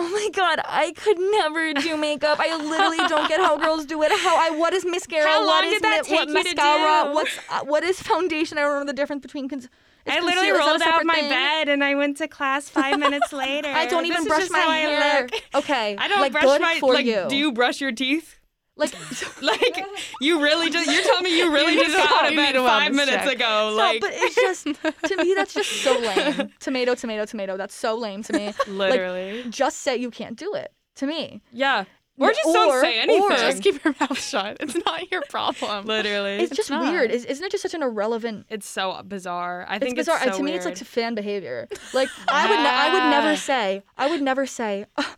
Oh 0.00 0.08
my 0.08 0.28
god, 0.32 0.60
I 0.64 0.92
could 0.92 1.18
never 1.18 1.74
do 1.74 1.96
makeup. 1.96 2.38
I 2.40 2.54
literally 2.56 2.98
don't 3.08 3.28
get 3.28 3.40
how 3.40 3.56
girls 3.58 3.84
do 3.84 4.00
it. 4.04 4.12
How 4.12 4.36
I 4.36 4.50
what 4.56 4.72
is 4.72 4.84
mascara? 4.86 5.28
How 5.28 5.44
long 5.44 5.64
is 5.64 5.72
did 5.72 5.82
that 5.82 6.04
ma- 6.08 6.14
what 6.16 6.26
take 6.28 6.36
you 6.36 6.42
to 6.44 6.54
mascara? 6.54 7.04
do? 7.08 7.14
What's 7.14 7.38
uh, 7.50 7.60
what 7.64 7.82
is 7.82 8.00
foundation? 8.00 8.58
I 8.58 8.60
don't 8.62 8.78
know 8.78 8.84
the 8.86 8.92
difference 8.92 9.22
between. 9.22 9.48
Cons- 9.48 9.68
I 10.06 10.20
literally 10.20 10.48
conceal- 10.50 10.54
is 10.54 10.58
that 10.58 10.64
a 10.64 10.70
rolled 10.70 10.82
out 11.00 11.04
my 11.04 11.14
thing? 11.14 11.28
bed 11.30 11.68
and 11.68 11.82
I 11.84 11.94
went 11.96 12.16
to 12.18 12.28
class 12.28 12.68
five 12.68 12.98
minutes 12.98 13.32
later. 13.32 13.68
I 13.74 13.86
don't 13.86 14.04
This 14.04 14.12
even 14.12 14.22
is 14.22 14.28
brush 14.28 14.50
my 14.50 14.58
I 14.60 14.76
hair. 14.78 15.22
look. 15.22 15.42
Okay, 15.56 15.96
I 15.98 16.06
don't 16.08 16.20
like 16.20 16.32
brush 16.32 16.60
my 16.60 16.78
like. 16.82 17.04
you. 17.04 17.26
Do 17.28 17.36
you 17.36 17.52
brush 17.52 17.80
your 17.80 17.92
teeth? 17.92 18.37
Like? 18.78 18.92
Like 19.42 19.84
you 20.20 20.42
really 20.42 20.68
just 20.70 20.90
you're 20.90 21.02
telling 21.02 21.24
me 21.24 21.36
you 21.38 21.52
really 21.52 21.74
You 21.74 21.84
just 21.84 21.96
need 21.96 22.04
a- 22.04 22.08
got 22.08 22.24
out 22.24 22.26
of 22.26 22.30
you 22.32 22.36
bed 22.38 22.54
five 22.56 22.92
minutes 22.92 23.10
check. 23.24 23.34
ago. 23.36 23.72
Stop, 23.74 23.76
like 23.76 24.00
but 24.00 24.10
it's 24.12 24.34
just 24.34 24.64
to 24.64 25.16
me 25.24 25.34
that's 25.34 25.54
just 25.54 25.70
so 25.82 25.98
lame. 25.98 26.50
Tomato, 26.60 26.94
tomato, 26.94 27.24
tomato. 27.24 27.56
That's 27.56 27.74
so 27.74 27.96
lame 27.96 28.22
to 28.24 28.32
me. 28.32 28.52
literally. 28.66 29.44
Just 29.50 29.78
say 29.80 29.96
you 29.96 30.10
can't 30.10 30.36
do 30.36 30.54
it. 30.54 30.72
To 30.96 31.06
me, 31.06 31.40
yeah. 31.52 31.84
Or 32.18 32.30
just 32.32 32.44
or- 32.48 32.52
don't 32.52 32.80
say 32.80 32.98
anything. 33.00 33.22
or- 33.22 33.30
just 33.30 33.62
keep 33.62 33.84
your 33.84 33.94
mouth 34.00 34.18
shut. 34.20 34.56
It's 34.58 34.76
not 34.84 35.10
your 35.12 35.22
problem. 35.30 35.86
literally. 35.86 36.32
it's 36.38 36.50
It's, 36.50 36.56
just 36.56 36.70
not. 36.70 36.92
weird. 36.92 37.12
Is, 37.12 37.24
isn't 37.24 37.44
it 37.44 37.52
just 37.52 37.62
such 37.62 37.74
an 37.74 37.82
irrelevant 37.84 38.46
It's 38.50 38.66
so 38.66 39.00
bizarre. 39.06 39.64
I 39.68 39.76
it's 39.76 39.84
think 39.84 39.96
bizarre. 39.96 40.16
It's 40.24 40.32
so 40.32 40.38
to 40.38 40.42
me, 40.42 40.52
it's 40.54 40.64
like 40.64 40.74
weird. 40.74 40.86
fan 40.88 41.14
behavior. 41.14 41.68
Like 41.94 42.08
I 42.26 42.48
would, 42.50 42.56
ne- 42.58 42.68
I 42.68 42.92
would 42.92 43.10
never 43.10 43.36
say, 43.36 43.84
I 43.96 44.10
would 44.10 44.20
never 44.22 44.46
say, 44.46 44.86
oh 44.96 45.14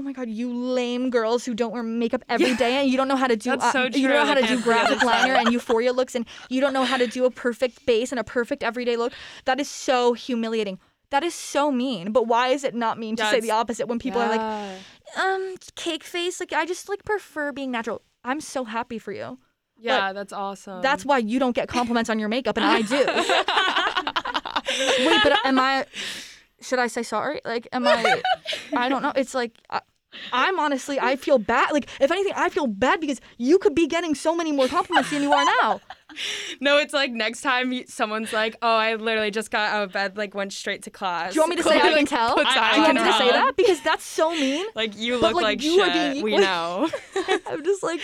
my 0.00 0.12
god, 0.12 0.30
you 0.30 0.54
lame 0.54 1.10
girls 1.10 1.44
who 1.44 1.52
don't 1.52 1.72
wear 1.72 1.82
makeup 1.82 2.24
every 2.28 2.54
day 2.54 2.76
and 2.76 2.90
you 2.90 2.96
don't 2.96 3.08
know 3.08 3.16
how 3.16 3.26
to 3.26 3.36
do, 3.36 3.50
That's 3.50 3.64
uh, 3.64 3.72
so 3.72 3.82
you 3.84 4.08
don't 4.08 4.16
know 4.16 4.24
how 4.24 4.34
to 4.34 4.46
do 4.46 4.60
graphic 4.62 5.02
liner 5.02 5.34
and 5.34 5.52
euphoria 5.52 5.92
looks, 5.92 6.14
and 6.14 6.24
you 6.48 6.62
don't 6.62 6.72
know 6.72 6.84
how 6.84 6.96
to 6.96 7.06
do 7.06 7.26
a 7.26 7.30
perfect 7.30 7.84
base 7.84 8.10
and 8.10 8.18
a 8.18 8.24
perfect 8.24 8.62
everyday 8.62 8.96
look. 8.96 9.12
That 9.44 9.60
is 9.60 9.68
so 9.68 10.14
humiliating. 10.14 10.78
That 11.10 11.22
is 11.22 11.34
so 11.34 11.70
mean. 11.70 12.12
But 12.12 12.26
why 12.26 12.48
is 12.48 12.64
it 12.64 12.74
not 12.74 12.98
mean 12.98 13.16
to 13.16 13.22
Yeah, 13.22 13.32
say 13.32 13.40
the 13.40 13.50
opposite 13.50 13.86
when 13.86 13.98
people 13.98 14.22
are 14.22 14.30
like, 14.30 14.40
um, 15.22 15.56
cake 15.74 16.04
face? 16.04 16.40
Like 16.40 16.54
I 16.54 16.64
just 16.64 16.88
like 16.88 17.04
prefer 17.04 17.52
being 17.52 17.70
natural. 17.70 18.00
I'm 18.24 18.40
so 18.40 18.64
happy 18.64 18.98
for 18.98 19.12
you. 19.12 19.38
Yeah, 19.78 20.12
that's 20.12 20.32
awesome. 20.32 20.80
That's 20.80 21.04
why 21.04 21.18
you 21.18 21.38
don't 21.38 21.54
get 21.54 21.68
compliments 21.68 22.08
on 22.08 22.18
your 22.18 22.28
makeup 22.28 22.56
and 22.56 22.64
I 22.64 22.82
do. 22.82 22.96
Wait, 25.06 25.20
but 25.22 25.38
am 25.44 25.58
I? 25.58 25.86
Should 26.62 26.78
I 26.78 26.86
say 26.86 27.02
sorry? 27.02 27.40
Like, 27.44 27.68
am 27.72 27.86
I? 27.86 28.22
I 28.76 28.88
don't 28.88 29.02
know. 29.02 29.12
It's 29.14 29.34
like 29.34 29.52
I, 29.70 29.80
I'm 30.32 30.58
honestly, 30.58 31.00
I 31.00 31.16
feel 31.16 31.38
bad. 31.38 31.72
Like, 31.72 31.88
if 32.00 32.10
anything, 32.10 32.34
I 32.36 32.48
feel 32.50 32.66
bad 32.66 33.00
because 33.00 33.20
you 33.38 33.58
could 33.58 33.74
be 33.74 33.86
getting 33.86 34.14
so 34.14 34.34
many 34.34 34.52
more 34.52 34.68
compliments 34.68 35.10
than 35.10 35.22
you 35.22 35.32
are 35.32 35.44
now. 35.62 35.80
no, 36.60 36.76
it's 36.78 36.92
like 36.92 37.12
next 37.12 37.40
time 37.40 37.72
someone's 37.86 38.32
like, 38.32 38.56
"Oh, 38.60 38.76
I 38.76 38.94
literally 38.94 39.30
just 39.30 39.50
got 39.50 39.72
out 39.72 39.84
of 39.84 39.92
bed, 39.92 40.16
like 40.16 40.34
went 40.34 40.52
straight 40.52 40.82
to 40.82 40.90
class." 40.90 41.32
Do 41.32 41.36
you 41.36 41.40
want 41.42 41.50
me 41.50 41.56
to 41.56 41.62
say 41.62 41.76
I 41.80 41.94
can 41.94 42.06
tell? 42.06 42.36
Do 42.36 42.42
puts 42.42 42.54
you 42.54 42.60
want 42.60 42.94
me 42.94 43.04
to 43.04 43.12
say 43.12 43.30
that? 43.30 43.56
Because 43.56 43.80
that's 43.80 44.04
so 44.04 44.32
mean. 44.32 44.66
Like 44.74 44.96
you 44.96 45.14
But, 45.14 45.28
look 45.28 45.34
like, 45.36 45.42
like, 45.44 45.62
you 45.62 45.80
are 45.80 45.90
shit. 45.90 46.12
being 46.12 46.24
we 46.24 46.32
equally- 46.32 46.44
know. 46.44 46.88
I'm 47.46 47.64
just 47.64 47.82
like, 47.82 48.00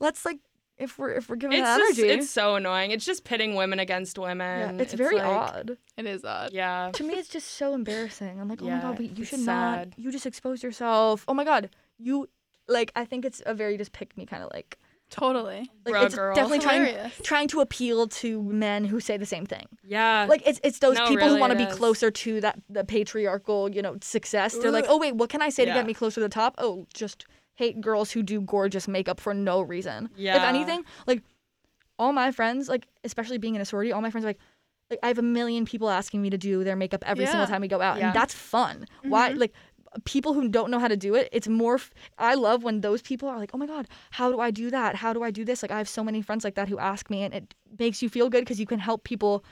let's 0.00 0.24
like, 0.24 0.38
if 0.82 0.98
we're 0.98 1.12
if 1.12 1.28
we're 1.28 1.36
giving 1.36 1.58
it's 1.58 1.66
that 1.66 1.78
just, 1.78 1.98
energy, 1.98 2.12
it's 2.14 2.30
so 2.30 2.56
annoying. 2.56 2.90
It's 2.90 3.04
just 3.04 3.24
pitting 3.24 3.54
women 3.54 3.78
against 3.78 4.18
yeah, 4.18 4.24
women. 4.24 4.80
it's, 4.80 4.92
very 4.94 5.16
like- 5.16 5.26
odd. 5.26 5.78
It 5.96 6.06
is 6.06 6.24
odd. 6.24 6.50
Yeah. 6.52 6.90
To 6.92 7.04
me, 7.04 7.14
it's 7.14 7.28
just 7.28 7.48
so 7.54 7.74
embarrassing. 7.74 8.40
I'm 8.40 8.48
like, 8.48 8.62
oh 8.62 8.66
my 8.68 8.80
god, 8.80 8.96
but 8.96 9.16
you 9.16 9.24
should 9.24 9.40
sad. 9.40 9.90
not. 9.90 9.98
You 9.98 10.10
just 10.12 10.26
exposed 10.26 10.62
yourself. 10.62 11.24
Oh 11.28 11.34
my 11.34 11.44
god, 11.44 11.70
you 11.98 12.28
like. 12.68 12.92
I 12.96 13.04
think 13.04 13.24
it's 13.24 13.42
a 13.46 13.54
very 13.54 13.76
just 13.76 13.92
pick 13.92 14.16
me 14.16 14.26
kind 14.26 14.42
of 14.42 14.50
like. 14.52 14.78
Totally. 15.10 15.70
Like 15.84 15.92
Bro, 15.92 16.02
it's 16.04 16.14
girl. 16.14 16.34
definitely 16.34 16.60
trying 16.60 16.86
Hilarious. 16.86 17.20
trying 17.22 17.46
to 17.48 17.60
appeal 17.60 18.08
to 18.08 18.42
men 18.44 18.82
who 18.86 18.98
say 18.98 19.18
the 19.18 19.26
same 19.26 19.44
thing. 19.44 19.66
Yeah. 19.84 20.24
Like 20.26 20.42
it's 20.46 20.58
it's 20.64 20.78
those 20.78 20.96
No, 20.96 21.06
people 21.06 21.28
who 21.28 21.38
want 21.38 21.50
to 21.52 21.58
be 21.58 21.64
is. 21.64 21.76
closer 21.76 22.10
to 22.10 22.40
that 22.40 22.58
the 22.70 22.82
patriarchal 22.82 23.68
you 23.70 23.82
know 23.82 23.98
success. 24.00 24.56
They're 24.56 24.70
like, 24.70 24.86
oh 24.88 24.96
wait, 24.96 25.14
what 25.16 25.28
can 25.28 25.42
I 25.42 25.50
say 25.50 25.66
to 25.66 25.70
get 25.70 25.84
me 25.84 25.92
closer 25.92 26.14
to 26.14 26.20
the 26.20 26.30
top? 26.30 26.54
Oh, 26.56 26.86
just 26.94 27.26
hate 27.54 27.80
girls 27.80 28.10
who 28.12 28.22
do 28.22 28.40
gorgeous 28.40 28.88
makeup 28.88 29.20
for 29.20 29.34
no 29.34 29.60
reason. 29.60 30.08
Yeah. 30.16 30.36
If 30.36 30.42
anything, 30.42 30.84
like 31.06 31.22
all 31.98 32.12
my 32.12 32.32
friends, 32.32 32.68
like 32.68 32.86
especially 33.04 33.38
being 33.38 33.54
in 33.54 33.60
a 33.60 33.64
sorority, 33.64 33.92
all 33.92 34.00
my 34.00 34.10
friends 34.10 34.24
are 34.24 34.28
like. 34.30 34.38
Like 34.90 34.98
I 35.02 35.08
have 35.08 35.16
a 35.16 35.22
million 35.22 35.64
people 35.64 35.88
asking 35.88 36.20
me 36.20 36.28
to 36.28 36.36
do 36.36 36.64
their 36.64 36.76
makeup 36.76 37.02
every 37.06 37.24
single 37.24 37.46
time 37.46 37.62
we 37.62 37.68
go 37.68 37.80
out, 37.80 37.96
Yeah. 37.98 38.08
and 38.08 38.14
that's 38.14 38.34
fun. 38.34 38.84
Why, 39.04 39.32
Mhm. 39.32 39.38
like, 39.38 39.52
people 40.04 40.34
who 40.34 40.48
don't 40.48 40.70
know 40.70 40.78
how 40.78 40.88
to 40.88 40.98
do 40.98 41.14
it, 41.14 41.30
it's 41.32 41.48
more. 41.48 41.76
F- 41.76 41.94
I 42.18 42.34
love 42.34 42.62
when 42.62 42.82
those 42.82 43.00
people 43.00 43.26
are 43.26 43.38
like, 43.38 43.52
"Oh 43.54 43.58
my 43.58 43.64
god, 43.66 43.88
how 44.10 44.30
do 44.30 44.38
I 44.38 44.50
do 44.50 44.68
that? 44.70 44.96
How 44.96 45.14
do 45.14 45.22
I 45.22 45.30
do 45.30 45.46
this?" 45.46 45.62
Like 45.62 45.70
I 45.70 45.78
have 45.78 45.88
so 45.88 46.04
many 46.04 46.20
friends 46.20 46.44
like 46.44 46.56
that 46.56 46.68
who 46.68 46.78
ask 46.78 47.08
me, 47.08 47.22
and 47.22 47.32
it 47.32 47.54
makes 47.78 48.02
you 48.02 48.10
feel 48.10 48.28
good 48.28 48.40
because 48.42 48.60
you 48.60 48.66
can 48.66 48.80
help 48.80 49.02
people. 49.04 49.44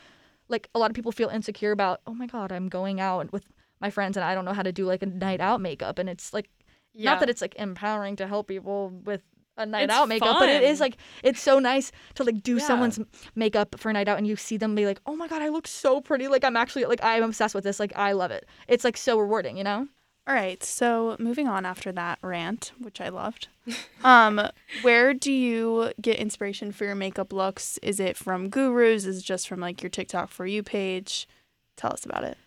Like 0.48 0.68
a 0.74 0.78
lot 0.78 0.90
of 0.90 0.94
people 0.94 1.12
feel 1.12 1.30
insecure 1.30 1.72
about, 1.72 2.02
"Oh 2.06 2.12
my 2.12 2.26
god, 2.26 2.52
I'm 2.52 2.68
going 2.68 3.00
out 3.00 3.32
with 3.32 3.44
my 3.80 3.88
friends 3.88 4.18
and 4.18 4.24
I 4.24 4.34
don't 4.34 4.44
know 4.44 4.52
how 4.52 4.62
to 4.64 4.72
do 4.72 4.84
like 4.84 5.02
a 5.02 5.06
night 5.06 5.40
out 5.40 5.62
makeup," 5.62 5.98
and 5.98 6.06
it's 6.10 6.34
like 6.34 6.50
yeah. 6.94 7.10
not 7.10 7.20
that 7.20 7.30
it's 7.30 7.40
like 7.40 7.54
empowering 7.56 8.16
to 8.16 8.26
help 8.26 8.48
people 8.48 8.90
with 9.04 9.22
a 9.56 9.66
night 9.66 9.84
It's 9.84 9.92
out 9.92 10.08
makeup, 10.08 10.38
but 10.38 10.48
it 10.48 10.62
is 10.62 10.80
like 10.80 10.96
it's 11.22 11.40
so 11.40 11.58
nice 11.58 11.92
to 12.14 12.24
like 12.24 12.42
do 12.42 12.56
Yeah. 12.56 12.66
someone's 12.66 12.98
makeup 13.34 13.74
for 13.78 13.90
a 13.90 13.92
night 13.92 14.08
out 14.08 14.16
and 14.18 14.26
you 14.26 14.36
see 14.36 14.56
them 14.56 14.74
be 14.74 14.86
like, 14.86 15.00
"Oh 15.06 15.16
my 15.16 15.28
god, 15.28 15.42
I 15.42 15.48
look 15.50 15.66
so 15.66 16.00
pretty." 16.00 16.28
Like 16.28 16.44
I'm 16.44 16.56
actually 16.56 16.84
like 16.86 17.00
I'm 17.02 17.22
obsessed 17.22 17.54
with 17.54 17.64
this. 17.64 17.78
Like 17.78 17.92
I 17.96 18.12
love 18.12 18.30
it. 18.30 18.46
It's 18.68 18.84
like 18.84 18.96
so 18.96 19.18
rewarding, 19.18 19.56
you 19.58 19.64
know? 19.64 19.86
All 20.26 20.34
right. 20.34 20.62
So 20.62 21.16
moving 21.18 21.48
on 21.48 21.66
after 21.66 21.90
that 21.92 22.18
rant, 22.22 22.72
which 22.78 23.00
I 23.00 23.08
loved. 23.08 23.48
Um, 24.02 24.40
where 24.82 25.12
do 25.12 25.30
you 25.32 25.92
get 26.00 26.16
inspiration 26.16 26.72
for 26.72 26.84
your 26.86 26.94
makeup 26.94 27.32
looks? 27.32 27.78
Is 27.82 28.00
it 28.00 28.16
from 28.16 28.48
gurus? 28.48 29.04
Is 29.04 29.18
it 29.18 29.24
just 29.24 29.46
from 29.46 29.60
like 29.60 29.82
your 29.82 29.90
TikTok 29.90 30.30
for 30.30 30.46
you 30.46 30.62
page? 30.62 31.28
Tell 31.76 31.92
us 31.92 32.04
about 32.06 32.24
it. 32.24 32.38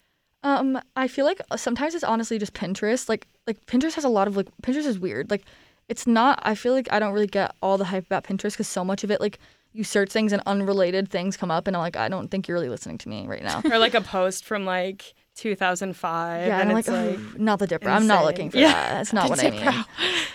Um, 0.41 0.79
I 0.95 1.08
feel 1.08 1.25
like 1.25 1.41
sometimes 1.56 1.93
it's 1.93 2.03
honestly 2.03 2.39
just 2.39 2.53
Pinterest. 2.53 3.08
Like 3.08 3.27
like 3.47 3.65
Pinterest 3.65 3.93
has 3.93 4.03
a 4.03 4.10
lot 4.10 4.27
of 4.27 4.36
like 4.38 4.47
Pinterest 4.62 4.86
is 4.86 4.99
weird. 4.99 5.29
Like 5.29 5.43
it's 5.89 6.08
not. 6.08 6.39
I 6.43 6.56
feel 6.56 6.73
like 6.73 6.88
I 6.91 6.99
don't 6.99 7.13
really 7.13 7.27
get 7.27 7.56
all 7.62 7.77
the 7.77 7.86
hype 7.86 8.06
about 8.06 8.23
Pinterest 8.23 8.51
because 8.53 8.67
so 8.67 8.84
much 8.86 9.03
of 9.03 9.12
it 9.12 9.19
like 9.21 9.39
you 9.75 9.84
search 9.84 10.12
things 10.12 10.32
and 10.32 10.41
unrelated 10.45 11.10
things 11.10 11.36
come 11.36 11.49
up 11.49 11.65
and 11.67 11.75
I'm 11.75 11.82
like 11.82 11.95
I 11.97 12.08
don't 12.08 12.29
think 12.29 12.47
you're 12.47 12.56
really 12.56 12.69
listening 12.69 12.97
to 12.99 13.10
me 13.10 13.25
right 13.27 13.43
now. 13.43 13.62
or 13.65 13.77
like 13.79 13.95
a 13.95 14.01
post 14.01 14.45
from 14.45 14.65
like 14.65 15.13
2005 15.36 16.47
yeah, 16.47 16.53
and, 16.53 16.62
and 16.62 16.71
I'm 16.71 16.77
it's 16.77 16.88
like, 16.88 17.17
like, 17.17 17.19
"Ugh, 17.19 17.39
not 17.39 17.60
the 17.60 17.67
dipper. 17.67 17.89
I'm 17.89 18.06
not 18.08 18.23
looking 18.25 18.51
for 18.51 18.58
Yeah. 18.58 18.71
that. 18.71 18.93
That's 18.93 19.13
not 19.13 19.23
The 19.25 19.29
what 19.29 19.43
I 19.43 19.49
mean. 19.49 19.86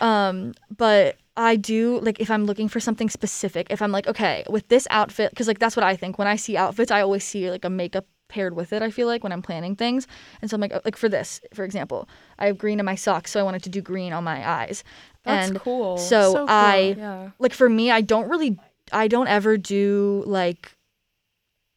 Um, 0.00 0.54
but 0.76 1.16
I 1.36 1.54
do 1.56 2.00
like 2.00 2.18
if 2.20 2.30
I'm 2.30 2.46
looking 2.46 2.68
for 2.68 2.80
something 2.80 3.08
specific. 3.08 3.68
If 3.70 3.80
I'm 3.80 3.92
like, 3.92 4.06
okay, 4.08 4.44
with 4.50 4.66
this 4.68 4.86
outfit, 4.90 5.30
because 5.30 5.46
like 5.46 5.60
that's 5.60 5.76
what 5.76 5.84
I 5.84 5.94
think 5.96 6.18
when 6.18 6.26
I 6.28 6.36
see 6.36 6.56
outfits, 6.56 6.90
I 6.90 7.00
always 7.00 7.22
see 7.24 7.48
like 7.50 7.64
a 7.64 7.70
makeup 7.70 8.06
paired 8.28 8.54
with 8.54 8.72
it. 8.72 8.82
I 8.82 8.90
feel 8.90 9.06
like 9.06 9.22
when 9.22 9.32
I'm 9.32 9.42
planning 9.42 9.76
things, 9.76 10.06
and 10.40 10.50
so 10.50 10.54
I'm 10.54 10.60
like, 10.60 10.72
oh, 10.74 10.80
like 10.84 10.96
for 10.96 11.08
this, 11.08 11.40
for 11.54 11.64
example, 11.64 12.08
I 12.38 12.46
have 12.46 12.58
green 12.58 12.78
in 12.78 12.86
my 12.86 12.94
socks, 12.94 13.30
so 13.30 13.40
I 13.40 13.42
wanted 13.42 13.62
to 13.64 13.70
do 13.70 13.80
green 13.80 14.12
on 14.12 14.24
my 14.24 14.48
eyes. 14.48 14.84
that's 15.24 15.50
and 15.50 15.60
cool. 15.60 15.98
So, 15.98 16.32
So 16.32 16.38
cool. 16.38 16.46
I 16.48 16.94
yeah. 16.96 17.30
like 17.38 17.52
for 17.52 17.68
me, 17.68 17.90
I 17.90 18.00
don't 18.00 18.28
really, 18.28 18.58
I 18.92 19.08
don't 19.08 19.28
ever 19.28 19.56
do 19.56 20.22
like 20.26 20.72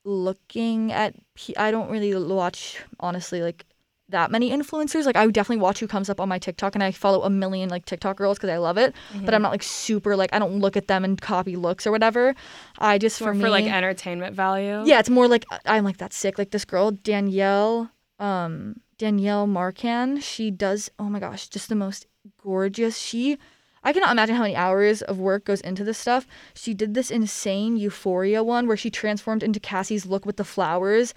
looking 0.06 0.92
at. 0.92 1.16
I 1.58 1.72
don't 1.72 1.90
really 1.90 2.16
watch 2.16 2.80
honestly 3.00 3.42
like 3.42 3.66
that 4.12 4.32
many 4.32 4.52
influencers. 4.52 5.06
Like 5.06 5.16
I 5.16 5.26
would 5.26 5.36
definitely 5.36 5.62
watch 5.62 5.80
who 5.80 5.88
comes 5.88 6.10
up 6.10 6.22
on 6.22 6.30
my 6.30 6.40
TikTok, 6.40 6.76
and 6.76 6.84
I 6.84 6.92
follow 6.92 7.24
a 7.24 7.30
million 7.30 7.70
like 7.70 7.86
TikTok 7.86 8.18
girls 8.18 8.38
because 8.38 8.50
I 8.50 8.58
love 8.58 8.78
it. 8.78 8.94
Mm-hmm. 9.14 9.26
But 9.26 9.34
I'm 9.34 9.42
not 9.42 9.52
like 9.52 9.64
super 9.64 10.16
like 10.16 10.34
I 10.34 10.40
don't 10.40 10.60
look 10.60 10.78
at 10.78 10.88
them 10.88 11.04
and 11.04 11.20
copy 11.20 11.56
looks 11.56 11.86
or 11.86 11.92
whatever. 11.92 12.36
I 12.78 12.98
just 12.98 13.18
for 13.18 13.26
for, 13.26 13.34
me, 13.34 13.50
like 13.50 13.66
entertainment 13.66 14.36
value. 14.36 14.84
yeah, 14.86 15.00
it's 15.00 15.10
more 15.10 15.28
like 15.28 15.46
I'm 15.66 15.84
like 15.84 15.98
that's 15.98 16.16
sick. 16.16 16.38
Like 16.38 16.52
this 16.52 16.66
girl 16.66 16.92
Danielle, 16.92 17.92
um, 18.20 18.80
Danielle 18.98 19.48
Marcan. 19.48 20.22
She 20.22 20.52
does. 20.52 20.92
Oh 21.00 21.10
my 21.10 21.20
gosh, 21.20 21.48
just 21.48 21.70
the 21.70 21.76
most 21.76 22.06
gorgeous. 22.44 22.98
She, 22.98 23.38
I 23.84 23.94
cannot 23.94 24.12
imagine 24.12 24.36
how 24.36 24.44
many 24.44 24.56
hours 24.56 25.02
of 25.02 25.20
work 25.20 25.46
goes 25.46 25.62
into 25.62 25.84
this 25.84 25.98
stuff. 25.98 26.28
She 26.54 26.74
did 26.74 26.94
this 26.94 27.10
insane 27.10 27.78
Euphoria 27.78 28.44
one 28.44 28.68
where 28.68 28.78
she 28.78 28.90
transformed 28.90 29.44
into 29.44 29.60
Cassie's 29.60 30.06
look 30.06 30.26
with 30.26 30.38
the 30.38 30.44
flowers, 30.44 31.14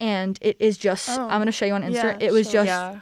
and 0.00 0.38
it 0.40 0.56
is 0.60 0.78
just. 0.78 1.08
Oh, 1.08 1.22
I'm 1.28 1.40
gonna 1.40 1.52
show 1.52 1.66
you 1.66 1.74
on 1.74 1.82
Insta. 1.82 1.92
yeah, 1.94 2.16
it 2.20 2.32
was 2.32 2.46
show 2.46 2.52
just 2.64 2.66
yeah. 2.66 3.00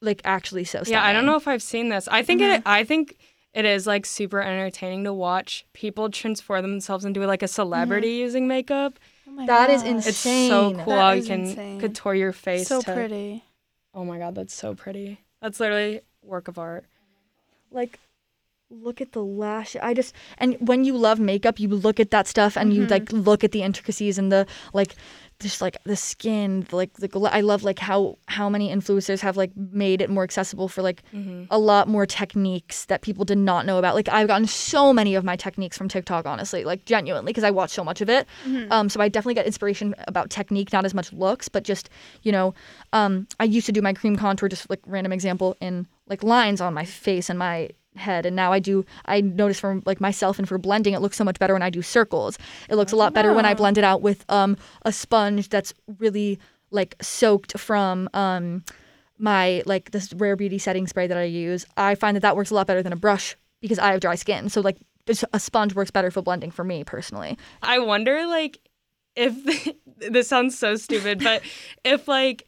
like 0.00 0.20
actually 0.24 0.64
so. 0.64 0.82
Yeah, 0.86 1.04
I 1.04 1.12
don't 1.12 1.26
know 1.26 1.36
if 1.36 1.46
I've 1.48 1.62
seen 1.62 1.88
this. 1.88 2.08
I 2.08 2.22
think 2.22 2.40
Mm-hmm. 2.40 2.54
it. 2.56 2.62
I 2.66 2.84
think 2.84 3.16
it 3.52 3.64
is 3.64 3.86
like 3.86 4.06
super 4.06 4.40
entertaining 4.40 5.04
to 5.04 5.12
watch 5.12 5.64
people 5.72 6.08
transform 6.10 6.62
themselves 6.62 7.04
into 7.04 7.26
like 7.26 7.42
a 7.42 7.48
celebrity 7.48 8.12
using 8.12 8.46
makeup. 8.48 8.98
Oh 9.26 9.32
my 9.32 9.46
That 9.46 9.70
is 9.70 9.82
gosh. 9.82 9.90
It's 9.98 10.06
Insane. 10.08 10.48
so 10.50 10.70
cool 10.74 10.84
That 10.86 11.00
how 11.00 11.10
you 11.12 11.20
is 11.20 11.26
can 11.26 11.40
insane. 11.40 11.80
couture 11.80 12.14
your 12.14 12.32
face. 12.32 12.68
So 12.68 12.80
to, 12.80 12.92
pretty. 12.92 13.44
Oh 13.94 14.04
my 14.04 14.18
god, 14.18 14.34
that's 14.36 14.54
so 14.54 14.74
pretty. 14.74 15.20
That's 15.42 15.58
literally 15.60 16.00
work 16.22 16.48
of 16.48 16.58
art. 16.58 16.84
like 17.70 17.98
look 18.70 19.00
at 19.00 19.10
the 19.12 19.22
lash 19.22 19.74
i 19.82 19.92
just 19.92 20.14
and 20.38 20.56
when 20.60 20.84
you 20.84 20.96
love 20.96 21.18
makeup 21.18 21.58
you 21.58 21.66
look 21.68 21.98
at 21.98 22.10
that 22.12 22.28
stuff 22.28 22.56
and 22.56 22.72
you 22.72 22.82
Mhm. 22.86 22.90
like 22.90 23.12
look 23.12 23.42
at 23.42 23.50
the 23.50 23.62
intricacies 23.62 24.16
and 24.16 24.30
the 24.30 24.46
like 24.72 24.94
just 25.40 25.60
like 25.60 25.76
the 25.84 25.96
skin 25.96 26.64
like 26.70 26.92
the 26.94 27.08
gla- 27.08 27.30
i 27.32 27.40
love 27.40 27.64
like 27.64 27.80
how 27.80 28.16
how 28.28 28.48
many 28.48 28.68
influencers 28.72 29.20
have 29.20 29.36
like 29.36 29.50
made 29.56 30.00
it 30.00 30.08
more 30.08 30.22
accessible 30.22 30.68
for 30.68 30.82
like 30.82 31.02
Mm-hmm. 31.12 31.44
a 31.50 31.58
lot 31.58 31.88
more 31.88 32.06
techniques 32.06 32.84
that 32.84 33.00
people 33.02 33.24
did 33.24 33.38
not 33.38 33.66
know 33.66 33.78
about 33.78 33.96
like 33.96 34.08
i've 34.08 34.28
gotten 34.28 34.46
so 34.46 34.92
many 34.92 35.16
of 35.16 35.24
my 35.24 35.34
techniques 35.34 35.76
from 35.76 35.88
tiktok 35.88 36.24
honestly 36.26 36.62
like 36.62 36.84
genuinely 36.84 37.30
because 37.32 37.42
i 37.44 37.50
watch 37.50 37.70
so 37.70 37.82
much 37.82 38.00
of 38.00 38.08
it 38.08 38.26
Mm-hmm. 38.46 38.70
um, 38.70 38.88
so 38.88 39.00
I 39.00 39.08
definitely 39.08 39.34
get 39.34 39.46
inspiration 39.46 39.94
about 40.06 40.30
technique, 40.30 40.72
not 40.72 40.84
as 40.84 40.94
much 40.94 41.12
looks, 41.12 41.48
but 41.48 41.64
just 41.64 41.90
you 42.22 42.30
know, 42.30 42.54
um, 42.92 43.26
I 43.40 43.44
used 43.44 43.66
to 43.66 43.72
do 43.72 43.82
my 43.82 43.92
cream 43.92 44.14
contour, 44.16 44.48
just 44.48 44.70
like 44.70 44.80
random 44.86 45.12
example, 45.12 45.56
in 45.60 45.86
like 46.06 46.22
lines 46.22 46.60
on 46.60 46.72
my 46.74 46.84
face 46.84 47.28
and 47.30 47.38
my 47.38 47.70
head, 47.96 48.26
and 48.26 48.36
now 48.36 48.52
I 48.52 48.58
do. 48.58 48.84
I 49.06 49.20
notice 49.20 49.60
from 49.60 49.82
like 49.86 50.00
myself 50.00 50.38
and 50.38 50.48
for 50.48 50.58
blending, 50.58 50.94
it 50.94 51.00
looks 51.00 51.16
so 51.16 51.24
much 51.24 51.38
better 51.38 51.52
when 51.54 51.62
I 51.62 51.70
do 51.70 51.82
circles. 51.82 52.38
It 52.68 52.76
looks 52.76 52.92
a 52.92 52.96
lot 52.96 53.12
better 53.12 53.32
when 53.32 53.44
I 53.44 53.54
blend 53.54 53.78
it 53.78 53.84
out 53.84 54.02
with 54.02 54.24
um 54.28 54.56
a 54.82 54.92
sponge 54.92 55.48
that's 55.48 55.74
really 55.98 56.38
like 56.70 56.96
soaked 57.00 57.58
from 57.58 58.08
um 58.14 58.64
my 59.18 59.62
like 59.66 59.90
this 59.90 60.12
rare 60.14 60.36
beauty 60.36 60.58
setting 60.58 60.86
spray 60.86 61.06
that 61.06 61.18
I 61.18 61.24
use. 61.24 61.66
I 61.76 61.94
find 61.94 62.16
that 62.16 62.20
that 62.20 62.36
works 62.36 62.50
a 62.50 62.54
lot 62.54 62.66
better 62.66 62.82
than 62.82 62.92
a 62.92 62.96
brush 62.96 63.36
because 63.60 63.78
I 63.78 63.92
have 63.92 64.00
dry 64.00 64.14
skin. 64.14 64.48
So 64.48 64.60
like 64.60 64.78
a 65.32 65.40
sponge 65.40 65.74
works 65.74 65.90
better 65.90 66.10
for 66.10 66.22
blending 66.22 66.50
for 66.50 66.64
me 66.64 66.84
personally. 66.84 67.38
I 67.62 67.78
wonder 67.80 68.26
like 68.26 68.60
if 69.16 69.74
this 69.98 70.28
sounds 70.28 70.58
so 70.58 70.76
stupid, 70.76 71.22
but 71.22 71.42
if 71.84 72.08
like 72.08 72.46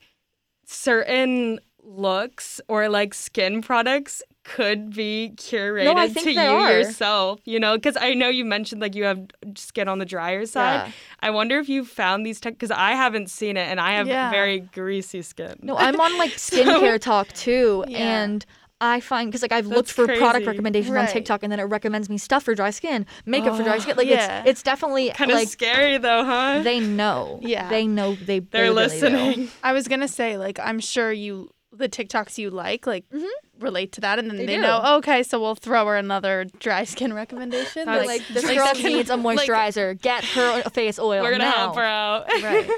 certain 0.64 1.60
looks 1.82 2.60
or 2.68 2.88
like 2.88 3.12
skin 3.12 3.60
products 3.60 4.22
could 4.44 4.94
be 4.94 5.32
curated 5.36 5.94
I 5.96 6.08
think 6.08 6.24
to 6.24 6.32
you 6.32 6.40
are. 6.40 6.72
yourself, 6.72 7.40
you 7.44 7.60
know, 7.60 7.76
because 7.76 7.96
I 7.96 8.14
know 8.14 8.28
you 8.28 8.44
mentioned 8.44 8.80
like 8.82 8.94
you 8.96 9.04
have 9.04 9.20
skin 9.56 9.86
on 9.88 9.98
the 9.98 10.04
drier 10.04 10.46
side. 10.46 10.86
Yeah. 10.86 10.92
I 11.20 11.30
wonder 11.30 11.58
if 11.60 11.68
you 11.68 11.84
found 11.84 12.26
these 12.26 12.40
tech 12.40 12.54
because 12.54 12.70
I 12.72 12.92
haven't 12.92 13.30
seen 13.30 13.56
it 13.56 13.68
and 13.68 13.80
I 13.80 13.92
have 13.92 14.08
Yeah. 14.08 14.30
very 14.30 14.60
greasy 14.60 15.22
skin. 15.22 15.54
No, 15.62 15.76
I'm 15.76 15.98
on 16.00 16.18
like 16.18 16.30
skincare 16.32 17.00
talk 17.00 17.28
too, 17.28 17.84
Yeah. 17.88 18.22
and 18.22 18.44
I 18.80 18.98
find 18.98 19.30
because 19.30 19.42
like 19.42 19.52
I've 19.52 19.66
looked 19.68 19.88
That's 19.88 19.92
for 19.92 20.06
product 20.06 20.32
crazy. 20.38 20.46
recommendations 20.48 20.96
on 20.96 21.06
TikTok, 21.06 21.44
and 21.44 21.52
then 21.52 21.60
it 21.60 21.64
recommends 21.64 22.08
me 22.10 22.18
stuff 22.18 22.42
for 22.42 22.52
dry 22.56 22.70
skin, 22.70 23.06
makeup 23.24 23.56
for 23.56 23.62
dry 23.62 23.76
Oh, 23.76 23.78
skin. 23.78 23.96
Like 23.96 24.08
yeah. 24.08 24.40
it's 24.40 24.48
it's 24.50 24.62
definitely 24.64 25.10
kind 25.10 25.30
of 25.30 25.36
like 25.36 25.46
scary 25.48 25.98
though, 25.98 26.24
huh? 26.24 26.62
they 26.64 26.80
know. 26.80 27.38
Yeah. 27.42 27.68
they 27.68 27.86
know. 27.86 28.16
They 28.16 28.40
They're 28.40 28.62
they 28.64 28.68
really 28.70 28.88
do. 28.88 28.94
listening. 28.94 29.48
I 29.62 29.72
was 29.72 29.86
gonna 29.86 30.08
say, 30.08 30.36
like, 30.36 30.58
I'm 30.58 30.80
sure 30.80 31.12
you 31.12 31.50
the 31.72 31.88
TikToks 31.88 32.38
you 32.38 32.50
like, 32.50 32.86
like, 32.86 33.08
Mhm. 33.10 33.26
relate 33.60 33.92
to 33.92 34.00
that, 34.02 34.18
and 34.18 34.28
then 34.30 34.36
They 34.36 34.46
they, 34.46 34.56
do. 34.56 34.60
know. 34.62 34.96
Okay, 34.98 35.22
so 35.22 35.40
we'll 35.40 35.54
throw 35.54 35.86
her 35.86 35.96
another 35.96 36.44
dry 36.60 36.84
skin 36.84 37.12
recommendation. 37.22 37.86
That's- 37.86 38.06
Like 38.06 38.22
this 38.28 38.44
like, 38.44 38.56
girl 38.56 38.66
that's 38.66 38.82
needs 38.82 39.10
a 39.10 39.16
like- 39.16 39.38
moisturizer. 39.48 40.00
Get 40.00 40.24
her 40.24 40.62
face 40.70 40.98
oil 40.98 41.22
We're 41.22 41.32
gonna 41.32 41.44
now. 41.44 41.52
help 41.52 41.76
her 41.76 41.82
out. 41.82 42.28
right. 42.42 42.68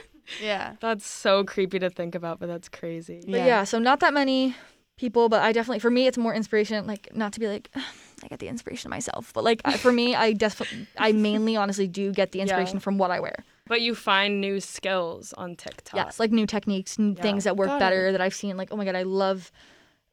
Yeah. 0.42 0.76
That's 0.80 1.06
so 1.06 1.44
creepy 1.44 1.78
to 1.80 1.90
think 1.90 2.14
about, 2.14 2.38
but 2.40 2.46
that's 2.46 2.68
crazy. 2.68 3.20
But 3.26 3.40
yeah. 3.40 3.64
so 3.64 3.78
not 3.78 4.00
that 4.00 4.14
many 4.14 4.54
people, 4.96 5.28
but 5.28 5.42
I 5.42 5.52
definitely 5.52 5.80
for 5.80 5.90
me 5.90 6.06
it's 6.06 6.16
more 6.16 6.32
inspiration. 6.32 6.86
Like 6.86 7.14
not 7.14 7.32
to 7.34 7.40
be 7.40 7.48
like, 7.48 7.68
I 8.22 8.28
get 8.28 8.38
the 8.38 8.48
inspiration 8.48 8.90
myself. 8.90 9.32
But 9.34 9.44
like 9.44 9.60
for 9.78 9.92
me, 9.92 10.14
I 10.14 10.32
definitely, 10.32 10.86
I 10.96 11.12
mainly, 11.12 11.56
honestly, 11.56 11.88
do 11.88 12.10
get 12.12 12.32
the 12.32 12.40
inspiration 12.40 12.76
Yeah. 12.76 12.80
from 12.80 12.96
what 12.96 13.10
I 13.10 13.20
wear. 13.20 13.44
But 13.66 13.80
you 13.80 13.94
find 13.94 14.40
new 14.40 14.60
skills 14.60 15.32
on 15.34 15.56
TikTok. 15.56 15.96
Yes, 15.96 16.20
like 16.20 16.30
new 16.30 16.46
techniques, 16.46 16.98
n- 16.98 17.14
Yeah. 17.16 17.22
things 17.22 17.44
that 17.44 17.56
work 17.56 17.68
Got 17.68 17.78
better 17.78 18.12
that 18.12 18.20
I've 18.20 18.34
seen. 18.34 18.56
Like, 18.56 18.68
oh 18.70 18.76
my 18.76 18.84
god, 18.84 18.94
I 18.94 19.04
love, 19.04 19.50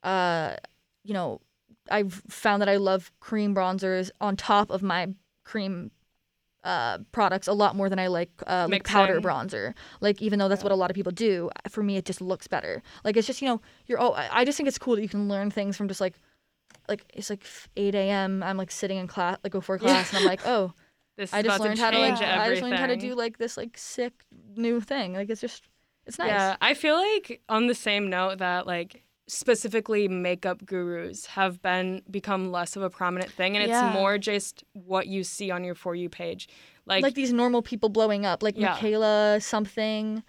uh, 0.04 0.56
you 1.04 1.14
know, 1.14 1.42
I've 1.90 2.14
found 2.30 2.62
that 2.62 2.70
I 2.70 2.78
love 2.78 3.12
cream 3.20 3.54
bronzers 3.54 4.10
on 4.22 4.38
top 4.38 4.70
of 4.70 4.82
my 4.82 5.10
cream 5.44 5.92
uh 6.64 7.00
products 7.12 7.48
a 7.48 7.54
lot 7.54 7.76
more 7.76 7.90
than 7.90 7.98
I 7.98 8.06
like 8.06 8.30
uh 8.46 8.68
like 8.70 8.84
powder 8.84 9.20
bronzer. 9.20 9.74
Like 10.00 10.22
even 10.22 10.38
though 10.38 10.48
that's 10.48 10.64
what 10.64 10.72
a 10.72 10.76
lot 10.76 10.92
of 10.92 10.96
people 10.96 11.12
do, 11.12 11.50
for 11.68 11.82
me 11.82 11.98
it 11.98 12.06
just 12.06 12.22
looks 12.22 12.48
better. 12.48 12.84
Like 13.04 13.18
it's 13.18 13.26
just 13.26 13.42
you 13.42 13.48
know 13.48 13.62
you're 13.88 14.00
oh 14.00 14.12
I 14.12 14.30
I 14.42 14.46
just 14.46 14.58
think 14.58 14.68
it's 14.70 14.78
cool 14.78 14.96
that 14.96 15.02
you 15.02 15.10
can 15.10 15.28
learn 15.28 15.50
things 15.50 15.76
from 15.76 15.88
just 15.88 16.00
like 16.00 16.14
like 16.88 17.04
it's 17.16 17.32
like 17.32 17.44
8 17.76 17.96
a.m. 17.96 18.44
I'm 18.44 18.58
like 18.58 18.70
sitting 18.70 19.00
in 19.00 19.08
class 19.08 19.38
like 19.44 19.54
before 19.54 19.80
class 19.80 20.10
and 20.12 20.18
I'm 20.20 20.24
like 20.24 20.42
oh 20.46 20.74
This 21.18 21.30
is 21.30 21.34
I 21.34 21.42
just 21.42 21.60
learned 21.60 21.76
to 21.78 21.84
how 21.84 21.92
to 21.92 22.00
like 22.00 22.18
change 22.20 22.30
I 22.30 22.50
just 22.50 22.62
learned 22.62 22.78
how 22.78 22.88
to 22.88 22.96
do 22.96 23.16
like 23.16 23.38
this 23.38 23.58
like 23.58 23.78
sick 23.78 24.14
new 24.56 24.80
thing. 24.82 25.14
Like 25.14 25.30
it's 25.30 25.42
just 25.42 25.64
it's 26.06 26.18
nice. 26.18 26.30
Yeah, 26.30 26.56
I 26.62 26.74
feel 26.74 26.96
like 26.96 27.42
on 27.50 27.68
the 27.68 27.76
same 27.76 28.10
note 28.10 28.40
that 28.40 28.66
like 28.66 29.04
specifically 29.28 30.08
makeup 30.08 30.66
gurus 30.66 31.26
have 31.26 31.62
been 31.62 32.02
become 32.10 32.52
less 32.52 32.76
of 32.76 32.84
a 32.84 32.90
prominent 32.90 33.32
thing 33.32 33.56
and 33.56 33.68
Yeah. 33.68 33.88
it's 33.88 33.94
more 33.94 34.18
just 34.18 34.64
what 34.74 35.08
you 35.08 35.24
see 35.24 35.52
on 35.52 35.64
your 35.64 35.76
for 35.76 35.96
you 35.96 36.10
page. 36.10 36.50
Like, 36.86 37.04
like, 37.04 37.14
these 37.14 37.32
normal 37.32 37.62
people 37.62 37.90
blowing 37.90 38.26
up, 38.26 38.44
like 38.44 38.58
Yeah. 38.58 38.72
Michaela 38.72 39.40
something. 39.40 40.24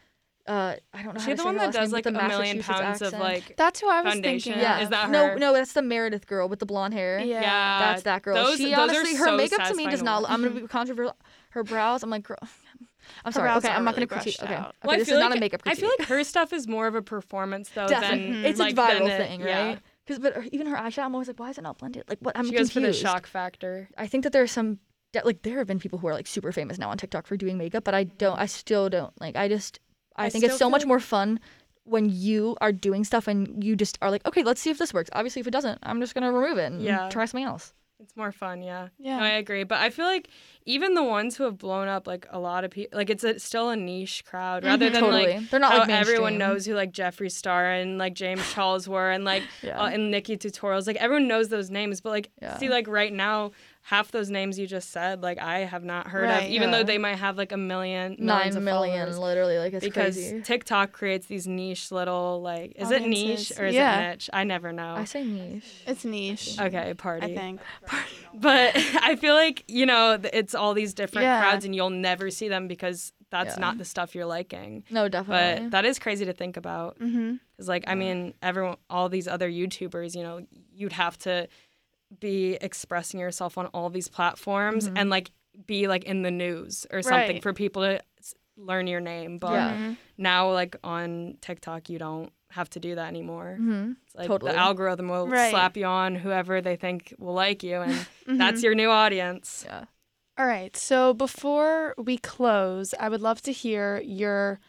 Uh, 0.46 0.74
I 0.92 1.02
don't 1.04 1.14
know. 1.14 1.18
is 1.18 1.24
how 1.24 1.30
the 1.30 1.36
say 1.36 1.44
one 1.44 1.54
her 1.54 1.60
that 1.60 1.66
last 1.66 1.74
name, 1.74 1.82
does 1.84 1.92
like 1.92 2.04
the 2.04 2.10
a 2.10 2.12
million 2.12 2.56
Massachusetts 2.56 2.66
pounds 3.00 3.02
of 3.02 3.12
like 3.20 3.56
That's 3.56 3.80
who 3.80 3.88
I 3.88 4.00
was 4.02 4.12
Foundation. 4.14 4.52
thinking. 4.54 4.62
Yeah. 4.62 4.80
Is 4.80 4.88
that 4.88 5.10
no, 5.10 5.26
her? 5.28 5.34
no, 5.38 5.52
no, 5.52 5.52
that's 5.54 5.72
the 5.72 5.82
Meredith 5.82 6.26
girl 6.26 6.48
with 6.48 6.58
the 6.58 6.66
blonde 6.66 6.94
hair. 6.94 7.20
Yeah. 7.20 7.40
yeah, 7.42 7.78
that's 7.78 8.02
that 8.02 8.22
girl. 8.22 8.34
those- 8.34 8.56
she 8.56 8.64
those 8.70 8.74
are 8.74 8.80
honestly, 8.80 9.14
her 9.16 9.24
so 9.26 9.36
makeup 9.36 9.68
to 9.68 9.74
me 9.74 9.86
does 9.86 10.00
to 10.00 10.04
not. 10.04 10.22
watch. 10.22 10.30
I'm 10.32 10.42
gonna 10.42 10.60
be 10.62 10.66
controversial. 10.66 11.16
Her 11.50 11.62
brows, 11.62 12.02
I'm 12.02 12.10
like, 12.10 12.24
girl. 12.24 12.38
I'm 13.24 13.32
sorry. 13.32 13.50
Okay, 13.50 13.68
I'm 13.68 13.84
not 13.84 13.94
really 13.94 14.06
gonna 14.06 14.22
critique. 14.22 14.42
Okay, 14.42 14.54
okay, 14.54 14.64
Well, 14.84 14.98
this 14.98 15.08
is 15.08 15.14
like, 15.14 15.20
not 15.28 15.36
a 15.36 15.40
makeup 15.40 15.62
Critique. 15.62 15.78
I 15.78 15.80
feel 15.80 15.90
like 15.98 16.08
her 16.08 16.24
stuff 16.24 16.52
is 16.52 16.66
more 16.66 16.86
of 16.86 16.94
a 16.94 17.02
performance 17.02 17.68
though 17.70 17.86
Definitely, 17.88 18.32
than 18.32 18.44
it's 18.44 18.58
like, 18.58 18.72
a 18.74 18.76
viral 18.80 18.98
than 19.00 19.10
it- 19.10 19.28
thing, 19.28 19.40
yeah. 19.42 19.66
right? 19.68 19.78
Because 20.06 20.18
but 20.18 20.34
her- 20.34 20.46
even 20.50 20.66
her 20.66 20.76
eyeshadow, 20.76 21.04
I'm 21.04 21.14
always 21.14 21.28
like, 21.28 21.38
why 21.38 21.50
is 21.50 21.58
it 21.58 21.62
not 21.62 21.78
blended? 21.78 22.04
Like, 22.08 22.18
what? 22.20 22.36
I'm 22.36 22.46
she 22.48 22.56
goes 22.56 22.72
for 22.72 22.80
the 22.80 22.92
shock 22.92 23.26
factor. 23.28 23.88
I 23.96 24.08
think 24.08 24.24
that 24.24 24.32
there's 24.32 24.50
some 24.50 24.78
like 25.24 25.42
there 25.42 25.58
have 25.58 25.66
been 25.66 25.78
people 25.78 25.98
who 26.00 26.06
are 26.08 26.14
like 26.14 26.26
super 26.26 26.50
famous 26.52 26.78
now 26.78 26.88
on 26.90 26.96
TikTok 26.96 27.26
for 27.26 27.36
doing 27.36 27.58
makeup, 27.58 27.84
but 27.84 27.94
I 27.94 28.04
don't. 28.04 28.38
I 28.38 28.46
still 28.46 28.88
don't 28.88 29.12
like. 29.20 29.36
I 29.36 29.46
just 29.48 29.78
I, 30.16 30.26
I 30.26 30.30
think 30.30 30.44
it's 30.44 30.58
so 30.58 30.68
much 30.70 30.82
like- 30.82 30.88
more 30.88 31.00
fun 31.00 31.40
when 31.84 32.08
you 32.10 32.56
are 32.60 32.70
doing 32.70 33.02
stuff 33.04 33.26
and 33.26 33.62
you 33.64 33.74
just 33.74 33.98
are 34.02 34.10
like, 34.10 34.24
okay, 34.26 34.44
let's 34.44 34.60
see 34.60 34.70
if 34.70 34.78
this 34.78 34.94
works. 34.94 35.10
Obviously, 35.14 35.40
if 35.40 35.46
it 35.48 35.50
doesn't, 35.50 35.78
I'm 35.82 36.00
just 36.00 36.14
gonna 36.14 36.32
remove 36.32 36.58
it 36.58 36.70
and 36.72 36.80
Yeah. 36.82 37.08
try 37.08 37.24
something 37.24 37.44
else. 37.44 37.74
It's 37.98 38.16
more 38.16 38.32
fun, 38.32 38.62
yeah. 38.62 38.88
Yeah. 38.98 39.18
No, 39.18 39.24
I 39.24 39.28
agree. 39.30 39.62
But 39.62 39.78
I 39.78 39.90
feel 39.90 40.06
like 40.06 40.28
even 40.64 40.94
the 40.94 41.04
ones 41.04 41.36
who 41.36 41.44
have 41.44 41.56
blown 41.56 41.86
up, 41.86 42.06
like 42.08 42.26
a 42.30 42.38
lot 42.40 42.64
of 42.64 42.72
people, 42.72 42.98
like 42.98 43.10
it's 43.10 43.22
a, 43.22 43.38
still 43.38 43.70
a 43.70 43.76
niche 43.76 44.24
crowd 44.24 44.64
rather 44.64 44.90
than 44.90 45.02
totally, 45.02 45.34
like 45.38 45.50
they're 45.50 45.60
not 45.60 45.70
how 45.72 45.78
like 45.80 45.90
everyone 45.90 46.36
knows 46.36 46.66
who 46.66 46.74
like 46.74 46.90
Jeffree 46.92 47.30
Star 47.30 47.70
and 47.70 47.98
like 47.98 48.14
James 48.14 48.42
Charles 48.52 48.88
were 48.88 49.10
and 49.12 49.24
like 49.24 49.44
Yeah. 49.62 49.80
uh, 49.80 49.86
and 49.86 50.12
NikkieTutorials. 50.12 50.88
Like 50.88 50.96
everyone 50.96 51.28
knows 51.28 51.48
those 51.48 51.70
names, 51.70 52.00
but 52.00 52.10
like 52.10 52.30
Yeah. 52.40 52.58
see 52.58 52.68
like 52.68 52.88
right 52.88 53.12
now, 53.12 53.52
half 53.84 54.12
those 54.12 54.30
names 54.30 54.58
you 54.58 54.66
just 54.66 54.90
said, 54.90 55.22
like 55.22 55.38
I 55.40 55.60
have 55.60 55.82
not 55.82 56.06
heard 56.08 56.24
Right, 56.28 56.44
of, 56.44 56.50
even 56.50 56.70
yeah. 56.70 56.78
though 56.78 56.84
they 56.84 56.98
might 56.98 57.16
have 57.16 57.36
like 57.36 57.50
a 57.52 57.56
million 57.56 58.16
millions 58.20 58.54
Nine 58.54 58.64
million, 58.64 59.18
literally, 59.20 59.58
like 59.58 59.72
it's 59.72 59.84
Because 59.84 60.14
crazy. 60.14 60.40
TikTok 60.42 60.92
creates 60.92 61.26
these 61.26 61.46
niche 61.48 61.90
little 61.90 62.40
like 62.42 62.74
is 62.76 62.90
it 62.92 63.02
niche 63.02 63.52
or 63.58 63.66
is 63.66 63.74
Yeah. 63.74 64.00
it 64.00 64.10
niche? 64.12 64.30
I 64.32 64.44
never 64.44 64.72
know. 64.72 64.94
I 64.96 65.04
say 65.04 65.24
niche. 65.24 65.82
It's 65.86 66.04
niche. 66.04 66.56
okay, 66.60 66.94
party. 66.94 67.26
I 67.32 67.36
think. 67.36 67.60
But 68.34 68.72
I 69.02 69.16
feel 69.16 69.34
like, 69.34 69.62
you 69.68 69.84
know, 69.84 70.18
it's 70.32 70.54
all 70.54 70.72
these 70.74 70.94
different 70.94 71.24
Yeah. 71.24 71.40
crowds 71.40 71.64
and 71.66 71.74
you'll 71.74 71.90
never 71.90 72.30
see 72.30 72.48
them 72.48 72.66
because 72.66 73.12
that's 73.30 73.56
Yeah. 73.56 73.60
not 73.60 73.76
the 73.78 73.84
stuff 73.84 74.14
you're 74.14 74.24
liking. 74.26 74.84
No, 74.90 75.08
definitely. 75.08 75.64
But 75.64 75.70
that 75.72 75.84
is 75.84 75.98
crazy 75.98 76.24
to 76.24 76.32
think 76.32 76.56
about. 76.56 76.98
Mm-hmm. 76.98 77.34
Because, 77.56 77.68
like, 77.68 77.84
I 77.86 77.94
mean, 77.94 78.32
everyone, 78.42 78.76
all 78.88 79.08
these 79.10 79.28
other 79.28 79.50
YouTubers, 79.50 80.14
you 80.14 80.22
know, 80.22 80.46
you'd 80.74 80.92
have 80.92 81.18
to 81.20 81.46
be 82.20 82.54
expressing 82.60 83.20
yourself 83.20 83.56
on 83.58 83.66
all 83.66 83.90
these 83.90 84.08
platforms 84.08 84.88
and, 84.96 85.10
like, 85.10 85.30
be, 85.66 85.86
like, 85.88 86.04
in 86.04 86.22
the 86.22 86.30
news 86.30 86.86
or 86.90 87.02
something 87.02 87.36
Right. 87.36 87.42
for 87.42 87.52
people 87.52 87.82
to 87.82 88.00
learn 88.56 88.86
your 88.86 89.00
name. 89.00 89.38
But 89.38 89.52
Yeah. 89.52 89.74
Mm-hmm. 89.76 89.92
now, 90.18 90.50
like, 90.52 90.76
on 90.84 91.38
TikTok, 91.40 91.88
you 91.88 91.98
don't 91.98 92.32
have 92.50 92.68
to 92.70 92.80
do 92.80 92.94
that 92.96 93.08
anymore. 93.08 93.56
hmm 93.56 93.92
It's 94.04 94.14
like 94.14 94.26
Totally. 94.26 94.52
the 94.52 94.58
algorithm 94.58 95.08
will 95.08 95.26
Right. 95.26 95.50
slap 95.50 95.76
you 95.76 95.86
on 95.86 96.14
whoever 96.16 96.60
they 96.60 96.76
think 96.76 97.14
will 97.18 97.32
like 97.34 97.62
you, 97.62 97.80
and 97.80 97.92
Mm-hmm. 98.26 98.36
that's 98.36 98.62
your 98.62 98.74
new 98.74 98.90
audience. 98.90 99.64
Yeah. 99.66 99.84
All 100.38 100.46
right. 100.46 100.76
So 100.76 101.14
before 101.14 101.94
we 101.98 102.16
close, 102.18 102.94
I 103.00 103.08
would 103.08 103.20
love 103.22 103.40
to 103.42 103.52
hear 103.52 104.00
your 104.04 104.60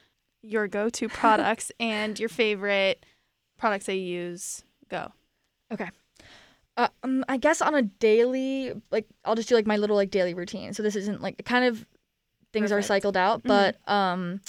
your 0.42 0.68
go-to 0.68 1.08
products 1.22 1.72
and 1.80 2.20
your 2.20 2.28
favorite 2.30 3.06
products 3.58 3.86
that 3.86 3.96
you 3.96 4.04
use. 4.04 4.64
Go. 4.90 5.14
Uh, 6.76 6.88
um, 7.04 7.24
I 7.30 7.38
guess 7.38 7.62
on 7.62 7.76
a 7.76 7.84
daily, 7.84 8.74
like 8.92 9.06
I'll 9.26 9.36
just 9.36 9.50
do 9.50 9.56
like 9.56 9.68
my 9.68 9.78
little 9.78 9.96
like 9.96 10.10
daily 10.10 10.34
routine. 10.34 10.74
So 10.74 10.82
this 10.82 10.96
isn't 10.96 11.22
like 11.22 11.44
kind 11.46 11.66
of 11.66 11.86
things 12.52 12.72
are 12.72 12.82
cycled 12.82 13.16
out, 13.18 13.44
but 13.44 13.78
um, 13.88 14.42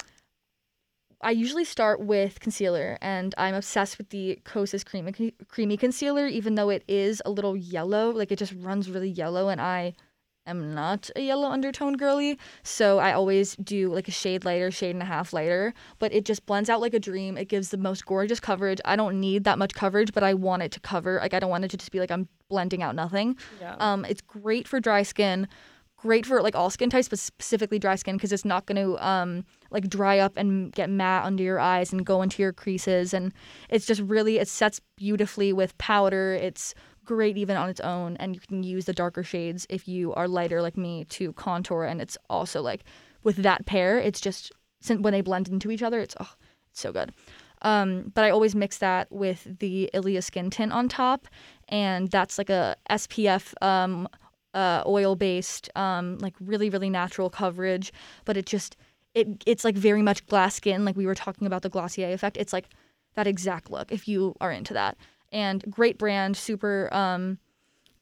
I 1.21 1.31
usually 1.31 1.65
start 1.65 1.99
with 1.99 2.39
concealer, 2.39 2.97
and 3.01 3.33
I'm 3.37 3.55
obsessed 3.55 3.97
with 3.97 4.09
the 4.09 4.39
Kosas 4.43 4.85
creamy 4.85 5.33
creamy 5.47 5.77
concealer, 5.77 6.27
even 6.27 6.55
though 6.55 6.69
it 6.69 6.83
is 6.87 7.21
a 7.25 7.29
little 7.31 7.55
yellow. 7.55 8.11
Like 8.11 8.31
it 8.31 8.39
just 8.39 8.53
runs 8.57 8.89
really 8.89 9.09
yellow, 9.09 9.49
and 9.49 9.61
I 9.61 9.93
am 10.45 10.73
not 10.73 11.09
a 11.15 11.21
yellow 11.21 11.49
undertone 11.49 11.93
girly, 11.93 12.37
so 12.63 12.99
I 12.99 13.13
always 13.13 13.55
do 13.57 13.91
like 13.93 14.07
a 14.07 14.11
shade 14.11 14.45
lighter, 14.45 14.71
shade 14.71 14.91
and 14.91 15.01
a 15.01 15.05
half 15.05 15.33
lighter. 15.33 15.73
But 15.99 16.13
it 16.13 16.25
just 16.25 16.45
blends 16.45 16.69
out 16.69 16.81
like 16.81 16.93
a 16.93 16.99
dream. 16.99 17.37
It 17.37 17.49
gives 17.49 17.69
the 17.69 17.77
most 17.77 18.05
gorgeous 18.05 18.39
coverage. 18.39 18.79
I 18.85 18.95
don't 18.95 19.19
need 19.19 19.43
that 19.45 19.57
much 19.57 19.73
coverage, 19.73 20.13
but 20.13 20.23
I 20.23 20.33
want 20.33 20.63
it 20.63 20.71
to 20.73 20.79
cover. 20.79 21.19
Like 21.21 21.33
I 21.33 21.39
don't 21.39 21.49
want 21.49 21.65
it 21.65 21.71
to 21.71 21.77
just 21.77 21.91
be 21.91 21.99
like 21.99 22.11
I'm 22.11 22.27
blending 22.49 22.83
out 22.83 22.95
nothing. 22.95 23.37
Yeah. 23.59 23.75
Um, 23.79 24.05
it's 24.05 24.21
great 24.21 24.67
for 24.67 24.79
dry 24.79 25.03
skin, 25.03 25.47
great 25.97 26.25
for 26.25 26.41
like 26.41 26.55
all 26.55 26.69
skin 26.69 26.89
types, 26.89 27.09
but 27.09 27.19
specifically 27.19 27.79
dry 27.79 27.95
skin 27.95 28.15
because 28.15 28.31
it's 28.31 28.45
not 28.45 28.65
going 28.65 28.77
to 28.77 29.05
um 29.05 29.45
like 29.71 29.89
dry 29.89 30.19
up 30.19 30.37
and 30.37 30.71
get 30.71 30.89
matte 30.89 31.25
under 31.25 31.43
your 31.43 31.59
eyes 31.59 31.91
and 31.91 32.05
go 32.05 32.21
into 32.21 32.41
your 32.41 32.53
creases. 32.53 33.13
And 33.13 33.33
it's 33.69 33.85
just 33.85 34.01
really 34.01 34.37
it 34.37 34.47
sets 34.47 34.79
beautifully 34.95 35.51
with 35.51 35.77
powder. 35.77 36.33
It's 36.33 36.73
great 37.05 37.37
even 37.37 37.55
on 37.57 37.69
its 37.69 37.79
own, 37.79 38.17
and 38.17 38.35
you 38.35 38.41
can 38.41 38.63
use 38.63 38.85
the 38.85 38.93
darker 38.93 39.23
shades 39.23 39.65
if 39.69 39.87
you 39.87 40.13
are 40.13 40.27
lighter 40.27 40.61
like 40.61 40.77
me 40.77 41.05
to 41.05 41.33
contour. 41.33 41.83
And 41.83 42.01
it's 42.01 42.17
also 42.29 42.61
like 42.61 42.83
with 43.23 43.37
that 43.37 43.65
pair, 43.65 43.99
it's 43.99 44.21
just 44.21 44.51
when 44.87 45.13
they 45.13 45.21
blend 45.21 45.47
into 45.47 45.71
each 45.71 45.83
other, 45.83 45.99
it's 45.99 46.15
oh, 46.19 46.33
it's 46.69 46.81
so 46.81 46.91
good. 46.91 47.11
Um, 47.61 48.11
but 48.13 48.23
I 48.23 48.29
always 48.29 48.55
mix 48.55 48.77
that 48.79 49.11
with 49.11 49.47
the 49.59 49.89
Ilia 49.93 50.21
skin 50.21 50.49
tint 50.49 50.71
on 50.71 50.87
top, 50.87 51.27
and 51.69 52.09
that's 52.09 52.37
like 52.37 52.49
a 52.49 52.75
SPF 52.89 53.53
um, 53.63 54.07
uh, 54.53 54.83
oil 54.85 55.15
based, 55.15 55.69
um, 55.75 56.17
like 56.19 56.35
really 56.39 56.69
really 56.69 56.89
natural 56.89 57.29
coverage. 57.29 57.91
But 58.25 58.37
it 58.37 58.45
just 58.45 58.75
it 59.13 59.43
it's 59.45 59.63
like 59.63 59.75
very 59.75 60.01
much 60.01 60.25
glass 60.27 60.55
skin, 60.55 60.85
like 60.85 60.95
we 60.95 61.05
were 61.05 61.15
talking 61.15 61.47
about 61.47 61.63
the 61.63 61.69
Glossier 61.69 62.13
effect. 62.13 62.37
It's 62.37 62.53
like 62.53 62.69
that 63.15 63.27
exact 63.27 63.71
look 63.71 63.91
if 63.91 64.07
you 64.07 64.35
are 64.41 64.51
into 64.51 64.73
that. 64.73 64.97
And 65.35 65.63
great 65.69 65.97
brand, 65.97 66.37
super 66.37 66.89
um, 66.93 67.37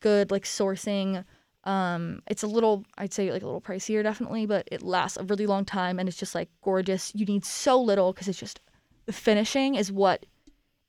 good 0.01 0.29
like 0.29 0.43
sourcing. 0.45 1.25
Um, 1.63 2.21
it's 2.27 2.43
a 2.43 2.47
little, 2.47 2.85
I'd 2.97 3.13
say 3.13 3.31
like 3.31 3.41
a 3.41 3.45
little 3.45 3.61
pricier 3.61 4.03
definitely, 4.03 4.45
but 4.45 4.67
it 4.71 4.83
lasts 4.83 5.17
a 5.17 5.23
really 5.23 5.47
long 5.47 5.65
time 5.65 5.97
and 5.97 6.07
it's 6.07 6.17
just 6.17 6.35
like 6.35 6.49
gorgeous. 6.61 7.11
You 7.15 7.25
need 7.25 7.43
so 7.43 7.81
little 7.81 8.13
because 8.13 8.27
it's 8.27 8.39
just 8.39 8.59
the 9.07 9.13
finishing 9.13 9.75
is 9.75 9.91
what 9.91 10.25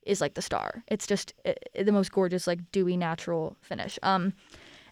is 0.04 0.20
like 0.20 0.34
the 0.34 0.42
star. 0.42 0.84
It's 0.88 1.06
just 1.06 1.32
i 1.46 1.54
i- 1.78 1.82
the 1.82 1.92
most 1.92 2.12
gorgeous 2.12 2.46
like 2.46 2.60
dewy 2.72 2.96
natural 2.96 3.56
finish. 3.62 3.98
Um, 4.02 4.34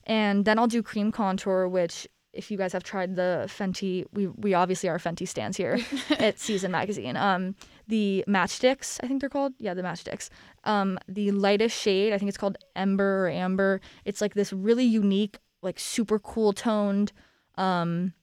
and 0.05 0.45
then 0.47 0.59
I'll 0.59 0.67
do 0.69 0.83
cream 0.83 1.13
contour, 1.13 1.69
which 1.69 2.09
if 2.33 2.51
you 2.51 2.57
guys 2.57 2.73
have 2.73 2.83
tried 2.83 3.15
the 3.15 3.45
Fenty, 3.47 4.07
we 4.15 4.29
we 4.29 4.55
obviously 4.55 4.89
are 4.89 4.99
Fenty 4.99 5.29
stands 5.29 5.57
here 5.59 5.79
at 6.19 6.39
Season 6.39 6.71
Magazine. 6.71 7.17
Um, 7.17 7.55
the 7.93 8.25
Match 8.27 8.59
Stix, 8.59 8.99
I 9.03 9.07
think 9.07 9.21
they're 9.21 9.29
called. 9.29 9.53
Yeah, 9.59 9.75
the 9.75 9.83
Match 9.83 10.05
Stix. 10.05 10.31
Um, 10.65 10.99
the 11.09 11.31
lightest 11.31 11.79
shade, 11.79 12.15
I 12.15 12.19
think 12.19 12.31
it's 12.31 12.39
called 12.39 12.57
Ember 12.75 13.27
or 13.27 13.29
Amber. 13.29 13.83
It's 14.07 14.23
like 14.23 14.33
this 14.33 14.51
really 14.51 14.87
unique, 14.87 15.37
like 15.61 15.79
super 15.79 16.19
cool 16.19 16.55
toned 16.55 17.13
um 17.59 18.15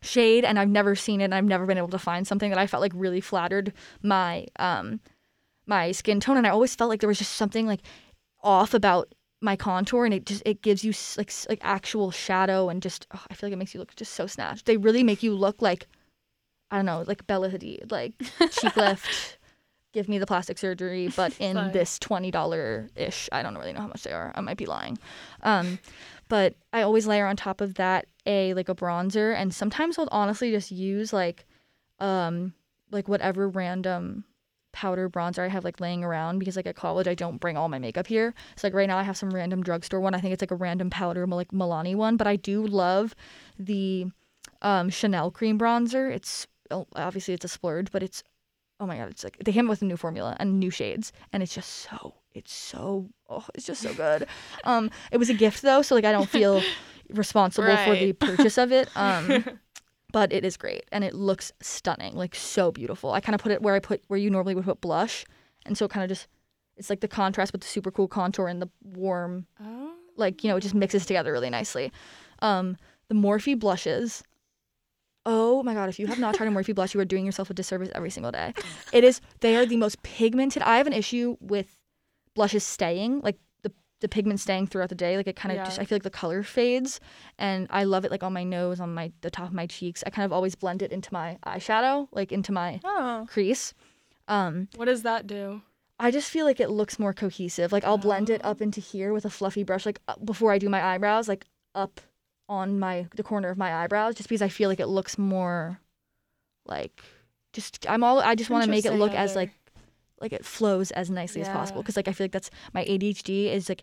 shade 0.00 0.44
and 0.44 0.60
I've 0.60 0.68
never 0.68 0.94
seen 0.94 1.20
it 1.20 1.24
and 1.24 1.34
I've 1.34 1.44
never 1.44 1.66
been 1.66 1.76
able 1.76 1.88
to 1.88 1.98
find 1.98 2.24
something 2.24 2.50
that 2.50 2.58
I 2.58 2.68
felt 2.68 2.82
like 2.82 2.92
really 2.94 3.20
flattered 3.20 3.72
my 4.00 4.46
um 4.60 5.00
my 5.66 5.90
skin 5.90 6.20
tone 6.20 6.36
and 6.36 6.46
I 6.46 6.50
always 6.50 6.76
felt 6.76 6.88
like 6.88 7.00
there 7.00 7.08
was 7.08 7.18
just 7.18 7.32
something 7.32 7.66
like 7.66 7.80
off 8.44 8.74
about 8.74 9.12
my 9.40 9.56
contour 9.56 10.04
and 10.04 10.14
it 10.14 10.24
just 10.24 10.44
it 10.46 10.62
gives 10.62 10.84
you 10.84 10.92
like 11.18 11.32
like 11.48 11.58
actual 11.62 12.12
shadow 12.12 12.68
and 12.68 12.80
just 12.80 13.08
oh, 13.12 13.24
I 13.28 13.34
feel 13.34 13.48
like 13.48 13.54
it 13.54 13.58
makes 13.58 13.74
you 13.74 13.80
look 13.80 13.96
just 13.96 14.14
so 14.14 14.28
snatched. 14.28 14.66
They 14.66 14.76
really 14.76 15.02
make 15.02 15.24
you 15.24 15.34
look 15.34 15.60
like 15.60 15.88
I 16.70 16.76
don't 16.76 16.86
know, 16.86 17.04
like 17.06 17.26
Bella 17.26 17.50
Hadid, 17.50 17.90
like 17.90 18.12
cheek 18.50 18.76
lift, 18.76 19.38
give 19.92 20.08
me 20.08 20.18
the 20.18 20.26
plastic 20.26 20.58
surgery, 20.58 21.08
but 21.16 21.34
in 21.40 21.56
Fine. 21.56 21.72
this 21.72 21.98
twenty 21.98 22.30
dollar 22.30 22.88
ish. 22.94 23.28
I 23.32 23.42
don't 23.42 23.56
really 23.56 23.72
know 23.72 23.80
how 23.80 23.88
much 23.88 24.02
they 24.02 24.12
are. 24.12 24.32
I 24.34 24.40
might 24.40 24.56
be 24.56 24.66
lying. 24.66 24.98
Um, 25.42 25.78
but 26.28 26.54
I 26.72 26.82
always 26.82 27.06
layer 27.06 27.26
on 27.26 27.36
top 27.36 27.60
of 27.60 27.74
that 27.74 28.06
a 28.26 28.54
like 28.54 28.68
a 28.68 28.74
bronzer, 28.74 29.34
and 29.34 29.52
sometimes 29.52 29.98
I'll 29.98 30.08
honestly 30.12 30.50
just 30.50 30.70
use 30.70 31.12
like, 31.12 31.46
um, 31.98 32.54
like 32.90 33.08
whatever 33.08 33.48
random 33.48 34.24
powder 34.72 35.10
bronzer 35.10 35.40
I 35.40 35.48
have 35.48 35.64
like 35.64 35.80
laying 35.80 36.04
around 36.04 36.38
because 36.38 36.56
like 36.56 36.66
at 36.66 36.76
college 36.76 37.08
I 37.08 37.14
don't 37.14 37.38
bring 37.40 37.56
all 37.56 37.68
my 37.68 37.78
makeup 37.78 38.06
here. 38.06 38.34
So 38.56 38.66
like 38.66 38.74
right 38.74 38.86
now 38.86 38.98
I 38.98 39.02
have 39.02 39.16
some 39.16 39.30
random 39.30 39.62
drugstore 39.62 40.00
one. 40.00 40.14
I 40.14 40.20
think 40.20 40.32
it's 40.32 40.42
like 40.42 40.50
a 40.50 40.56
random 40.56 40.90
powder 40.90 41.26
like 41.26 41.48
Milani 41.48 41.94
one, 41.94 42.16
but 42.16 42.26
I 42.26 42.36
do 42.36 42.64
love 42.64 43.14
the 43.58 44.06
um, 44.62 44.90
Chanel 44.90 45.30
cream 45.30 45.58
bronzer. 45.58 46.10
It's 46.10 46.46
obviously 46.70 47.34
it's 47.34 47.44
a 47.44 47.48
splurge, 47.48 47.90
but 47.90 48.02
it's 48.02 48.22
oh 48.78 48.86
my 48.86 48.96
god, 48.96 49.10
it's 49.10 49.24
like 49.24 49.36
they 49.44 49.52
came 49.52 49.66
up 49.66 49.70
with 49.70 49.82
a 49.82 49.84
new 49.84 49.96
formula 49.96 50.36
and 50.38 50.58
new 50.58 50.70
shades, 50.70 51.12
and 51.32 51.42
it's 51.42 51.54
just 51.54 51.70
so 51.70 52.14
it's 52.32 52.52
so 52.52 53.08
oh 53.28 53.44
it's 53.54 53.66
just 53.66 53.82
so 53.82 53.92
good. 53.94 54.26
um, 54.64 54.90
it 55.12 55.18
was 55.18 55.30
a 55.30 55.34
gift 55.34 55.62
though, 55.62 55.82
so 55.82 55.94
like 55.94 56.04
I 56.04 56.12
don't 56.12 56.28
feel 56.28 56.62
responsible 57.10 57.76
for 57.84 57.94
the 57.94 58.12
purchase 58.12 58.58
of 58.58 58.72
it. 58.72 58.88
Um, 58.96 59.44
but 60.12 60.32
it 60.32 60.44
is 60.44 60.56
great 60.56 60.84
and 60.92 61.04
it 61.04 61.14
looks 61.14 61.52
stunning, 61.60 62.14
like 62.16 62.34
so 62.34 62.72
beautiful. 62.72 63.12
I 63.12 63.20
kind 63.20 63.34
of 63.34 63.40
put 63.40 63.52
it 63.52 63.62
where 63.62 63.74
I 63.74 63.78
put 63.80 64.02
where 64.08 64.18
you 64.18 64.30
normally 64.30 64.54
would 64.54 64.64
put 64.64 64.80
blush, 64.80 65.24
and 65.66 65.76
so 65.76 65.86
kind 65.88 66.02
of 66.04 66.08
just 66.08 66.26
it's 66.76 66.88
like 66.88 67.00
the 67.00 67.08
contrast 67.08 67.52
with 67.52 67.60
the 67.60 67.66
super 67.68 67.90
cool 67.90 68.08
contour 68.08 68.48
and 68.48 68.62
the 68.62 68.68
warm 68.82 69.46
Oh. 69.62 69.92
like 70.16 70.42
you 70.42 70.48
know 70.50 70.56
it 70.56 70.60
just 70.60 70.74
mixes 70.74 71.04
together 71.04 71.30
really 71.32 71.50
nicely 71.50 71.92
um 72.40 72.76
the 73.08 73.14
morphe 73.14 73.58
blushes 73.58 74.22
oh 75.26 75.62
my 75.62 75.74
god 75.74 75.88
if 75.88 75.98
you 75.98 76.06
have 76.06 76.18
not 76.18 76.34
tried 76.34 76.48
a 76.48 76.50
morphe 76.50 76.74
blush 76.74 76.94
you 76.94 77.00
are 77.00 77.04
doing 77.04 77.26
yourself 77.26 77.50
a 77.50 77.54
disservice 77.54 77.90
every 77.94 78.10
single 78.10 78.30
day 78.32 78.52
it 78.92 79.04
is 79.04 79.20
they 79.40 79.54
are 79.56 79.66
the 79.66 79.76
most 79.76 80.02
pigmented 80.02 80.62
i 80.62 80.76
have 80.78 80.86
an 80.86 80.92
issue 80.92 81.36
with 81.40 81.76
blushes 82.34 82.64
staying 82.64 83.20
like 83.20 83.36
the 83.62 83.70
the 84.00 84.08
pigment 84.08 84.40
staying 84.40 84.66
throughout 84.66 84.88
the 84.88 84.94
day 84.94 85.16
like 85.16 85.26
it 85.26 85.36
kind 85.36 85.52
of 85.52 85.56
Yeah. 85.56 85.64
just 85.64 85.78
i 85.78 85.84
feel 85.84 85.96
like 85.96 86.04
the 86.04 86.10
color 86.10 86.42
fades 86.42 87.00
and 87.38 87.66
i 87.70 87.84
love 87.84 88.04
it 88.06 88.10
like 88.10 88.22
on 88.22 88.32
my 88.32 88.44
nose 88.44 88.80
on 88.80 88.94
my 88.94 89.12
the 89.20 89.30
top 89.30 89.48
of 89.48 89.52
my 89.52 89.66
cheeks 89.66 90.02
i 90.06 90.10
kind 90.10 90.24
of 90.24 90.32
always 90.32 90.54
blend 90.54 90.80
it 90.80 90.90
into 90.92 91.12
my 91.12 91.38
eyeshadow 91.44 92.08
like 92.12 92.32
into 92.32 92.52
my 92.52 92.80
Oh. 92.84 93.26
crease 93.28 93.74
um 94.28 94.68
What 94.76 94.86
does 94.86 95.02
that 95.02 95.26
do? 95.26 95.62
I 96.02 96.10
just 96.10 96.30
feel 96.30 96.46
like 96.46 96.60
it 96.60 96.70
looks 96.70 96.98
more 96.98 97.12
cohesive. 97.12 97.72
Like 97.72 97.84
I'll 97.84 97.98
blend 97.98 98.30
it 98.30 98.42
up 98.42 98.62
into 98.62 98.80
here 98.80 99.12
with 99.12 99.26
a 99.26 99.28
fluffy 99.30 99.64
brush, 99.64 99.84
like 99.84 100.00
uh, 100.08 100.14
before 100.24 100.50
I 100.50 100.56
do 100.56 100.70
my 100.70 100.82
eyebrows, 100.82 101.28
like 101.28 101.44
up 101.74 102.00
on 102.50 102.78
my 102.78 103.06
the 103.16 103.22
corner 103.22 103.48
of 103.48 103.56
my 103.56 103.72
eyebrows, 103.82 104.16
just 104.16 104.28
because 104.28 104.42
I 104.42 104.48
feel 104.48 104.68
like 104.68 104.80
it 104.80 104.88
looks 104.88 105.16
more 105.16 105.80
like 106.66 107.02
just 107.54 107.88
I'm 107.88 108.04
all 108.04 108.20
I 108.20 108.34
just 108.34 108.50
want 108.50 108.64
to 108.64 108.70
make 108.70 108.84
it 108.84 108.92
look 108.92 109.12
as 109.12 109.34
like 109.34 109.50
like 110.20 110.32
it 110.34 110.44
flows 110.44 110.90
as 110.90 111.10
nicely 111.10 111.40
as 111.40 111.48
possible 111.48 111.80
because 111.80 111.96
like 111.96 112.08
I 112.08 112.12
feel 112.12 112.26
like 112.26 112.32
that's 112.32 112.50
my 112.74 112.84
ADHD 112.84 113.46
is 113.46 113.70
like 113.70 113.82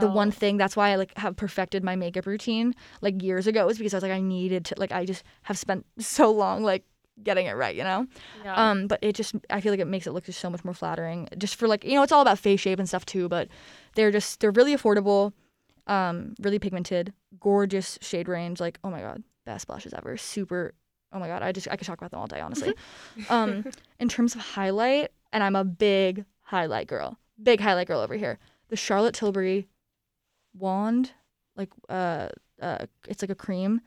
the 0.00 0.08
one 0.08 0.30
thing 0.30 0.56
that's 0.56 0.76
why 0.76 0.90
I 0.90 0.96
like 0.96 1.16
have 1.18 1.36
perfected 1.36 1.84
my 1.84 1.94
makeup 1.94 2.24
routine 2.24 2.74
like 3.02 3.22
years 3.22 3.46
ago 3.46 3.68
is 3.68 3.76
because 3.76 3.92
I 3.92 3.98
was 3.98 4.02
like 4.02 4.12
I 4.12 4.20
needed 4.20 4.64
to 4.66 4.74
like 4.78 4.92
I 4.92 5.04
just 5.04 5.24
have 5.42 5.58
spent 5.58 5.84
so 5.98 6.30
long 6.30 6.62
like 6.62 6.84
getting 7.22 7.46
it 7.46 7.52
right, 7.52 7.76
you 7.76 7.84
know. 7.84 8.06
Yeah. 8.44 8.70
Um, 8.70 8.86
but 8.86 8.98
it 9.02 9.14
just 9.14 9.34
I 9.50 9.60
feel 9.60 9.72
like 9.72 9.80
it 9.80 9.86
makes 9.86 10.06
it 10.06 10.12
look 10.12 10.24
just 10.24 10.40
so 10.40 10.50
much 10.50 10.64
more 10.64 10.74
flattering. 10.74 11.28
Just 11.38 11.56
for 11.56 11.68
like 11.68 11.84
you 11.84 11.94
know, 11.94 12.02
it's 12.02 12.12
all 12.12 12.22
about 12.22 12.38
face 12.38 12.60
shape 12.60 12.78
and 12.78 12.88
stuff 12.88 13.04
too. 13.06 13.28
But 13.28 13.48
they're 13.94 14.10
just 14.10 14.40
they're 14.40 14.50
really 14.50 14.74
affordable, 14.74 15.32
um, 15.86 16.34
really 16.40 16.58
pigmented, 16.58 17.12
gorgeous 17.40 17.98
shade 18.00 18.28
range. 18.28 18.60
Like 18.60 18.78
oh 18.84 18.90
my 18.90 19.00
god, 19.00 19.22
best 19.44 19.66
blushes 19.66 19.94
ever. 19.94 20.16
Super. 20.16 20.74
Oh 21.12 21.18
my 21.18 21.28
god, 21.28 21.42
I 21.42 21.52
just 21.52 21.68
I 21.70 21.76
could 21.76 21.86
talk 21.86 21.98
about 21.98 22.10
them 22.10 22.20
all 22.20 22.26
day 22.26 22.40
honestly. 22.40 22.74
um, 23.28 23.64
in 24.00 24.08
terms 24.08 24.34
of 24.34 24.40
highlight, 24.40 25.10
and 25.32 25.42
I'm 25.42 25.56
a 25.56 25.64
big 25.64 26.24
highlight 26.42 26.86
girl, 26.86 27.18
big 27.42 27.60
highlight 27.60 27.86
girl 27.86 28.00
over 28.00 28.14
here. 28.14 28.38
The 28.68 28.76
Charlotte 28.76 29.14
Tilbury 29.14 29.68
wand, 30.56 31.12
like 31.56 31.70
uh, 31.88 32.28
uh, 32.60 32.86
it's 33.08 33.22
like 33.22 33.30
a 33.30 33.34
cream. 33.34 33.80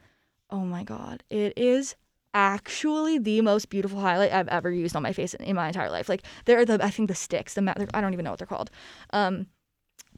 Oh 0.50 0.60
my 0.60 0.82
god, 0.82 1.22
it 1.30 1.52
is 1.56 1.96
actually 2.34 3.18
the 3.18 3.40
most 3.40 3.70
beautiful 3.70 4.00
highlight 4.00 4.32
I've 4.32 4.48
ever 4.48 4.70
used 4.70 4.94
on 4.94 5.02
my 5.02 5.12
face 5.12 5.34
in, 5.34 5.44
in 5.44 5.56
my 5.56 5.68
entire 5.68 5.90
life. 5.90 6.08
Like 6.08 6.22
there 6.44 6.58
are 6.58 6.64
the 6.64 6.82
I 6.82 6.90
think 6.90 7.08
the 7.08 7.14
sticks, 7.14 7.54
the 7.54 7.62
ma- 7.62 7.74
I 7.94 8.00
don't 8.00 8.12
even 8.12 8.24
know 8.24 8.30
what 8.30 8.38
they're 8.38 8.46
called, 8.46 8.70
um, 9.12 9.46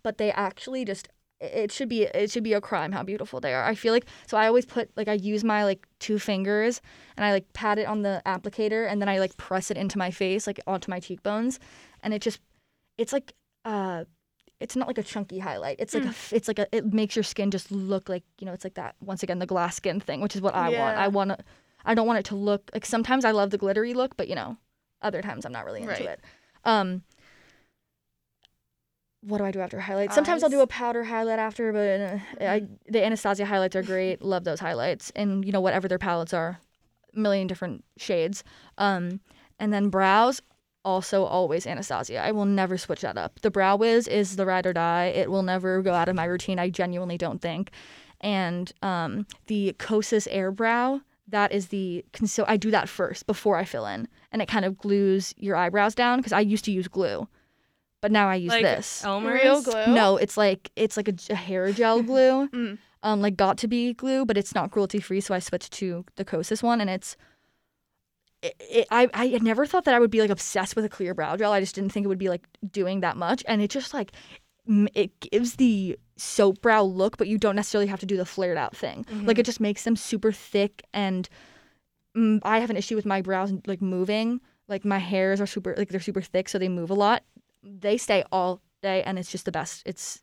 but 0.02 0.18
they 0.18 0.30
actually 0.32 0.84
just 0.84 1.08
it 1.40 1.72
should 1.72 1.88
be 1.88 2.02
it 2.02 2.30
should 2.30 2.44
be 2.44 2.52
a 2.52 2.60
crime 2.60 2.92
how 2.92 3.02
beautiful 3.02 3.40
they 3.40 3.54
are. 3.54 3.64
I 3.64 3.74
feel 3.74 3.92
like 3.92 4.06
so 4.26 4.36
I 4.36 4.46
always 4.46 4.66
put 4.66 4.90
like 4.96 5.08
I 5.08 5.14
use 5.14 5.42
my 5.42 5.64
like 5.64 5.86
two 5.98 6.18
fingers 6.18 6.80
and 7.16 7.24
I 7.24 7.32
like 7.32 7.50
pat 7.52 7.78
it 7.78 7.86
on 7.86 8.02
the 8.02 8.22
applicator 8.26 8.86
and 8.90 9.00
then 9.00 9.08
I 9.08 9.18
like 9.18 9.36
press 9.36 9.70
it 9.70 9.76
into 9.76 9.98
my 9.98 10.10
face 10.10 10.46
like 10.46 10.60
onto 10.66 10.90
my 10.90 11.00
cheekbones, 11.00 11.58
and 12.02 12.12
it 12.12 12.22
just 12.22 12.40
it's 12.98 13.12
like 13.12 13.32
uh 13.64 14.04
it's 14.60 14.76
not 14.76 14.86
like 14.86 14.98
a 14.98 15.02
chunky 15.02 15.38
highlight. 15.38 15.76
It's 15.78 15.94
like 15.94 16.04
a 16.04 16.08
f 16.08 16.32
it's 16.34 16.46
like 16.48 16.58
a 16.58 16.66
it 16.76 16.92
makes 16.92 17.16
your 17.16 17.22
skin 17.22 17.50
just 17.50 17.72
look 17.72 18.08
like 18.10 18.24
you 18.38 18.46
know 18.46 18.52
it's 18.52 18.64
like 18.64 18.74
that 18.74 18.94
once 19.00 19.22
again 19.22 19.38
the 19.38 19.46
glass 19.46 19.76
skin 19.76 20.00
thing, 20.00 20.20
which 20.20 20.36
is 20.36 20.42
what 20.42 20.54
I 20.54 20.68
want. 20.68 20.98
I 20.98 21.08
want 21.08 21.30
to 21.30 21.38
I 21.86 21.94
don't 21.94 22.06
want 22.06 22.18
it 22.18 22.26
to 22.26 22.36
look 22.36 22.70
like 22.74 22.84
sometimes 22.84 23.24
I 23.24 23.30
love 23.30 23.48
the 23.50 23.58
glittery 23.58 23.94
look, 23.94 24.16
but 24.18 24.28
you 24.28 24.34
know 24.34 24.58
other 25.00 25.22
times 25.22 25.46
I'm 25.46 25.52
not 25.52 25.64
really 25.64 25.80
into 25.80 25.94
Right. 25.94 26.08
it. 26.08 26.20
Um, 26.64 27.02
what 29.22 29.38
do 29.38 29.44
I 29.44 29.50
do 29.50 29.60
after 29.60 29.78
highlights? 29.78 30.14
Sometimes 30.14 30.42
I'll 30.42 30.50
do 30.50 30.60
a 30.60 30.66
powder 30.66 31.04
highlight 31.04 31.38
after, 31.38 31.72
but 31.72 32.42
uh, 32.42 32.50
I, 32.50 32.66
the 32.88 33.04
Anastasia 33.04 33.44
highlights 33.44 33.76
are 33.76 33.82
great. 33.82 34.22
Love 34.22 34.44
those 34.44 34.60
highlights, 34.60 35.10
and 35.14 35.44
you 35.44 35.52
know 35.52 35.60
whatever 35.60 35.88
their 35.88 35.98
palettes 35.98 36.32
are, 36.32 36.58
a 37.14 37.18
million 37.18 37.46
different 37.46 37.84
shades. 37.98 38.42
Um, 38.78 39.20
and 39.58 39.72
then 39.72 39.90
brows, 39.90 40.40
also 40.84 41.24
always 41.24 41.66
Anastasia. 41.66 42.18
I 42.18 42.32
will 42.32 42.46
never 42.46 42.78
switch 42.78 43.02
that 43.02 43.18
up. 43.18 43.40
The 43.40 43.50
Brow 43.50 43.76
Wiz 43.76 44.08
is 44.08 44.36
the 44.36 44.46
ride 44.46 44.66
or 44.66 44.72
die. 44.72 45.06
It 45.06 45.30
will 45.30 45.42
never 45.42 45.82
go 45.82 45.92
out 45.92 46.08
of 46.08 46.16
my 46.16 46.24
routine. 46.24 46.58
I 46.58 46.70
genuinely 46.70 47.18
don't 47.18 47.42
think. 47.42 47.70
And 48.22 48.72
um, 48.82 49.26
the 49.46 49.74
Kosas 49.78 50.28
Air 50.30 50.50
Brow, 50.50 51.00
that 51.28 51.52
is 51.52 51.68
the 51.68 52.04
conceal. 52.12 52.44
I 52.48 52.56
do 52.56 52.70
that 52.70 52.88
first 52.88 53.26
before 53.26 53.56
I 53.56 53.64
fill 53.64 53.86
in, 53.86 54.08
and 54.32 54.40
it 54.40 54.48
kind 54.48 54.64
of 54.64 54.78
glues 54.78 55.34
your 55.36 55.56
eyebrows 55.56 55.94
down 55.94 56.18
because 56.18 56.32
I 56.32 56.40
used 56.40 56.64
to 56.66 56.72
use 56.72 56.88
glue, 56.88 57.28
but 58.00 58.10
now 58.12 58.28
I 58.28 58.36
use 58.36 58.50
like 58.50 58.62
this. 58.62 59.04
Elmer's. 59.04 59.42
Real 59.42 59.62
glue? 59.62 59.86
No, 59.88 60.16
it's 60.16 60.36
like 60.36 60.70
it's 60.76 60.96
like 60.96 61.08
a, 61.08 61.14
a 61.30 61.34
hair 61.34 61.72
gel 61.72 62.02
glue, 62.10 62.48
Mm. 62.48 62.78
um, 63.02 63.20
like 63.20 63.36
got 63.36 63.58
to 63.58 63.68
be 63.68 63.92
glue, 63.94 64.24
but 64.24 64.36
it's 64.36 64.54
not 64.54 64.70
cruelty 64.70 65.00
free. 65.00 65.20
So 65.20 65.34
I 65.34 65.38
switched 65.38 65.72
to 65.74 66.04
the 66.16 66.24
Kosas 66.24 66.62
one, 66.62 66.80
and 66.80 66.88
it's. 66.90 67.16
It, 68.42 68.54
it, 68.58 68.86
I 68.90 69.08
I 69.12 69.26
had 69.28 69.42
never 69.42 69.66
thought 69.66 69.84
that 69.84 69.94
I 69.94 69.98
would 69.98 70.10
be 70.10 70.20
like 70.22 70.30
obsessed 70.30 70.74
with 70.74 70.84
a 70.84 70.88
clear 70.88 71.12
brow 71.12 71.36
gel. 71.36 71.52
I 71.52 71.60
just 71.60 71.74
didn't 71.74 71.90
think 71.92 72.04
it 72.04 72.08
would 72.08 72.18
be 72.18 72.30
like 72.30 72.46
doing 72.72 73.00
that 73.00 73.16
much, 73.18 73.44
and 73.46 73.60
it 73.60 73.70
just 73.70 73.92
like 73.92 74.12
it 74.94 75.18
gives 75.20 75.56
the 75.56 75.98
soap 76.16 76.62
brow 76.62 76.82
look, 76.82 77.16
but 77.18 77.28
you 77.28 77.36
don't 77.38 77.56
necessarily 77.56 77.86
have 77.88 78.00
to 78.00 78.06
do 78.06 78.16
the 78.16 78.24
flared 78.24 78.56
out 78.56 78.74
thing. 78.74 79.04
Like 79.24 79.38
it 79.38 79.44
just 79.44 79.60
makes 79.60 79.84
them 79.84 79.94
super 79.94 80.32
thick, 80.32 80.82
and 80.94 81.28
mm, 82.16 82.40
I 82.42 82.60
have 82.60 82.70
an 82.70 82.76
issue 82.76 82.96
with 82.96 83.04
my 83.04 83.20
brows 83.20 83.52
like 83.66 83.82
moving. 83.82 84.40
Like 84.68 84.86
my 84.86 84.98
hairs 84.98 85.38
are 85.40 85.46
super 85.46 85.74
like 85.76 85.90
they're 85.90 86.00
super 86.00 86.22
thick, 86.22 86.48
so 86.48 86.58
they 86.58 86.68
move 86.68 86.88
a 86.88 86.94
lot. 86.94 87.22
They 87.62 87.96
stay 87.98 88.24
all 88.32 88.60
day, 88.82 89.02
and 89.02 89.18
it's 89.18 89.30
just 89.30 89.44
the 89.44 89.52
best. 89.52 89.82
It's 89.86 90.22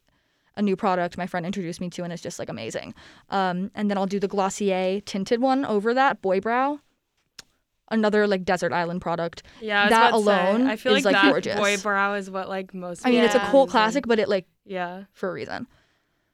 a 0.56 0.62
new 0.62 0.76
product 0.76 1.18
my 1.20 1.28
friend 1.28 1.46
introduced 1.46 1.80
me 1.80 1.90
to, 1.92 2.04
and 2.04 2.12
it's 2.12 2.22
just 2.22 2.40
like 2.40 2.50
amazing. 2.50 2.94
Um, 3.30 3.70
and 3.76 3.90
then 3.90 3.98
I'll 3.98 4.08
do 4.08 4.20
the 4.20 4.28
Glossier 4.28 5.02
tinted 5.06 5.40
one 5.42 5.64
over 5.66 5.94
that 5.94 6.22
boy 6.22 6.40
brow. 6.42 6.80
Another 7.90 8.28
like 8.28 8.44
desert 8.44 8.74
island 8.74 9.00
product. 9.02 9.44
Yeah, 9.62 9.88
That 9.88 10.12
to 10.12 10.18
say, 10.18 10.18
alone 10.18 10.68
I 10.68 10.76
feel 10.76 10.94
is, 10.96 11.06
like, 11.06 11.14
like, 11.14 11.22
that 11.24 11.30
gorgeous. 11.30 11.56
boy 11.56 11.78
brow 11.78 12.16
is 12.16 12.30
what 12.30 12.50
like 12.50 12.74
most. 12.74 13.06
I 13.06 13.12
mean, 13.12 13.24
it's 13.24 13.36
a 13.36 13.40
cult 13.40 13.70
classic, 13.70 14.06
but 14.08 14.20
it 14.20 14.28
like 14.28 14.46
Yeah, 14.66 15.04
for 15.14 15.30
a 15.30 15.34
reason. 15.34 15.68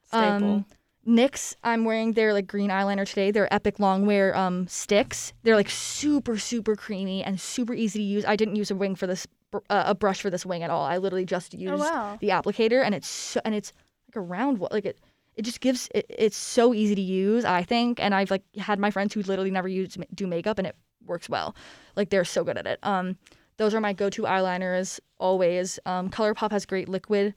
staple. 0.08 0.26
Um, 0.50 0.66
NYX, 1.06 1.56
I'm 1.64 1.84
wearing 1.86 2.14
their 2.14 2.34
like 2.34 2.48
green 2.48 2.70
eyeliner 2.72 3.06
today. 3.08 3.30
They're 3.30 3.54
Epic 3.54 3.78
Longwear 3.78 4.34
um 4.36 4.68
sticks. 4.68 5.34
They're 5.44 5.56
like 5.58 5.70
super 5.70 6.38
super 6.40 6.76
creamy 6.76 7.24
and 7.24 7.40
super 7.40 7.74
easy 7.76 8.00
to 8.00 8.04
use. 8.04 8.26
I 8.26 8.36
didn't 8.36 8.56
use 8.56 8.72
a 8.72 8.76
wing 8.76 8.96
for 8.96 9.06
this 9.06 9.28
uh, 9.70 9.84
a 9.88 9.96
brush 9.96 10.22
for 10.22 10.30
this 10.30 10.46
wing 10.46 10.64
at 10.64 10.70
all. 10.70 10.84
I 10.84 10.98
literally 10.98 11.26
just 11.26 11.54
used 11.54 11.74
Oh 11.74 11.78
wow. 11.78 12.18
the 12.20 12.30
applicator 12.30 12.84
and 12.84 12.96
it's 12.96 13.08
so, 13.08 13.40
and 13.46 13.54
it's 13.54 13.74
like 14.10 14.16
a 14.16 14.22
round 14.22 14.58
one. 14.60 14.70
Like 14.72 14.86
it 14.86 15.00
it 15.36 15.42
just 15.44 15.62
gives 15.62 15.90
it, 15.94 16.06
it's 16.10 16.38
so 16.38 16.74
easy 16.74 16.96
to 16.96 17.02
use, 17.02 17.44
I 17.46 17.64
think. 17.64 18.00
And 18.00 18.14
I've 18.16 18.32
like 18.32 18.44
had 18.58 18.80
my 18.80 18.92
friends 18.92 19.14
who 19.14 19.22
literally 19.24 19.52
never 19.52 19.68
use 19.68 19.98
do 20.14 20.28
makeup 20.28 20.58
and 20.60 20.68
it 20.68 20.76
works 21.06 21.28
well. 21.30 21.56
Like 21.96 22.10
they're 22.10 22.26
so 22.26 22.44
good 22.44 22.58
at 22.58 22.68
it. 22.68 22.80
Um 22.84 23.18
those 23.58 23.74
are 23.76 23.82
my 23.82 23.94
go-to 23.94 24.24
eyeliners 24.24 25.00
always. 25.20 25.80
Um 25.86 26.10
ColourPop 26.10 26.52
has 26.52 26.66
great 26.66 26.88
liquid 26.90 27.34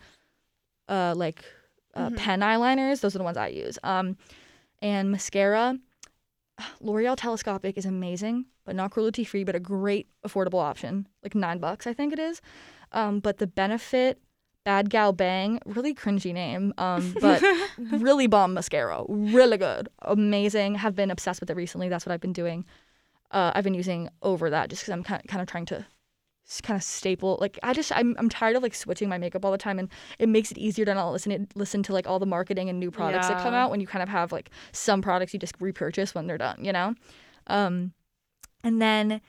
uh 0.89 1.15
like 1.17 1.45
uh, 1.95 2.11
Mhm. 2.11 2.17
pen 2.17 2.41
eyeliners. 2.41 3.01
Those 3.01 3.15
are 3.15 3.19
the 3.19 3.25
ones 3.25 3.39
I 3.39 3.49
use. 3.49 3.79
Um, 3.83 4.19
and 4.83 5.11
mascara. 5.11 5.79
L'Oreal 6.81 7.17
Telescopic 7.17 7.79
is 7.79 7.87
amazing, 7.87 8.45
but 8.67 8.77
not 8.77 8.91
cruelty 8.91 9.25
free, 9.25 9.45
but 9.45 9.55
a 9.55 9.61
great 9.61 10.09
affordable 10.27 10.61
option. 10.61 11.07
Like 11.23 11.35
nine 11.35 11.59
bucks, 11.59 11.87
I 11.87 11.95
think 11.95 12.13
it 12.13 12.19
is. 12.19 12.43
Um, 12.93 13.21
but 13.21 13.39
the 13.39 13.47
Benefit 13.47 14.21
Bad 14.65 14.91
Gal 14.91 15.13
Bang, 15.13 15.61
really 15.65 15.95
cringy 15.95 16.35
name, 16.35 16.75
um, 16.77 17.15
but 17.21 17.43
really 17.79 18.27
bomb 18.27 18.53
mascara. 18.53 19.05
Really 19.09 19.57
good. 19.57 19.89
Amazing. 20.03 20.75
Have 20.75 20.97
been 20.97 21.11
obsessed 21.11 21.41
with 21.41 21.49
it 21.51 21.57
recently. 21.57 21.89
That's 21.89 22.05
what 22.05 22.13
I've 22.13 22.21
been 22.21 22.33
doing. 22.33 22.67
Uh, 23.31 23.53
I've 23.55 23.65
been 23.65 23.75
using 23.75 24.09
over 24.23 24.51
that 24.51 24.69
just 24.69 24.83
because 24.83 24.93
I'm 24.93 25.03
kind 25.03 25.23
kind 25.29 25.41
of 25.41 25.49
trying 25.49 25.67
to 25.67 25.87
kind 26.63 26.77
of 26.77 26.83
staple. 26.83 27.39
Like 27.41 27.59
I 27.63 27.73
just 27.73 27.93
I'm 27.95 28.15
I'm 28.19 28.29
tired 28.29 28.57
of 28.57 28.63
like 28.63 28.75
switching 28.75 29.09
my 29.09 29.19
makeup 29.19 29.45
all 29.45 29.53
the 29.53 29.59
time, 29.59 29.79
and 29.79 29.89
it 30.19 30.29
makes 30.29 30.51
it 30.51 30.59
easier 30.59 30.85
to 30.85 30.95
not 30.95 31.11
listen 31.11 31.33
it, 31.33 31.57
listen 31.57 31.83
to 31.85 31.93
like 31.93 32.07
all 32.09 32.19
the 32.19 32.27
marketing 32.27 32.69
and 32.69 32.79
new 32.79 32.91
products 32.91 33.29
that 33.29 33.43
come 33.43 33.55
out 33.55 33.71
when 33.71 33.81
you 33.81 33.87
kind 33.87 34.03
of 34.03 34.09
have 34.09 34.33
like 34.33 34.51
some 34.73 35.03
products 35.03 35.33
you 35.33 35.41
just 35.41 35.55
repurchase 35.61 36.15
when 36.15 36.27
they're 36.27 36.39
done. 36.39 36.65
You 36.65 36.73
know, 36.73 36.95
um, 37.49 37.93
and 38.65 38.81
then 38.81 39.21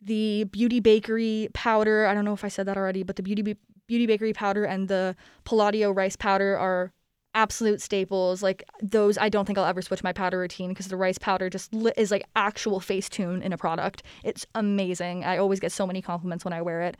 the 0.00 0.44
Beauty 0.44 0.80
Bakery 0.80 1.48
powder. 1.52 2.06
I 2.06 2.14
don't 2.14 2.24
know 2.24 2.32
if 2.32 2.44
I 2.44 2.48
said 2.48 2.66
that 2.66 2.76
already, 2.76 3.02
but 3.02 3.16
the 3.16 3.22
Beauty 3.22 3.56
Beauty 3.86 4.06
Bakery 4.06 4.32
powder 4.32 4.64
and 4.64 4.88
the 4.88 5.16
Palladio 5.44 5.90
rice 5.90 6.16
powder 6.16 6.56
are 6.58 6.92
absolute 7.34 7.80
staples. 7.80 8.42
Like 8.42 8.64
those, 8.82 9.16
I 9.18 9.28
don't 9.28 9.46
think 9.46 9.58
I'll 9.58 9.64
ever 9.64 9.82
switch 9.82 10.02
my 10.02 10.12
powder 10.12 10.38
routine 10.38 10.70
because 10.70 10.88
the 10.88 10.96
rice 10.96 11.18
powder 11.18 11.48
just 11.48 11.72
li- 11.74 11.92
is 11.96 12.10
like 12.10 12.24
actual 12.36 12.80
Facetune 12.80 13.42
in 13.42 13.52
a 13.52 13.58
product. 13.58 14.02
It's 14.24 14.46
amazing. 14.54 15.24
I 15.24 15.38
always 15.38 15.60
get 15.60 15.72
so 15.72 15.86
many 15.86 16.02
compliments 16.02 16.44
when 16.44 16.52
I 16.52 16.62
wear 16.62 16.82
it. 16.82 16.96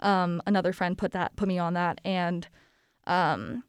Um, 0.00 0.42
another 0.46 0.72
friend 0.72 0.98
put 0.98 1.12
that 1.12 1.34
put 1.36 1.48
me 1.48 1.58
on 1.58 1.74
that, 1.74 2.00
and 2.04 2.48
um, 3.06 3.62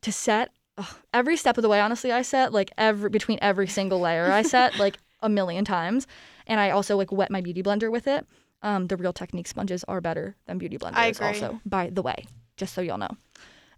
to 0.00 0.10
set 0.10 0.50
ugh, 0.78 0.96
every 1.12 1.36
step 1.36 1.58
of 1.58 1.62
the 1.62 1.68
way. 1.68 1.80
Honestly, 1.80 2.12
I 2.12 2.22
set 2.22 2.52
like 2.52 2.70
every 2.78 3.10
between 3.10 3.38
every 3.42 3.66
single 3.66 4.00
layer. 4.00 4.30
I 4.30 4.42
set 4.42 4.78
like 4.78 4.98
a 5.20 5.28
million 5.28 5.64
times, 5.64 6.06
and 6.46 6.60
I 6.60 6.70
also 6.70 6.96
like 6.96 7.12
wet 7.12 7.30
my 7.30 7.40
beauty 7.40 7.62
blender 7.62 7.90
with 7.90 8.06
it. 8.06 8.26
Um, 8.62 8.86
the 8.86 8.96
Real 8.96 9.12
Technique 9.12 9.46
sponges 9.48 9.84
are 9.84 10.00
better 10.00 10.34
than 10.46 10.58
beauty 10.58 10.78
blenders. 10.78 10.94
Also, 11.26 11.60
by 11.66 11.90
the 11.90 12.02
way, 12.02 12.26
just 12.56 12.74
so 12.74 12.80
y'all 12.80 12.98
know. 12.98 13.10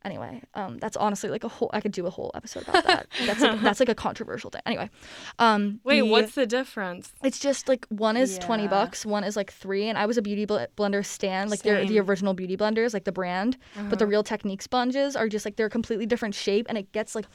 Anyway, 0.04 0.40
um, 0.54 0.78
that's 0.78 0.96
honestly 0.96 1.28
like 1.28 1.42
a 1.42 1.48
whole. 1.48 1.68
I 1.74 1.80
could 1.80 1.90
do 1.90 2.06
a 2.06 2.10
whole 2.10 2.30
episode 2.32 2.62
about 2.62 2.84
that. 2.84 3.08
that's 3.26 3.40
like, 3.40 3.60
that's 3.60 3.80
like 3.80 3.88
a 3.88 3.94
controversial 3.96 4.48
thing. 4.48 4.62
Anyway, 4.64 4.88
um, 5.40 5.80
Wait, 5.82 6.00
the- 6.00 6.06
what's 6.06 6.34
the 6.36 6.46
difference? 6.46 7.12
it's 7.24 7.40
just 7.40 7.68
like 7.68 7.84
one 7.88 8.16
is 8.16 8.38
20 8.38 8.68
bucks, 8.68 9.04
one 9.04 9.24
is 9.24 9.34
like 9.36 9.52
three. 9.52 9.88
And 9.88 9.98
I 9.98 10.06
was 10.06 10.16
a 10.16 10.22
beauty 10.22 10.44
bl- 10.44 10.58
blender 10.76 11.04
stand, 11.04 11.50
like 11.50 11.62
they're 11.62 11.84
the 11.84 11.98
original 11.98 12.32
beauty 12.32 12.56
blenders, 12.56 12.94
like 12.94 13.04
the 13.04 13.12
brand. 13.12 13.58
But 13.74 13.98
the 13.98 14.04
Uh-huh. 14.04 14.10
real 14.10 14.22
technique 14.22 14.62
sponges 14.62 15.16
are 15.16 15.28
just 15.28 15.44
like 15.44 15.56
they're 15.56 15.66
a 15.66 15.70
completely 15.70 16.06
different 16.06 16.34
shape 16.36 16.66
and 16.68 16.78
it 16.78 16.92
gets 16.92 17.16
like 17.16 17.26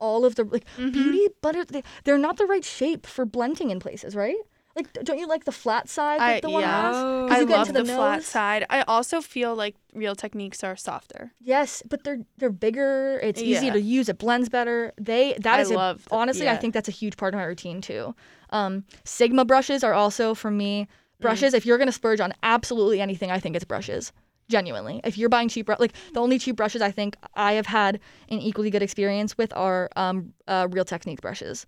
all 0.00 0.24
of 0.24 0.34
the 0.34 0.42
like 0.44 0.64
Mm-hmm. 0.76 0.90
beauty 0.90 1.28
blender. 1.40 1.66
They, 1.68 1.84
they're 2.02 2.18
not 2.18 2.36
the 2.36 2.46
right 2.46 2.64
shape 2.64 3.06
for 3.06 3.24
blending 3.26 3.70
in 3.70 3.78
places, 3.78 4.16
right? 4.16 4.36
Like, 4.78 4.92
don't 5.04 5.18
you 5.18 5.26
like 5.26 5.44
the 5.44 5.52
flat 5.52 5.88
side 5.88 6.20
that 6.20 6.36
I- 6.36 6.40
the 6.40 6.50
one 6.50 6.62
yeah. 6.62 6.82
has? 6.82 6.96
'Cause 6.96 7.30
I 7.32 7.40
you 7.40 7.46
get 7.46 7.56
love 7.58 7.68
into 7.68 7.80
the, 7.82 7.86
the 7.88 7.94
flat 7.94 8.22
side. 8.22 8.64
I 8.70 8.82
also 8.82 9.20
feel 9.20 9.54
like 9.56 9.74
real 9.92 10.14
techniques 10.14 10.62
are 10.62 10.76
softer. 10.76 11.32
Yes, 11.40 11.82
but 11.88 12.04
they're 12.04 12.20
they're 12.38 12.50
bigger. 12.50 13.18
It's 13.20 13.42
easy 13.42 13.66
Yeah. 13.66 13.72
to 13.74 13.80
use. 13.80 14.08
It 14.08 14.18
blends 14.18 14.48
better. 14.48 14.92
They 14.96 15.34
that 15.40 15.58
I 15.58 15.62
is 15.62 15.70
a- 15.70 15.74
love 15.74 16.04
the- 16.04 16.14
honestly. 16.14 16.48
I 16.48 16.56
think 16.56 16.74
that's 16.74 16.88
a 16.88 16.92
huge 16.92 17.16
part 17.16 17.34
of 17.34 17.38
my 17.38 17.44
routine 17.44 17.80
too. 17.80 18.14
Um, 18.50 18.84
Sigma 19.04 19.44
brushes 19.44 19.82
are 19.82 19.94
also 19.94 20.32
for 20.34 20.50
me 20.50 20.84
Mm. 20.84 21.22
brushes. 21.22 21.54
If 21.54 21.66
you're 21.66 21.78
gonna 21.78 21.90
splurge 21.92 22.20
on 22.20 22.32
absolutely 22.44 23.00
anything, 23.00 23.30
I 23.32 23.40
think 23.40 23.56
it's 23.56 23.64
brushes. 23.64 24.12
Genuinely, 24.48 25.00
if 25.04 25.18
you're 25.18 25.28
buying 25.28 25.48
cheap, 25.50 25.66
bru- 25.66 25.76
like 25.78 25.92
the 26.14 26.20
only 26.20 26.38
cheap 26.38 26.56
brushes 26.56 26.80
I 26.80 26.90
think 26.90 27.16
I 27.34 27.52
have 27.54 27.66
had 27.66 28.00
an 28.30 28.38
equally 28.38 28.70
good 28.70 28.82
experience 28.82 29.36
with 29.36 29.52
are 29.54 29.90
um, 29.96 30.32
uh, 30.46 30.68
Real 30.70 30.86
Technique 30.86 31.20
brushes. 31.20 31.66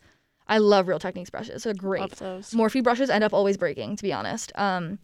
I 0.51 0.59
love 0.59 0.89
Real 0.89 0.99
Techniques 0.99 1.31
brushes. 1.31 1.63
They're 1.63 1.73
great. 1.73 2.01
Love 2.01 2.17
those. 2.17 2.51
Morphe 2.51 2.83
brushes 2.83 3.09
end 3.09 3.23
up 3.23 3.33
always 3.33 3.57
breaking, 3.57 3.95
to 3.97 4.03
be 4.03 4.13
honest. 4.13 4.51
Um, 4.57 4.99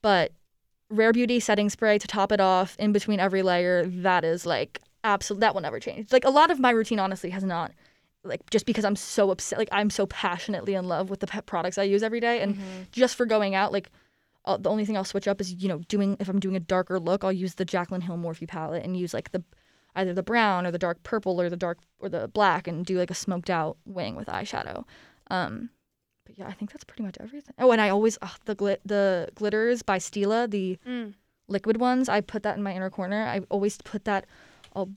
but 0.00 0.32
Rare 0.88 1.12
Beauty 1.12 1.40
setting 1.40 1.68
spray 1.68 1.98
to 1.98 2.06
top 2.06 2.30
it 2.30 2.40
off 2.40 2.76
in 2.78 2.92
between 2.92 3.18
every 3.18 3.42
layer, 3.42 3.84
that 3.84 4.24
is 4.24 4.46
like 4.46 4.80
absolute. 5.02 5.40
That 5.40 5.54
will 5.54 5.60
never 5.60 5.80
change. 5.80 6.12
Like 6.12 6.24
a 6.24 6.30
lot 6.30 6.52
of 6.52 6.60
my 6.60 6.70
routine, 6.70 7.00
honestly, 7.00 7.30
has 7.30 7.42
not. 7.42 7.72
Like 8.24 8.48
just 8.50 8.64
because 8.64 8.84
I'm 8.84 8.94
so 8.94 9.32
upset, 9.32 9.58
like 9.58 9.68
I'm 9.72 9.90
so 9.90 10.06
passionately 10.06 10.74
in 10.74 10.86
love 10.86 11.10
with 11.10 11.18
the 11.18 11.26
pet 11.26 11.46
products 11.46 11.78
I 11.78 11.82
use 11.82 12.04
every 12.04 12.20
day, 12.20 12.40
and 12.40 12.56
just 12.92 13.16
for 13.16 13.26
going 13.26 13.56
out, 13.56 13.72
like 13.72 13.90
uh, 14.44 14.56
the 14.56 14.70
only 14.70 14.84
thing 14.84 14.96
I'll 14.96 15.02
switch 15.02 15.26
up 15.26 15.40
is 15.40 15.52
you 15.54 15.68
know 15.68 15.78
doing 15.88 16.16
if 16.20 16.28
I'm 16.28 16.38
doing 16.38 16.54
a 16.54 16.60
darker 16.60 17.00
look, 17.00 17.24
I'll 17.24 17.32
use 17.32 17.54
the 17.54 17.64
Jaclyn 17.64 18.04
Hill 18.04 18.16
Morphe 18.16 18.46
palette 18.46 18.84
and 18.84 18.96
use 18.96 19.12
like 19.12 19.32
the 19.32 19.42
either 19.94 20.14
the 20.14 20.22
brown 20.22 20.66
or 20.66 20.70
the 20.70 20.78
dark 20.78 21.02
purple 21.02 21.40
or 21.40 21.48
the 21.50 21.56
dark 21.56 21.78
or 21.98 22.08
the 22.08 22.28
black 22.28 22.66
and 22.66 22.84
do 22.86 22.98
like 22.98 23.10
a 23.10 23.14
smoked 23.14 23.50
out 23.50 23.76
wing 23.84 24.16
with 24.16 24.28
eyeshadow. 24.28 24.84
Um, 25.30 25.70
but 26.24 26.38
yeah, 26.38 26.46
I 26.48 26.52
think 26.52 26.72
that's 26.72 26.84
pretty 26.84 27.02
much 27.02 27.16
everything. 27.20 27.54
Oh, 27.58 27.70
and 27.72 27.80
I 27.80 27.88
always 27.88 28.16
ugh, 28.22 28.38
the 28.44 28.54
glit 28.56 28.78
the 28.84 29.28
glitters 29.34 29.82
by 29.82 29.98
Stila, 29.98 30.50
the 30.50 30.78
Mm. 30.86 31.14
liquid 31.48 31.78
ones. 31.78 32.08
I 32.08 32.20
put 32.20 32.42
that 32.44 32.56
in 32.56 32.62
my 32.62 32.72
inner 32.74 32.90
corner. 32.90 33.24
I 33.26 33.40
always 33.50 33.76
put 33.82 34.04
that. 34.04 34.26
I'll 34.74 34.90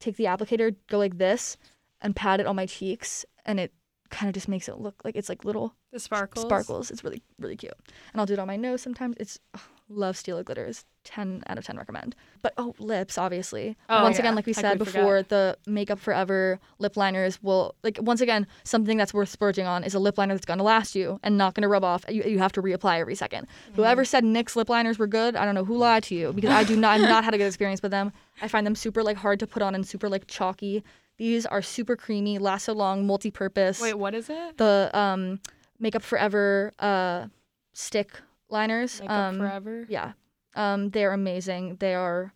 take 0.00 0.16
the 0.16 0.24
applicator, 0.24 0.74
go 0.88 0.98
like 0.98 1.18
this, 1.18 1.56
and 2.00 2.14
pat 2.14 2.40
it 2.40 2.46
on 2.46 2.56
my 2.56 2.66
cheeks, 2.66 3.24
and 3.46 3.58
it 3.58 3.72
kind 4.10 4.28
of 4.28 4.34
just 4.34 4.48
makes 4.48 4.68
it 4.68 4.78
look 4.78 4.94
like 5.04 5.16
it's 5.16 5.28
like 5.28 5.44
little 5.44 5.74
The 5.92 6.00
sparkles. 6.00 6.44
sparkles. 6.46 6.90
It's 6.90 7.04
really 7.04 7.22
really 7.38 7.56
cute. 7.56 7.72
And 8.12 8.20
I'll 8.20 8.26
do 8.26 8.32
it 8.34 8.38
on 8.38 8.46
my 8.46 8.56
nose 8.56 8.82
sometimes. 8.82 9.16
It's 9.20 9.38
ugh, 9.54 9.60
love 9.88 10.16
Stila 10.16 10.44
glitters. 10.44 10.84
Ten 11.04 11.42
out 11.46 11.56
of 11.56 11.64
ten 11.64 11.78
recommend. 11.78 12.14
But 12.42 12.52
oh, 12.58 12.74
lips 12.78 13.16
obviously. 13.16 13.76
Oh, 13.88 14.02
once 14.02 14.16
yeah. 14.16 14.22
again, 14.22 14.34
like 14.34 14.46
we 14.46 14.52
said 14.52 14.78
before, 14.78 15.22
the 15.22 15.56
Makeup 15.66 15.98
Forever 15.98 16.60
lip 16.78 16.96
liners 16.96 17.42
will 17.42 17.74
like 17.82 17.98
once 18.00 18.20
again 18.20 18.46
something 18.64 18.98
that's 18.98 19.14
worth 19.14 19.30
splurging 19.30 19.66
on 19.66 19.84
is 19.84 19.94
a 19.94 19.98
lip 19.98 20.18
liner 20.18 20.34
that's 20.34 20.44
gonna 20.44 20.62
last 20.62 20.94
you 20.94 21.18
and 21.22 21.38
not 21.38 21.54
gonna 21.54 21.68
rub 21.68 21.84
off. 21.84 22.04
You, 22.08 22.24
you 22.24 22.38
have 22.38 22.52
to 22.52 22.62
reapply 22.62 23.00
every 23.00 23.14
2nd 23.14 23.46
Whoever 23.74 24.04
said 24.04 24.24
NYX 24.24 24.56
lip 24.56 24.68
liners 24.68 24.98
were 24.98 25.06
good, 25.06 25.34
I 25.36 25.44
don't 25.44 25.54
know 25.54 25.64
who 25.64 25.78
lied 25.78 26.02
to 26.04 26.14
you 26.14 26.32
because 26.32 26.50
I 26.50 26.64
do 26.64 26.76
not. 26.76 27.00
I've 27.00 27.08
not 27.08 27.24
had 27.24 27.34
a 27.34 27.38
good 27.38 27.46
experience 27.46 27.82
with 27.82 27.90
them. 27.90 28.12
I 28.42 28.48
find 28.48 28.66
them 28.66 28.74
super 28.74 29.02
like 29.02 29.16
hard 29.16 29.40
to 29.40 29.46
put 29.46 29.62
on 29.62 29.74
and 29.74 29.86
super 29.86 30.08
like 30.08 30.26
chalky. 30.26 30.82
These 31.16 31.46
are 31.46 31.62
super 31.62 31.96
creamy, 31.96 32.38
last 32.38 32.64
so 32.64 32.72
long, 32.74 33.06
multi-purpose 33.06 33.80
Wait, 33.80 33.94
what 33.94 34.14
is 34.14 34.28
it? 34.30 34.58
the 34.58 34.90
um 34.92 35.40
makeup 35.80 36.02
forever 36.02 36.72
uh 36.78 37.26
stick 37.72 38.20
liners 38.50 39.00
Makeup 39.00 39.16
um 39.16 39.38
Forever. 39.38 39.86
yeah. 39.88 40.12
Um 40.54 40.90
they're 40.90 41.12
amazing. 41.12 41.76
They 41.80 41.94
are 41.94 42.32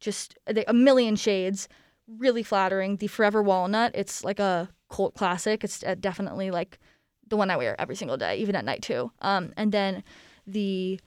just 0.00 0.36
they, 0.46 0.64
a 0.66 0.72
million 0.74 1.16
shades. 1.16 1.68
Really 2.08 2.42
flattering. 2.42 2.96
The 2.96 3.06
forever 3.06 3.42
walnut 3.42 3.92
it's 3.94 4.24
like 4.24 4.40
a 4.40 4.68
cult 4.90 5.14
classic. 5.14 5.64
It's 5.64 5.82
uh, 5.84 5.94
definitely 5.98 6.50
like 6.50 6.78
the 7.28 7.36
one 7.36 7.50
i 7.50 7.56
wear 7.56 7.80
every 7.80 7.96
single 7.96 8.16
day 8.16 8.36
even 8.36 8.56
at 8.56 8.64
night 8.64 8.82
too. 8.82 9.10
Um 9.20 9.52
and 9.56 9.72
then 9.72 10.02
the 10.46 11.00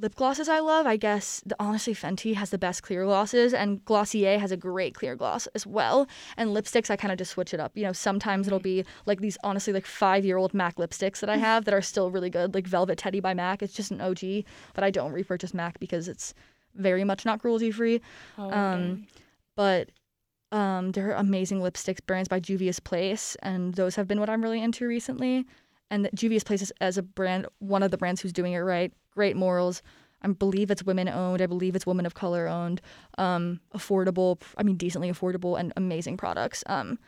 lip 0.00 0.14
glosses 0.14 0.48
i 0.48 0.58
love 0.58 0.86
i 0.86 0.96
guess 0.96 1.42
the, 1.46 1.56
honestly 1.58 1.94
fenty 1.94 2.34
has 2.34 2.50
the 2.50 2.58
best 2.58 2.82
clear 2.82 3.04
glosses 3.04 3.54
and 3.54 3.84
glossier 3.84 4.38
has 4.38 4.52
a 4.52 4.56
great 4.56 4.94
clear 4.94 5.16
gloss 5.16 5.46
as 5.54 5.66
well. 5.66 6.06
And 6.36 6.50
lipsticks 6.50 6.90
i 6.90 6.96
kind 6.96 7.12
of 7.12 7.18
just 7.18 7.32
switch 7.32 7.54
it 7.54 7.60
up. 7.60 7.72
You 7.74 7.84
know 7.84 7.92
sometimes 7.92 8.46
it'll 8.46 8.58
be 8.58 8.84
like 9.06 9.20
these 9.20 9.38
honestly 9.42 9.72
like 9.72 9.86
five 9.86 10.24
year 10.24 10.36
old 10.36 10.52
mac 10.54 10.76
lipsticks 10.76 11.20
that 11.20 11.30
i 11.30 11.36
have 11.36 11.64
that 11.64 11.74
are 11.74 11.82
still 11.82 12.10
really 12.10 12.30
good 12.30 12.54
like 12.54 12.66
velvet 12.66 12.98
teddy 12.98 13.20
by 13.20 13.34
mac. 13.34 13.62
It's 13.62 13.72
just 13.72 13.90
an 13.90 14.00
og 14.00 14.20
but 14.74 14.84
i 14.84 14.90
don't 14.90 15.12
repurchase 15.12 15.54
mac 15.54 15.78
because 15.80 16.08
it's 16.08 16.34
very 16.74 17.04
much 17.04 17.24
not 17.24 17.40
cruelty 17.40 17.70
free 17.70 18.00
Oh, 18.38 18.50
um, 18.50 19.06
but 19.56 19.90
um, 20.52 20.92
there 20.92 21.10
are 21.10 21.14
amazing 21.14 21.60
lipsticks 21.60 22.04
brands 22.06 22.28
by 22.28 22.38
Juvia's 22.38 22.78
Place, 22.78 23.36
and 23.42 23.74
those 23.74 23.96
have 23.96 24.06
been 24.06 24.20
what 24.20 24.30
I'm 24.30 24.42
really 24.42 24.62
into 24.62 24.86
recently. 24.86 25.44
And 25.90 26.04
that 26.04 26.14
Juvia's 26.14 26.44
Place 26.44 26.62
is 26.62 26.72
as 26.80 26.96
a 26.98 27.02
brand, 27.02 27.46
one 27.58 27.82
of 27.82 27.90
the 27.90 27.98
brands 27.98 28.20
who's 28.20 28.32
doing 28.32 28.52
it 28.52 28.58
right. 28.58 28.92
Great 29.16 29.34
morals. 29.34 29.82
I 30.22 30.28
believe 30.28 30.70
it's 30.70 30.84
women 30.84 31.08
owned. 31.08 31.42
I 31.42 31.46
believe 31.46 31.74
it's 31.74 31.86
women 31.86 32.06
of 32.06 32.14
color 32.14 32.46
owned. 32.46 32.80
Um, 33.18 33.60
affordable. 33.74 34.40
I 34.56 34.62
mean, 34.62 34.76
decently 34.76 35.10
affordable 35.10 35.58
and 35.58 35.72
amazing 35.76 36.18
products. 36.18 36.62
Um, 36.66 36.98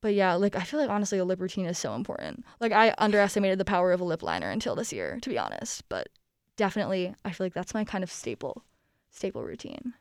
but 0.00 0.14
yeah, 0.14 0.34
like 0.34 0.56
I 0.56 0.62
feel 0.62 0.80
like 0.80 0.90
honestly, 0.90 1.18
a 1.18 1.24
lip 1.24 1.40
routine 1.40 1.66
is 1.66 1.78
so 1.78 1.94
important. 1.94 2.44
Like 2.60 2.72
I 2.72 2.94
underestimated 2.98 3.58
the 3.58 3.64
power 3.64 3.92
of 3.92 4.00
a 4.00 4.04
lip 4.04 4.22
liner 4.22 4.50
until 4.50 4.74
this 4.74 4.92
year, 4.92 5.18
to 5.22 5.30
be 5.30 5.38
honest. 5.38 5.88
But 5.88 6.08
definitely, 6.56 7.14
I 7.24 7.30
feel 7.30 7.46
like 7.46 7.54
that's 7.54 7.74
my 7.74 7.84
kind 7.84 8.04
of 8.04 8.10
staple, 8.10 8.64
staple 9.10 9.42
routine. 9.42 9.94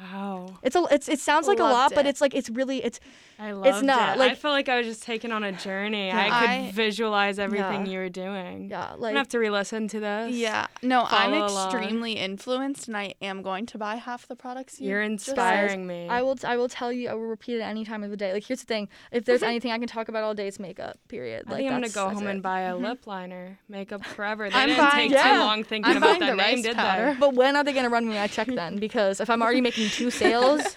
Wow. 0.00 0.58
It's 0.62 0.76
a 0.76 0.84
it's 0.90 1.08
it 1.08 1.18
sounds 1.18 1.46
like 1.46 1.58
a 1.58 1.62
lot, 1.62 1.72
Loved 1.72 1.94
but 1.94 2.06
it's 2.06 2.20
like 2.20 2.34
it's 2.34 2.50
really 2.50 2.82
it's 2.84 3.00
I 3.36 3.50
love 3.50 3.82
not, 3.82 4.14
it. 4.16 4.18
like- 4.20 4.30
I 4.30 4.34
felt 4.36 4.52
like 4.52 4.68
I 4.68 4.78
was 4.78 4.86
just 4.86 5.02
taken 5.02 5.32
on 5.32 5.42
a 5.42 5.50
journey. 5.50 6.06
Yeah. 6.06 6.20
I 6.20 6.40
could 6.40 6.50
I- 6.50 6.70
visualize 6.70 7.38
everything 7.40 7.86
Yeah. 7.86 7.92
you 7.92 7.98
were 7.98 8.08
doing. 8.08 8.70
yeah 8.70 8.90
like 8.90 8.92
I'm 8.92 8.98
gonna 9.00 9.18
have 9.18 9.28
to 9.30 9.38
re-listen 9.40 9.88
to 9.88 9.98
this. 10.00 10.34
Yeah. 10.36 10.66
No, 10.82 11.02
I'm 11.10 11.32
Follow 11.32 11.46
along. 11.46 11.74
extremely 11.74 12.12
influenced 12.12 12.86
and 12.86 12.96
I 12.96 13.14
am 13.20 13.42
going 13.42 13.66
to 13.66 13.78
buy 13.78 13.96
half 13.96 14.28
the 14.28 14.36
products 14.36 14.80
you 14.80 14.90
You're 14.90 15.02
inspiring 15.02 15.86
me. 15.86 16.08
I 16.08 16.22
will 16.22 16.38
I 16.44 16.56
will 16.56 16.68
tell 16.68 16.92
you 16.92 17.08
I 17.08 17.14
will 17.14 17.22
repeat 17.26 17.56
it 17.56 17.62
any 17.62 17.84
time 17.84 18.04
of 18.04 18.10
the 18.10 18.16
day. 18.16 18.32
Like 18.32 18.44
here's 18.44 18.60
the 18.60 18.66
thing, 18.66 18.88
if 19.10 19.24
there's 19.24 19.42
anything 19.42 19.72
I 19.72 19.78
can 19.78 19.88
talk 19.88 20.08
about 20.08 20.22
all 20.22 20.34
day, 20.34 20.46
it's 20.46 20.60
makeup. 20.60 20.96
Period. 21.08 21.44
I 21.46 21.50
Like 21.50 21.58
think 21.58 21.72
I'm 21.72 21.80
gonna 21.80 21.92
go 21.92 22.08
home 22.10 22.26
it. 22.26 22.30
and 22.30 22.42
buy 22.42 22.60
a 22.60 22.74
mm-hmm. 22.74 22.84
lip 22.84 23.06
liner. 23.06 23.58
Makeup 23.68 24.04
forever. 24.16 24.48
They 24.48 24.56
I'm 24.56 24.68
didn't 24.68 24.84
buying- 24.90 25.10
take 25.10 25.18
yeah. 25.18 25.32
too 25.34 25.38
long 25.40 25.64
thinking 25.64 25.90
I'm 25.90 25.96
about 25.98 26.20
that 26.20 26.30
the 26.30 26.36
name, 26.36 26.62
did 26.62 26.76
powder. 26.76 27.16
But 27.18 27.34
when 27.34 27.56
are 27.56 27.64
they 27.64 27.72
gonna 27.72 27.90
run 27.90 28.06
me 28.06 28.14
my 28.14 28.26
check 28.28 28.46
then? 28.46 28.76
Because 28.76 29.20
if 29.20 29.28
I'm 29.28 29.42
already 29.42 29.60
making 29.60 29.83
two 29.88 30.10
sales, 30.10 30.76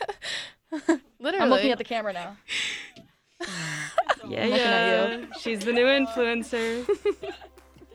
Literally. 1.19 1.43
I'm 1.43 1.49
looking 1.49 1.71
at 1.71 1.77
the 1.77 1.83
camera 1.83 2.13
now. 2.13 2.37
they? 3.39 3.45
Yeah, 4.27 4.39
at 4.39 4.49
yeah. 4.49 5.25
She's 5.39 5.59
the 5.59 5.73
new 5.73 5.85
influencer. 5.85 6.85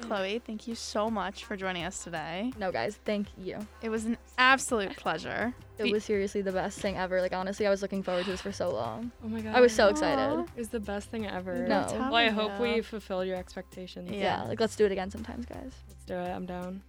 Chloe, 0.02 0.42
thank 0.44 0.66
you 0.66 0.74
so 0.74 1.08
much 1.08 1.44
for 1.44 1.56
joining 1.56 1.84
us 1.84 2.02
today. 2.02 2.52
No, 2.58 2.72
guys, 2.72 2.98
thank 3.04 3.28
you. 3.38 3.58
It 3.82 3.88
was 3.88 4.04
an 4.04 4.18
absolute 4.36 4.96
pleasure. 4.96 5.54
It 5.78 5.92
was 5.92 6.04
seriously 6.04 6.42
the 6.42 6.52
best 6.52 6.80
thing 6.80 6.96
ever. 6.96 7.20
Like 7.20 7.32
honestly, 7.32 7.66
I 7.66 7.70
was 7.70 7.82
looking 7.82 8.02
forward 8.02 8.24
to 8.24 8.30
this 8.32 8.40
for 8.40 8.52
so 8.52 8.70
long. 8.70 9.12
Oh 9.24 9.28
my 9.28 9.40
god. 9.40 9.54
I 9.54 9.60
was 9.60 9.72
so 9.72 9.88
excited. 9.88 10.20
Aw. 10.20 10.42
It 10.42 10.58
was 10.58 10.68
the 10.68 10.80
best 10.80 11.10
thing 11.10 11.26
ever. 11.26 11.66
No. 11.68 11.86
Well, 11.92 12.14
I 12.14 12.28
hope 12.30 12.58
we 12.58 12.74
we 12.74 12.80
fulfilled 12.82 13.26
your 13.26 13.36
expectations. 13.36 14.10
Yeah. 14.10 14.42
Yeah, 14.42 14.42
like 14.44 14.60
let's 14.60 14.76
do 14.76 14.84
it 14.86 14.92
again 14.92 15.10
sometimes, 15.10 15.46
guys. 15.46 15.72
Let's 15.88 16.04
do 16.04 16.14
it. 16.14 16.30
I'm 16.30 16.46
down. 16.46 16.82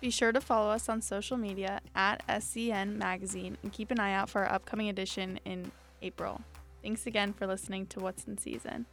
Be 0.00 0.10
sure 0.10 0.32
to 0.32 0.40
follow 0.40 0.70
us 0.70 0.88
on 0.88 1.00
social 1.00 1.36
media 1.36 1.80
at 1.94 2.26
SCN 2.28 2.96
Magazine 2.96 3.56
and 3.62 3.72
keep 3.72 3.90
an 3.90 3.98
eye 3.98 4.12
out 4.12 4.28
for 4.28 4.44
our 4.44 4.52
upcoming 4.52 4.88
edition 4.88 5.40
in 5.44 5.72
April. 6.02 6.42
Thanks 6.82 7.06
again 7.06 7.32
for 7.32 7.46
listening 7.46 7.86
to 7.86 8.00
What's 8.00 8.24
in 8.24 8.36
Season. 8.38 8.86